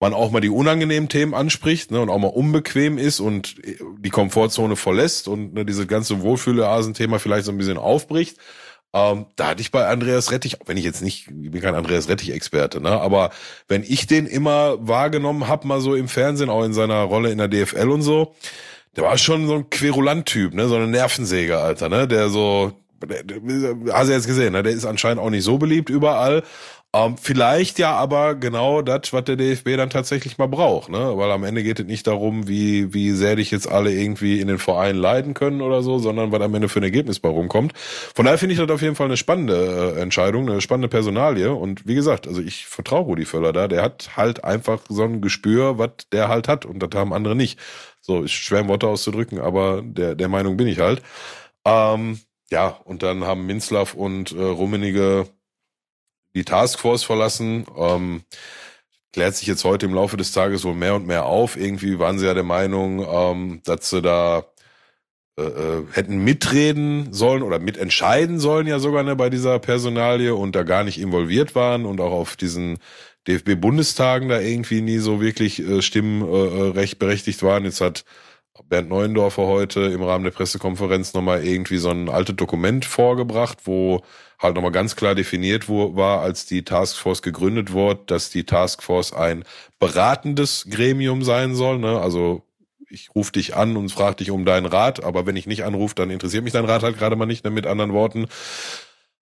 man 0.00 0.14
auch 0.14 0.30
mal 0.30 0.40
die 0.40 0.48
unangenehmen 0.48 1.10
Themen 1.10 1.34
anspricht 1.34 1.90
ne, 1.90 2.00
und 2.00 2.08
auch 2.08 2.18
mal 2.18 2.28
unbequem 2.28 2.96
ist 2.96 3.20
und 3.20 3.56
die 3.98 4.08
Komfortzone 4.08 4.74
verlässt 4.76 5.28
und 5.28 5.52
ne, 5.52 5.66
dieses 5.66 5.86
ganze 5.86 6.22
Wohlfühle-Asen-Thema 6.22 7.18
vielleicht 7.18 7.44
so 7.44 7.52
ein 7.52 7.58
bisschen 7.58 7.76
aufbricht. 7.76 8.38
Ähm, 8.92 9.26
da 9.36 9.48
hatte 9.48 9.60
ich 9.60 9.70
bei 9.70 9.86
Andreas 9.86 10.32
Rettich, 10.32 10.56
wenn 10.66 10.76
ich 10.76 10.84
jetzt 10.84 11.02
nicht, 11.02 11.28
ich 11.28 11.50
bin 11.50 11.60
kein 11.60 11.76
Andreas 11.76 12.08
Rettich-Experte, 12.08 12.80
ne, 12.80 12.90
aber 12.90 13.30
wenn 13.68 13.84
ich 13.84 14.08
den 14.08 14.26
immer 14.26 14.76
wahrgenommen 14.86 15.46
habe, 15.46 15.68
mal 15.68 15.80
so 15.80 15.94
im 15.94 16.08
Fernsehen, 16.08 16.50
auch 16.50 16.64
in 16.64 16.72
seiner 16.72 17.02
Rolle 17.02 17.30
in 17.30 17.38
der 17.38 17.46
DFL 17.46 17.88
und 17.88 18.02
so, 18.02 18.34
der 18.96 19.04
war 19.04 19.18
schon 19.18 19.46
so 19.46 19.54
ein 19.54 19.70
Querulant-Typ, 19.70 20.54
ne? 20.54 20.68
So 20.68 20.76
eine 20.76 20.88
Nervensäge, 20.88 21.58
Alter, 21.58 21.88
ne? 21.88 22.08
Der 22.08 22.28
so, 22.28 22.72
der, 23.02 23.22
der, 23.22 23.38
hast 23.92 24.08
du 24.08 24.12
jetzt 24.12 24.26
gesehen, 24.26 24.52
ne? 24.52 24.62
Der 24.62 24.72
ist 24.72 24.84
anscheinend 24.84 25.22
auch 25.22 25.30
nicht 25.30 25.44
so 25.44 25.58
beliebt 25.58 25.90
überall. 25.90 26.42
Ähm, 26.92 27.16
vielleicht 27.16 27.78
ja 27.78 27.94
aber 27.94 28.34
genau 28.34 28.82
das, 28.82 29.12
was 29.12 29.22
der 29.22 29.36
DFB 29.36 29.76
dann 29.76 29.90
tatsächlich 29.90 30.38
mal 30.38 30.48
braucht, 30.48 30.88
ne? 30.88 31.16
Weil 31.16 31.30
am 31.30 31.44
Ende 31.44 31.62
geht 31.62 31.78
es 31.78 31.86
nicht 31.86 32.04
darum, 32.08 32.48
wie, 32.48 32.92
wie 32.92 33.12
sehr 33.12 33.36
dich 33.36 33.52
jetzt 33.52 33.68
alle 33.68 33.92
irgendwie 33.92 34.40
in 34.40 34.48
den 34.48 34.58
Verein 34.58 34.96
leiden 34.96 35.32
können 35.34 35.62
oder 35.62 35.82
so, 35.84 36.00
sondern 36.00 36.32
was 36.32 36.40
am 36.40 36.52
Ende 36.52 36.68
für 36.68 36.80
ein 36.80 36.84
Ergebnis 36.84 37.20
bei 37.20 37.28
rumkommt. 37.28 37.74
Von 37.78 38.24
daher 38.24 38.38
finde 38.38 38.54
ich 38.54 38.60
das 38.60 38.68
auf 38.70 38.82
jeden 38.82 38.96
Fall 38.96 39.06
eine 39.06 39.16
spannende 39.16 39.94
äh, 39.96 40.00
Entscheidung, 40.00 40.50
eine 40.50 40.60
spannende 40.60 40.88
Personalie. 40.88 41.54
Und 41.54 41.86
wie 41.86 41.94
gesagt, 41.94 42.26
also 42.26 42.40
ich 42.42 42.66
vertraue 42.66 43.04
Rudi 43.04 43.24
Völler 43.24 43.52
da, 43.52 43.68
der 43.68 43.82
hat 43.82 44.16
halt 44.16 44.42
einfach 44.42 44.80
so 44.88 45.04
ein 45.04 45.20
Gespür, 45.20 45.78
was 45.78 45.90
der 46.12 46.26
halt 46.28 46.48
hat 46.48 46.66
und 46.66 46.80
das 46.80 46.90
haben 46.98 47.12
andere 47.12 47.36
nicht. 47.36 47.60
So, 48.00 48.22
ist 48.24 48.32
schwer 48.32 48.60
in 48.62 48.68
Worte 48.68 48.88
auszudrücken, 48.88 49.38
aber 49.38 49.82
der, 49.84 50.16
der 50.16 50.28
Meinung 50.28 50.56
bin 50.56 50.66
ich 50.66 50.80
halt. 50.80 51.02
Ähm, 51.64 52.20
ja, 52.50 52.68
und 52.84 53.02
dann 53.04 53.24
haben 53.24 53.46
Minzlaff 53.46 53.94
und 53.94 54.32
äh, 54.32 54.42
Rummenige 54.42 55.28
die 56.34 56.44
Taskforce 56.44 57.04
verlassen. 57.04 57.66
Ähm, 57.76 58.22
klärt 59.12 59.36
sich 59.36 59.48
jetzt 59.48 59.64
heute 59.64 59.86
im 59.86 59.94
Laufe 59.94 60.16
des 60.16 60.32
Tages 60.32 60.64
wohl 60.64 60.74
mehr 60.74 60.94
und 60.94 61.06
mehr 61.06 61.26
auf. 61.26 61.56
Irgendwie 61.56 61.98
waren 61.98 62.18
sie 62.18 62.26
ja 62.26 62.34
der 62.34 62.44
Meinung, 62.44 63.04
ähm, 63.08 63.60
dass 63.64 63.90
sie 63.90 64.02
da 64.02 64.44
äh, 65.38 65.42
äh, 65.42 65.86
hätten 65.92 66.22
mitreden 66.22 67.12
sollen 67.12 67.42
oder 67.42 67.58
mitentscheiden 67.58 68.38
sollen 68.38 68.66
ja 68.66 68.78
sogar 68.78 69.02
ne, 69.02 69.16
bei 69.16 69.30
dieser 69.30 69.58
Personalie 69.58 70.34
und 70.34 70.54
da 70.54 70.64
gar 70.64 70.84
nicht 70.84 71.00
involviert 71.00 71.54
waren 71.54 71.86
und 71.86 72.00
auch 72.00 72.12
auf 72.12 72.36
diesen 72.36 72.78
DFB-Bundestagen 73.26 74.28
da 74.28 74.40
irgendwie 74.40 74.80
nie 74.82 74.98
so 74.98 75.20
wirklich 75.20 75.60
äh, 75.60 75.82
Stimmenrecht 75.82 76.94
äh, 76.94 76.98
berechtigt 76.98 77.42
waren. 77.42 77.64
Jetzt 77.64 77.80
hat 77.80 78.04
Bernd 78.68 78.90
Neuendorfer 78.90 79.46
heute 79.46 79.80
im 79.80 80.02
Rahmen 80.02 80.24
der 80.24 80.32
Pressekonferenz 80.32 81.14
nochmal 81.14 81.44
irgendwie 81.44 81.78
so 81.78 81.90
ein 81.90 82.08
altes 82.08 82.36
Dokument 82.36 82.84
vorgebracht, 82.84 83.58
wo 83.64 84.02
halt 84.40 84.54
nochmal 84.54 84.72
ganz 84.72 84.96
klar 84.96 85.14
definiert 85.14 85.68
war, 85.68 86.20
als 86.20 86.46
die 86.46 86.64
Taskforce 86.64 87.22
gegründet 87.22 87.72
wurde, 87.72 88.00
dass 88.06 88.30
die 88.30 88.44
Taskforce 88.44 89.12
ein 89.12 89.44
beratendes 89.78 90.66
Gremium 90.70 91.22
sein 91.22 91.54
soll. 91.54 91.78
Ne? 91.78 92.00
Also 92.00 92.42
ich 92.88 93.14
rufe 93.14 93.32
dich 93.32 93.54
an 93.54 93.76
und 93.76 93.90
frage 93.90 94.16
dich 94.16 94.30
um 94.30 94.44
deinen 94.44 94.66
Rat, 94.66 95.04
aber 95.04 95.26
wenn 95.26 95.36
ich 95.36 95.46
nicht 95.46 95.64
anrufe, 95.64 95.94
dann 95.94 96.10
interessiert 96.10 96.42
mich 96.42 96.54
dein 96.54 96.64
Rat 96.64 96.82
halt 96.82 96.98
gerade 96.98 97.16
mal 97.16 97.26
nicht, 97.26 97.44
ne? 97.44 97.50
mit 97.50 97.66
anderen 97.66 97.92
Worten. 97.92 98.26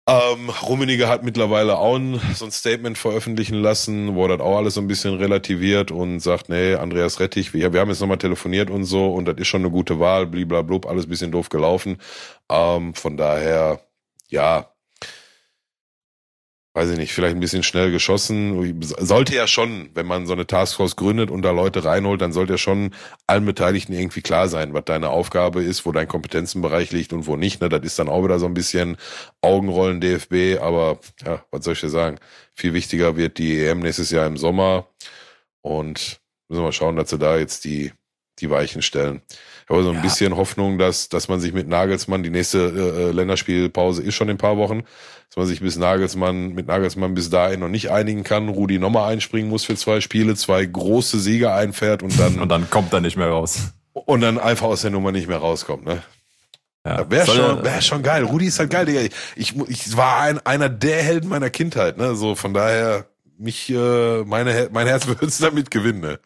Ähm, 0.10 0.50
Rummenigge 0.50 1.10
hat 1.10 1.24
mittlerweile 1.24 1.78
auch 1.78 1.98
ein, 1.98 2.22
so 2.34 2.46
ein 2.46 2.52
Statement 2.52 2.98
veröffentlichen 2.98 3.56
lassen, 3.56 4.16
wo 4.16 4.26
das 4.30 4.40
auch 4.40 4.56
alles 4.56 4.76
so 4.76 4.82
ein 4.82 4.88
bisschen 4.88 5.16
relativiert 5.16 5.92
und 5.92 6.22
sagt, 6.22 6.48
nee, 6.48 6.76
Andreas 6.76 7.20
Rettich, 7.20 7.54
wir, 7.54 7.74
wir 7.74 7.82
haben 7.82 7.90
jetzt 7.90 8.00
nochmal 8.00 8.18
telefoniert 8.18 8.70
und 8.70 8.86
so 8.86 9.14
und 9.14 9.26
das 9.26 9.36
ist 9.38 9.48
schon 9.48 9.64
eine 9.64 9.72
gute 9.72 10.00
Wahl, 10.00 10.26
bliblablub, 10.28 10.86
alles 10.86 11.08
bisschen 11.08 11.32
doof 11.34 11.50
gelaufen. 11.50 11.98
Ähm, 12.50 12.94
von 12.94 13.18
daher, 13.18 13.82
ja, 14.30 14.72
weiß 16.78 16.92
ich 16.92 16.98
nicht, 17.00 17.12
vielleicht 17.12 17.36
ein 17.36 17.40
bisschen 17.40 17.64
schnell 17.64 17.90
geschossen. 17.90 18.84
Sollte 19.00 19.34
ja 19.34 19.48
schon, 19.48 19.90
wenn 19.96 20.06
man 20.06 20.28
so 20.28 20.34
eine 20.34 20.46
Taskforce 20.46 20.96
gründet 20.96 21.32
und 21.32 21.42
da 21.42 21.50
Leute 21.50 21.84
reinholt, 21.84 22.22
dann 22.22 22.34
sollte 22.34 22.54
ja 22.54 22.58
schon 22.60 22.94
allen 23.26 23.46
Beteiligten 23.46 23.94
irgendwie 23.94 24.22
klar 24.22 24.48
sein, 24.48 24.76
was 24.76 24.86
deine 24.86 25.10
Aufgabe 25.10 25.64
ist, 25.64 25.88
wo 25.88 25.92
dein 25.92 26.08
Kompetenzenbereich 26.08 26.92
liegt 26.92 27.14
und 27.14 27.26
wo 27.26 27.36
nicht. 27.36 27.62
Ne? 27.62 27.70
Das 27.70 27.82
ist 27.82 27.98
dann 27.98 28.10
auch 28.10 28.24
wieder 28.24 28.38
so 28.38 28.46
ein 28.46 28.54
bisschen 28.54 28.98
Augenrollen 29.42 30.02
DFB, 30.02 30.62
aber 30.62 31.00
ja, 31.26 31.44
was 31.50 31.66
soll 31.66 31.74
ich 31.74 31.82
dir 31.82 31.90
sagen? 31.90 32.20
Viel 32.54 32.76
wichtiger 32.76 33.18
wird 33.18 33.40
die 33.40 33.60
EM 33.60 33.80
nächstes 33.80 34.12
Jahr 34.12 34.28
im 34.28 34.38
Sommer 34.38 34.88
und 35.62 36.22
müssen 36.48 36.62
wir 36.62 36.66
mal 36.66 36.72
schauen, 36.74 36.96
dass 36.96 37.10
sie 37.10 37.18
da 37.18 37.40
jetzt 37.40 37.66
die, 37.66 37.92
die 38.38 38.52
Weichen 38.52 38.84
stellen. 38.84 39.24
Habe 39.70 39.84
so 39.84 39.90
ein 39.90 39.96
ja. 39.96 40.02
bisschen 40.02 40.36
Hoffnung, 40.38 40.78
dass, 40.78 41.10
dass 41.10 41.28
man 41.28 41.40
sich 41.42 41.54
mit 41.54 41.68
Nagelsmann, 41.68 42.24
die 42.24 42.30
nächste 42.30 42.60
äh, 42.60 43.10
äh 43.10 43.12
Länderspielpause 43.12 44.02
ist 44.02 44.16
schon 44.16 44.30
in 44.30 44.36
ein 44.36 44.38
paar 44.38 44.58
Wochen, 44.58 44.84
dass 45.30 45.36
man 45.36 45.46
sich 45.46 45.60
bis 45.60 45.78
Nagelsmann, 45.78 46.54
mit 46.54 46.68
Nagelsmann 46.68 47.14
bis 47.14 47.30
dahin 47.30 47.60
noch 47.60 47.68
nicht 47.68 47.92
einigen 47.92 48.24
kann. 48.24 48.48
Rudi 48.48 48.80
nochmal 48.80 49.12
einspringen 49.12 49.50
muss 49.50 49.66
für 49.66 49.76
zwei 49.76 50.00
Spiele, 50.00 50.36
zwei 50.36 50.66
große 50.66 51.20
Sieger 51.20 51.54
einfährt 51.54 52.02
und 52.02 52.18
dann. 52.18 52.40
und 52.40 52.50
dann 52.50 52.70
kommt 52.70 52.94
er 52.94 53.02
nicht 53.02 53.18
mehr 53.18 53.28
raus. 53.28 53.74
Und 53.94 54.22
dann 54.22 54.40
einfach 54.40 54.68
aus 54.68 54.82
der 54.82 54.92
Nummer 54.92 55.12
nicht 55.12 55.28
mehr 55.28 55.38
rauskommt, 55.38 55.86
ne? 55.86 56.02
Ja, 56.86 57.10
wäre 57.10 57.26
schon, 57.26 57.64
wär 57.66 57.82
schon 57.82 58.02
geil. 58.02 58.24
Rudi 58.24 58.46
ist 58.46 58.60
halt 58.60 58.70
geil, 58.70 58.86
Digga. 58.86 59.02
Ich, 59.36 59.54
ich 59.68 59.98
war 59.98 60.22
ein, 60.22 60.40
einer 60.46 60.70
der 60.70 61.04
Helden 61.04 61.28
meiner 61.28 61.50
Kindheit, 61.50 61.98
ne? 61.98 62.16
So, 62.16 62.36
von 62.36 62.54
daher, 62.54 63.08
mich, 63.38 63.70
äh, 63.70 64.24
meine, 64.24 64.70
mein 64.72 64.88
Herz 64.88 65.06
würde 65.08 65.26
es 65.26 65.40
damit 65.40 65.70
gewinnen, 65.70 66.00
ne? 66.00 66.20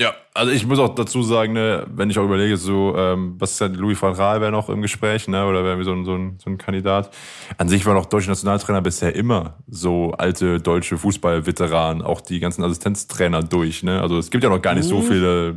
Ja, 0.00 0.14
also 0.38 0.52
ich 0.52 0.66
muss 0.66 0.78
auch 0.78 0.94
dazu 0.94 1.22
sagen, 1.22 1.52
ne, 1.52 1.84
wenn 1.92 2.10
ich 2.10 2.18
auch 2.18 2.24
überlege, 2.24 2.56
so, 2.56 2.94
ähm, 2.96 3.34
was 3.38 3.52
ist 3.52 3.60
ja, 3.60 3.66
Louis 3.66 4.00
van 4.00 4.14
Raal 4.14 4.40
wäre 4.40 4.52
noch 4.52 4.68
im 4.68 4.80
Gespräch, 4.82 5.26
ne, 5.26 5.44
oder 5.44 5.64
wäre 5.64 5.82
so 5.82 5.92
ein, 5.92 6.04
so, 6.04 6.14
ein, 6.14 6.38
so 6.42 6.48
ein 6.48 6.58
Kandidat. 6.58 7.10
An 7.58 7.68
sich 7.68 7.84
war 7.84 7.94
noch 7.94 8.06
deutsche 8.06 8.28
Nationaltrainer 8.28 8.80
bisher 8.80 9.14
immer 9.16 9.56
so 9.66 10.12
alte 10.16 10.60
deutsche 10.60 10.96
Fußballveteranen, 10.96 12.02
auch 12.02 12.20
die 12.20 12.38
ganzen 12.38 12.62
Assistenztrainer 12.62 13.42
durch, 13.42 13.82
ne. 13.82 14.00
Also 14.00 14.16
es 14.18 14.30
gibt 14.30 14.44
ja 14.44 14.50
noch 14.50 14.62
gar 14.62 14.74
nicht 14.74 14.86
so 14.86 15.00
mhm. 15.00 15.02
viele 15.02 15.54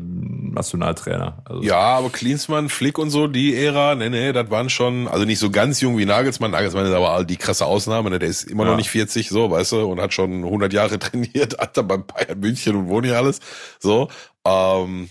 Nationaltrainer. 0.51 1.43
Also. 1.45 1.61
Ja, 1.61 1.79
aber 1.79 2.09
Klinsmann, 2.09 2.69
Flick 2.69 2.97
und 2.97 3.11
so, 3.11 3.27
die 3.27 3.55
Ära, 3.55 3.93
ne, 3.93 4.09
ne, 4.09 4.33
das 4.33 4.49
waren 4.49 4.69
schon, 4.69 5.07
also 5.07 5.25
nicht 5.25 5.39
so 5.39 5.51
ganz 5.51 5.79
jung 5.81 5.97
wie 5.99 6.05
Nagelsmann. 6.05 6.51
Nagelsmann 6.51 6.87
ist 6.87 6.93
aber 6.93 7.23
die 7.23 7.37
krasse 7.37 7.67
Ausnahme, 7.67 8.09
ne, 8.09 8.19
der 8.19 8.29
ist 8.29 8.43
immer 8.43 8.63
ja. 8.63 8.71
noch 8.71 8.77
nicht 8.77 8.89
40, 8.89 9.29
so, 9.29 9.51
weißt 9.51 9.73
du, 9.73 9.85
und 9.85 10.01
hat 10.01 10.13
schon 10.13 10.43
100 10.43 10.73
Jahre 10.73 10.97
trainiert, 10.99 11.59
hat 11.59 11.77
dann 11.77 11.87
beim 11.87 12.03
Bayern 12.05 12.39
München 12.39 12.75
und 12.75 12.87
wohnt 12.87 13.05
hier 13.05 13.17
alles, 13.17 13.39
so. 13.79 14.09
Ähm, 14.45 15.09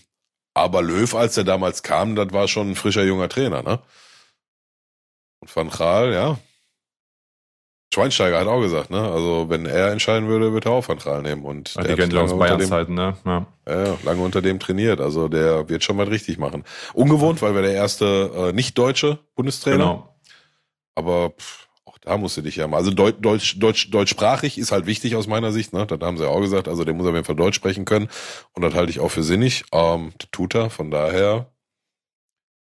aber 0.55 0.83
Löw, 0.83 1.14
als 1.14 1.37
er 1.37 1.45
damals 1.45 1.83
kam, 1.83 2.16
das 2.16 2.33
war 2.33 2.49
schon 2.49 2.70
ein 2.70 2.76
frischer 2.76 3.05
junger 3.05 3.28
Trainer, 3.28 3.62
ne? 3.62 3.81
Und 5.41 5.55
Van 5.55 5.70
Gaal, 5.70 6.12
ja. 6.12 6.39
Schweinsteiger 7.93 8.39
hat 8.39 8.47
auch 8.47 8.61
gesagt, 8.61 8.91
ne? 8.91 9.01
Also 9.01 9.49
wenn 9.49 9.66
er 9.66 9.91
entscheiden 9.91 10.28
würde, 10.28 10.53
würde 10.53 10.68
er 10.68 10.72
auch 10.72 10.89
Van 10.89 10.99
Gaal 10.99 11.22
nehmen. 11.22 11.45
Und 11.45 11.74
ja, 11.74 11.83
der 11.83 11.97
die 11.97 12.03
kennt 12.03 12.14
aus 12.14 12.39
Bayern-Zeiten, 12.39 12.95
ne? 12.95 13.16
Ja. 13.24 13.47
ja. 13.66 13.99
lange 14.05 14.22
unter 14.22 14.43
dem 14.43 14.61
trainiert. 14.61 15.01
Also 15.01 15.28
der 15.28 15.68
wird 15.68 15.83
schon 15.83 15.97
mal 15.97 16.07
richtig 16.07 16.39
machen. 16.39 16.64
Ungewohnt, 16.95 17.43
weil 17.43 17.55
wir 17.55 17.62
der 17.62 17.72
erste 17.72 18.51
äh, 18.51 18.53
nicht-deutsche 18.53 19.18
Bundestrainer. 19.35 19.76
Genau. 19.78 20.16
Aber 20.95 21.31
pff, 21.31 21.68
da 22.03 22.17
musst 22.17 22.37
du 22.37 22.43
dich 22.43 22.57
ja 22.57 22.67
mal. 22.67 22.79
Also 22.79 22.91
Deutsch, 22.91 23.19
Deutsch, 23.21 23.59
Deutsch, 23.59 23.91
deutschsprachig 23.91 24.59
ist 24.59 24.73
halt 24.73 24.87
wichtig 24.87 25.17
aus 25.17 25.27
meiner 25.27 25.53
Sicht, 25.53 25.73
ne? 25.73 25.87
Das 25.87 26.01
haben 26.01 26.17
sie 26.17 26.25
ja 26.25 26.31
auch 26.31 26.41
gesagt. 26.41 26.67
Also 26.69 26.85
der 26.85 26.95
muss 26.95 27.07
auf 27.07 27.15
jeden 27.15 27.27
Fall 27.27 27.37
Deutsch 27.37 27.57
sprechen 27.57 27.85
können. 27.85 28.09
Und 28.53 28.63
das 28.63 28.75
halte 28.75 28.91
ich 28.91 29.01
auch 29.01 29.11
für 29.11 29.23
sinnig. 29.23 29.65
Ähm, 29.73 30.13
das 30.19 30.31
tut 30.31 30.55
er, 30.55 30.71
von 30.71 30.91
daher. 30.91 31.53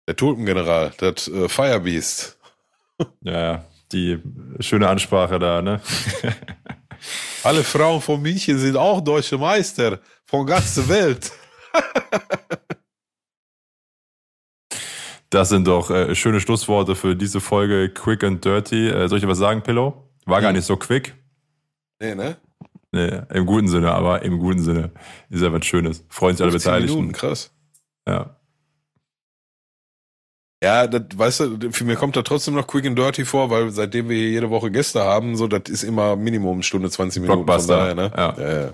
Der 0.09 0.16
Tulpengeneral, 0.16 0.93
das 0.99 1.29
äh, 1.29 1.49
Firebeast. 1.49 2.39
Ja, 3.23 3.64
die 3.91 4.20
schöne 4.61 4.89
Ansprache 4.89 5.41
da, 5.41 5.61
ne? 5.61 5.81
Alle 7.43 7.64
Frauen 7.64 8.01
von 8.01 8.23
München 8.23 8.59
sind 8.59 8.77
auch 8.77 9.01
deutsche 9.01 9.39
Meister 9.39 9.99
von 10.25 10.47
ganzer 10.47 10.89
Welt. 10.89 11.33
Das 15.33 15.49
sind 15.49 15.66
doch 15.66 15.91
äh, 15.91 16.14
schöne 16.14 16.41
Schlussworte 16.41 16.95
für 16.95 17.16
diese 17.16 17.41
Folge 17.41 17.89
Quick 17.89 18.22
and 18.22 18.45
Dirty. 18.45 18.91
Äh, 18.91 19.09
soll 19.09 19.16
ich 19.16 19.24
dir 19.24 19.30
was 19.30 19.39
sagen, 19.39 19.62
Pillow? 19.62 20.11
War 20.26 20.37
hm. 20.37 20.43
gar 20.43 20.53
nicht 20.53 20.66
so 20.66 20.76
quick. 20.76 21.14
Nee, 22.01 22.14
ne? 22.14 22.37
Nee, 22.93 23.22
im 23.33 23.47
guten 23.47 23.66
Sinne, 23.66 23.93
aber 23.93 24.20
im 24.22 24.39
guten 24.39 24.62
Sinne 24.62 24.91
ist 25.30 25.41
ja 25.41 25.51
was 25.51 25.64
Schönes. 25.64 26.05
Freuen 26.11 26.37
sich 26.37 26.45
alle 26.45 26.53
Beteiligten. 26.53 26.97
Minuten, 26.97 27.12
krass. 27.14 27.51
Ja. 28.07 28.37
Ja, 30.62 30.87
das, 30.87 31.03
weißt 31.16 31.41
du, 31.41 31.72
für 31.72 31.85
mir 31.85 31.97
kommt 31.97 32.14
da 32.14 32.20
trotzdem 32.20 32.53
noch 32.53 32.66
Quick 32.66 32.85
and 32.85 32.99
Dirty 32.99 33.24
vor, 33.24 33.49
weil 33.49 33.70
seitdem 33.70 34.11
wir 34.11 34.16
hier 34.18 34.28
jede 34.28 34.51
Woche 34.51 34.70
Gäste 34.70 35.03
haben, 35.03 35.37
so, 35.37 35.49
das 35.49 35.62
ist 35.70 35.83
immer 35.83 36.14
Minimum 36.14 36.62
Stunde 36.62 36.91
20 36.91 37.22
Minuten. 37.22 37.47
Blockbuster, 37.47 37.89
Von 37.89 37.97
daher, 37.97 38.11
ne? 38.11 38.12
ja. 38.14 38.35
Ja, 38.39 38.62
ja. 38.66 38.72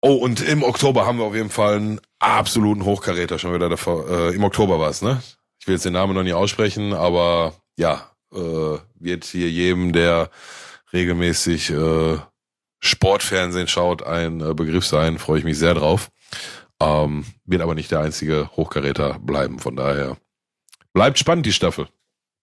Oh, 0.00 0.14
und 0.14 0.42
im 0.42 0.64
Oktober 0.64 1.06
haben 1.06 1.18
wir 1.18 1.24
auf 1.26 1.34
jeden 1.34 1.50
Fall 1.50 1.76
einen 1.76 2.00
absoluten 2.18 2.84
Hochkaräter 2.84 3.38
schon 3.38 3.54
wieder 3.54 3.68
davor. 3.68 4.08
Äh, 4.08 4.34
Im 4.34 4.44
Oktober 4.44 4.78
war's, 4.78 5.02
ne? 5.02 5.22
Ich 5.60 5.66
will 5.66 5.74
jetzt 5.74 5.84
den 5.84 5.94
Namen 5.94 6.14
noch 6.14 6.22
nicht 6.22 6.34
aussprechen, 6.34 6.92
aber 6.92 7.54
ja, 7.76 8.10
äh, 8.32 8.78
wird 8.98 9.24
hier 9.24 9.50
jedem, 9.50 9.92
der 9.92 10.30
regelmäßig 10.92 11.70
äh, 11.70 12.18
Sportfernsehen 12.80 13.68
schaut, 13.68 14.02
ein 14.02 14.40
äh, 14.40 14.54
Begriff 14.54 14.86
sein. 14.86 15.18
Freue 15.18 15.38
ich 15.38 15.44
mich 15.44 15.58
sehr 15.58 15.74
drauf. 15.74 16.10
Ähm, 16.80 17.24
wird 17.44 17.62
aber 17.62 17.74
nicht 17.74 17.90
der 17.90 18.00
einzige 18.00 18.50
Hochkaräter 18.56 19.18
bleiben, 19.18 19.58
von 19.58 19.76
daher 19.76 20.18
bleibt 20.92 21.18
spannend 21.18 21.46
die 21.46 21.52
Staffel. 21.52 21.88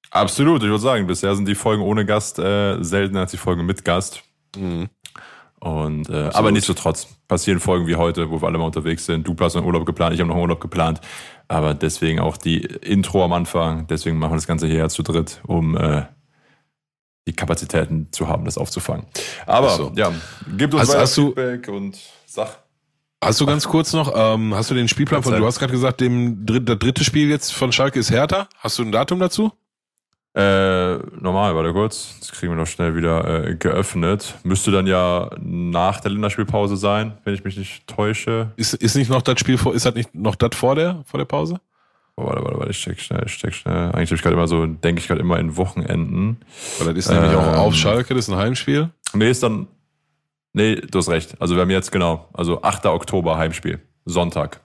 Absolut, 0.09 0.61
ich 0.61 0.69
würde 0.69 0.81
sagen, 0.81 1.07
bisher 1.07 1.35
sind 1.35 1.47
die 1.47 1.55
Folgen 1.55 1.83
ohne 1.83 2.05
Gast 2.05 2.39
äh, 2.39 2.81
seltener 2.83 3.21
als 3.21 3.31
die 3.31 3.37
Folgen 3.37 3.65
mit 3.65 3.85
Gast. 3.85 4.23
Mhm. 4.55 4.89
Und 5.63 6.09
äh, 6.09 6.29
aber 6.33 6.51
nichtsdestotrotz 6.51 7.07
passieren 7.29 7.61
Folgen 7.61 7.87
wie 7.87 7.95
heute, 7.95 8.29
wo 8.29 8.41
wir 8.41 8.47
alle 8.47 8.57
mal 8.57 8.65
unterwegs 8.65 9.05
sind. 9.05 9.25
Du 9.25 9.33
hast 9.39 9.55
einen 9.55 9.65
Urlaub 9.65 9.85
geplant, 9.85 10.13
ich 10.13 10.19
habe 10.19 10.27
noch 10.27 10.35
einen 10.35 10.41
Urlaub 10.41 10.59
geplant. 10.59 10.99
Aber 11.47 11.73
deswegen 11.73 12.19
auch 12.19 12.35
die 12.35 12.57
Intro 12.57 13.23
am 13.23 13.31
Anfang. 13.31 13.87
Deswegen 13.87 14.17
machen 14.17 14.31
wir 14.33 14.35
das 14.37 14.47
Ganze 14.47 14.67
hier 14.67 14.79
ja 14.79 14.89
zu 14.89 15.03
dritt, 15.03 15.39
um 15.47 15.77
äh, 15.77 16.03
die 17.29 17.33
Kapazitäten 17.33 18.09
zu 18.11 18.27
haben, 18.27 18.43
das 18.43 18.57
aufzufangen. 18.57 19.05
Aber 19.45 19.69
so. 19.69 19.93
ja, 19.95 20.11
gebt 20.57 20.73
uns 20.73 20.81
Hast- 20.83 20.89
weiter 20.89 20.99
hast 21.01 21.15
du- 21.17 21.27
Feedback 21.27 21.69
und 21.69 21.97
sag. 22.25 22.59
Hast 23.23 23.39
du 23.39 23.45
ganz 23.45 23.65
kurz 23.65 23.93
noch, 23.93 24.11
ähm, 24.13 24.53
hast 24.53 24.69
du 24.69 24.75
den 24.75 24.89
Spielplan 24.89 25.23
von, 25.23 25.33
du 25.33 25.45
hast 25.45 25.59
gerade 25.59 25.71
gesagt, 25.71 26.01
dem 26.01 26.45
das 26.45 26.77
dritte 26.77 27.05
Spiel 27.05 27.29
jetzt 27.29 27.53
von 27.53 27.71
Schalke 27.71 27.97
ist 28.01 28.11
Hertha. 28.11 28.49
Hast 28.57 28.77
du 28.79 28.83
ein 28.83 28.91
Datum 28.91 29.19
dazu? 29.21 29.53
Äh, 30.35 30.95
normal, 31.21 31.55
warte 31.55 31.73
kurz. 31.73 32.15
Das 32.19 32.31
kriegen 32.31 32.51
wir 32.53 32.57
noch 32.57 32.65
schnell 32.67 32.95
wieder 32.95 33.45
äh, 33.49 33.55
geöffnet. 33.55 34.33
Müsste 34.43 34.71
dann 34.71 34.87
ja 34.87 35.29
nach 35.39 35.99
der 35.99 36.09
Länderspielpause 36.11 36.75
sein, 36.75 37.17
wenn 37.23 37.35
ich 37.35 37.43
mich 37.43 37.55
nicht 37.55 37.85
täusche. 37.87 38.51
Ist, 38.55 38.73
ist 38.73 38.95
nicht 38.95 39.11
noch 39.11 39.21
das 39.21 39.39
Spiel 39.39 39.59
vor, 39.59 39.75
ist 39.75 39.85
das 39.85 39.93
nicht 39.93 40.15
noch 40.15 40.35
das 40.35 40.55
vor 40.55 40.73
der, 40.75 41.03
vor 41.05 41.19
der 41.19 41.25
Pause? 41.25 41.59
Oh, 42.15 42.25
warte, 42.25 42.43
warte, 42.43 42.57
warte, 42.57 42.71
ich 42.71 42.79
check 42.81 42.99
schnell, 42.99 43.23
ich 43.25 43.37
check 43.37 43.53
schnell. 43.53 43.91
Eigentlich 43.91 44.09
habe 44.09 44.15
ich 44.15 44.21
gerade 44.23 44.35
immer 44.35 44.47
so, 44.47 44.65
denke 44.65 45.01
ich 45.01 45.07
gerade 45.07 45.21
immer 45.21 45.37
in 45.39 45.55
Wochenenden. 45.55 46.37
Weil 46.79 46.87
das 46.93 47.05
ist 47.05 47.11
nämlich 47.11 47.35
auch 47.35 47.57
auf 47.57 47.75
Schalke, 47.75 48.15
das 48.15 48.27
ist 48.27 48.33
ein 48.33 48.37
Heimspiel. 48.39 48.89
Nee, 49.13 49.29
ist 49.29 49.43
dann. 49.43 49.67
Nee, 50.53 50.75
du 50.75 50.99
hast 50.99 51.09
recht. 51.09 51.35
Also 51.39 51.55
wir 51.55 51.61
haben 51.61 51.71
jetzt 51.71 51.91
genau, 51.91 52.27
also 52.33 52.61
8. 52.61 52.85
Oktober 52.87 53.37
Heimspiel. 53.37 53.79
Sonntag. 54.05 54.61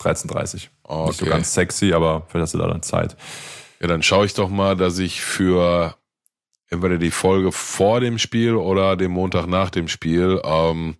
13.30 0.00 0.52
Nicht 0.54 0.70
so 0.84 0.94
Okay. 1.24 1.28
ganz 1.30 1.52
sexy, 1.54 1.92
aber 1.94 2.22
vielleicht 2.28 2.42
hast 2.44 2.54
du 2.54 2.58
da 2.58 2.66
dann 2.68 2.82
Zeit. 2.82 3.16
Ja, 3.80 3.88
dann 3.88 4.02
schaue 4.02 4.26
ich 4.26 4.34
doch 4.34 4.48
mal, 4.48 4.76
dass 4.76 4.98
ich 4.98 5.20
für 5.20 5.96
entweder 6.70 6.98
die 6.98 7.10
Folge 7.10 7.52
vor 7.52 8.00
dem 8.00 8.18
Spiel 8.18 8.54
oder 8.54 8.96
den 8.96 9.10
Montag 9.10 9.46
nach 9.46 9.70
dem 9.70 9.88
Spiel 9.88 10.40
ähm, 10.44 10.96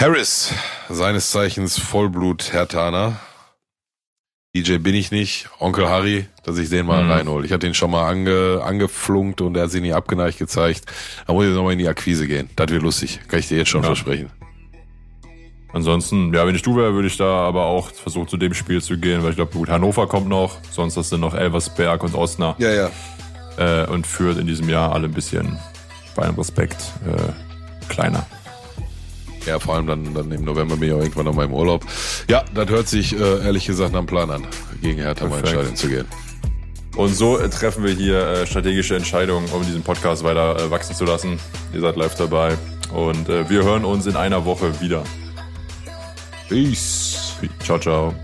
Harris, 0.00 0.52
seines 0.88 1.30
Zeichens 1.30 1.78
Vollblut-Hertaner. 1.78 3.20
DJ 4.56 4.78
bin 4.78 4.94
ich 4.94 5.10
nicht, 5.10 5.48
Onkel 5.58 5.88
Harry, 5.88 6.26
dass 6.44 6.58
ich 6.58 6.68
den 6.70 6.86
mal 6.86 7.02
Mhm. 7.04 7.10
reinhole. 7.10 7.46
Ich 7.46 7.52
hatte 7.52 7.66
ihn 7.66 7.74
schon 7.74 7.90
mal 7.90 8.08
ange, 8.08 8.60
angeflunkt 8.64 9.40
und 9.40 9.56
er 9.56 9.64
hat 9.64 9.70
sich 9.70 9.82
nie 9.82 9.92
abgeneigt 9.92 10.38
gezeigt. 10.38 10.84
Da 11.26 11.32
muss 11.32 11.46
ich 11.46 11.52
nochmal 11.54 11.72
in 11.72 11.78
die 11.80 11.88
Akquise 11.88 12.26
gehen. 12.26 12.48
Das 12.56 12.70
wird 12.70 12.82
lustig, 12.82 13.20
kann 13.28 13.40
ich 13.40 13.48
dir 13.48 13.58
jetzt 13.58 13.68
schon 13.70 13.82
Ja. 13.82 13.86
versprechen. 13.88 14.30
Ansonsten, 15.74 16.32
ja, 16.32 16.46
wenn 16.46 16.54
ich 16.54 16.62
du 16.62 16.76
wäre, 16.76 16.94
würde 16.94 17.08
ich 17.08 17.16
da 17.16 17.24
aber 17.24 17.64
auch 17.64 17.90
versuchen, 17.90 18.28
zu 18.28 18.36
dem 18.36 18.54
Spiel 18.54 18.80
zu 18.80 18.96
gehen, 18.96 19.24
weil 19.24 19.30
ich 19.30 19.36
glaube, 19.36 19.52
gut, 19.52 19.68
Hannover 19.68 20.06
kommt 20.06 20.28
noch, 20.28 20.58
sonst 20.70 20.96
hast 20.96 21.10
du 21.10 21.18
noch 21.18 21.34
Elversberg 21.34 22.04
und 22.04 22.14
Osnabrück. 22.14 22.64
Ja, 22.64 22.90
ja. 23.58 23.82
äh, 23.82 23.86
und 23.88 24.06
führt 24.06 24.38
in 24.38 24.46
diesem 24.46 24.68
Jahr 24.68 24.92
alle 24.92 25.06
ein 25.08 25.12
bisschen 25.12 25.58
bei 26.14 26.22
einem 26.22 26.36
Respekt 26.36 26.76
äh, 27.04 27.88
kleiner. 27.92 28.24
Ja, 29.46 29.58
vor 29.58 29.74
allem 29.74 29.88
dann, 29.88 30.14
dann 30.14 30.30
im 30.30 30.44
November 30.44 30.76
bin 30.76 30.90
ich 30.90 30.94
auch 30.94 31.00
irgendwann 31.00 31.24
noch 31.24 31.34
mal 31.34 31.44
im 31.44 31.52
Urlaub. 31.52 31.84
Ja, 32.30 32.44
das 32.54 32.68
hört 32.68 32.86
sich 32.86 33.12
äh, 33.12 33.44
ehrlich 33.44 33.66
gesagt 33.66 33.90
nach 33.90 33.98
einem 33.98 34.06
Plan 34.06 34.30
an, 34.30 34.46
gegen 34.80 35.02
Hertha 35.02 35.26
mal 35.26 35.42
Perfekt. 35.42 35.48
Stadion 35.48 35.76
zu 35.76 35.88
gehen. 35.88 36.06
Und 36.96 37.16
so 37.16 37.36
äh, 37.36 37.50
treffen 37.50 37.82
wir 37.82 37.92
hier 37.92 38.20
äh, 38.20 38.46
strategische 38.46 38.94
Entscheidungen, 38.94 39.48
um 39.50 39.64
diesen 39.64 39.82
Podcast 39.82 40.22
weiter 40.22 40.56
äh, 40.56 40.70
wachsen 40.70 40.94
zu 40.94 41.04
lassen. 41.04 41.40
Ihr 41.72 41.80
seid 41.80 41.96
live 41.96 42.14
dabei 42.14 42.56
und 42.94 43.26
wir 43.26 43.64
hören 43.64 43.84
uns 43.84 44.06
in 44.06 44.14
einer 44.14 44.44
Woche 44.44 44.80
wieder. 44.80 45.02
Peace. 46.48 47.36
Ciao, 47.62 47.78
ciao. 47.78 48.14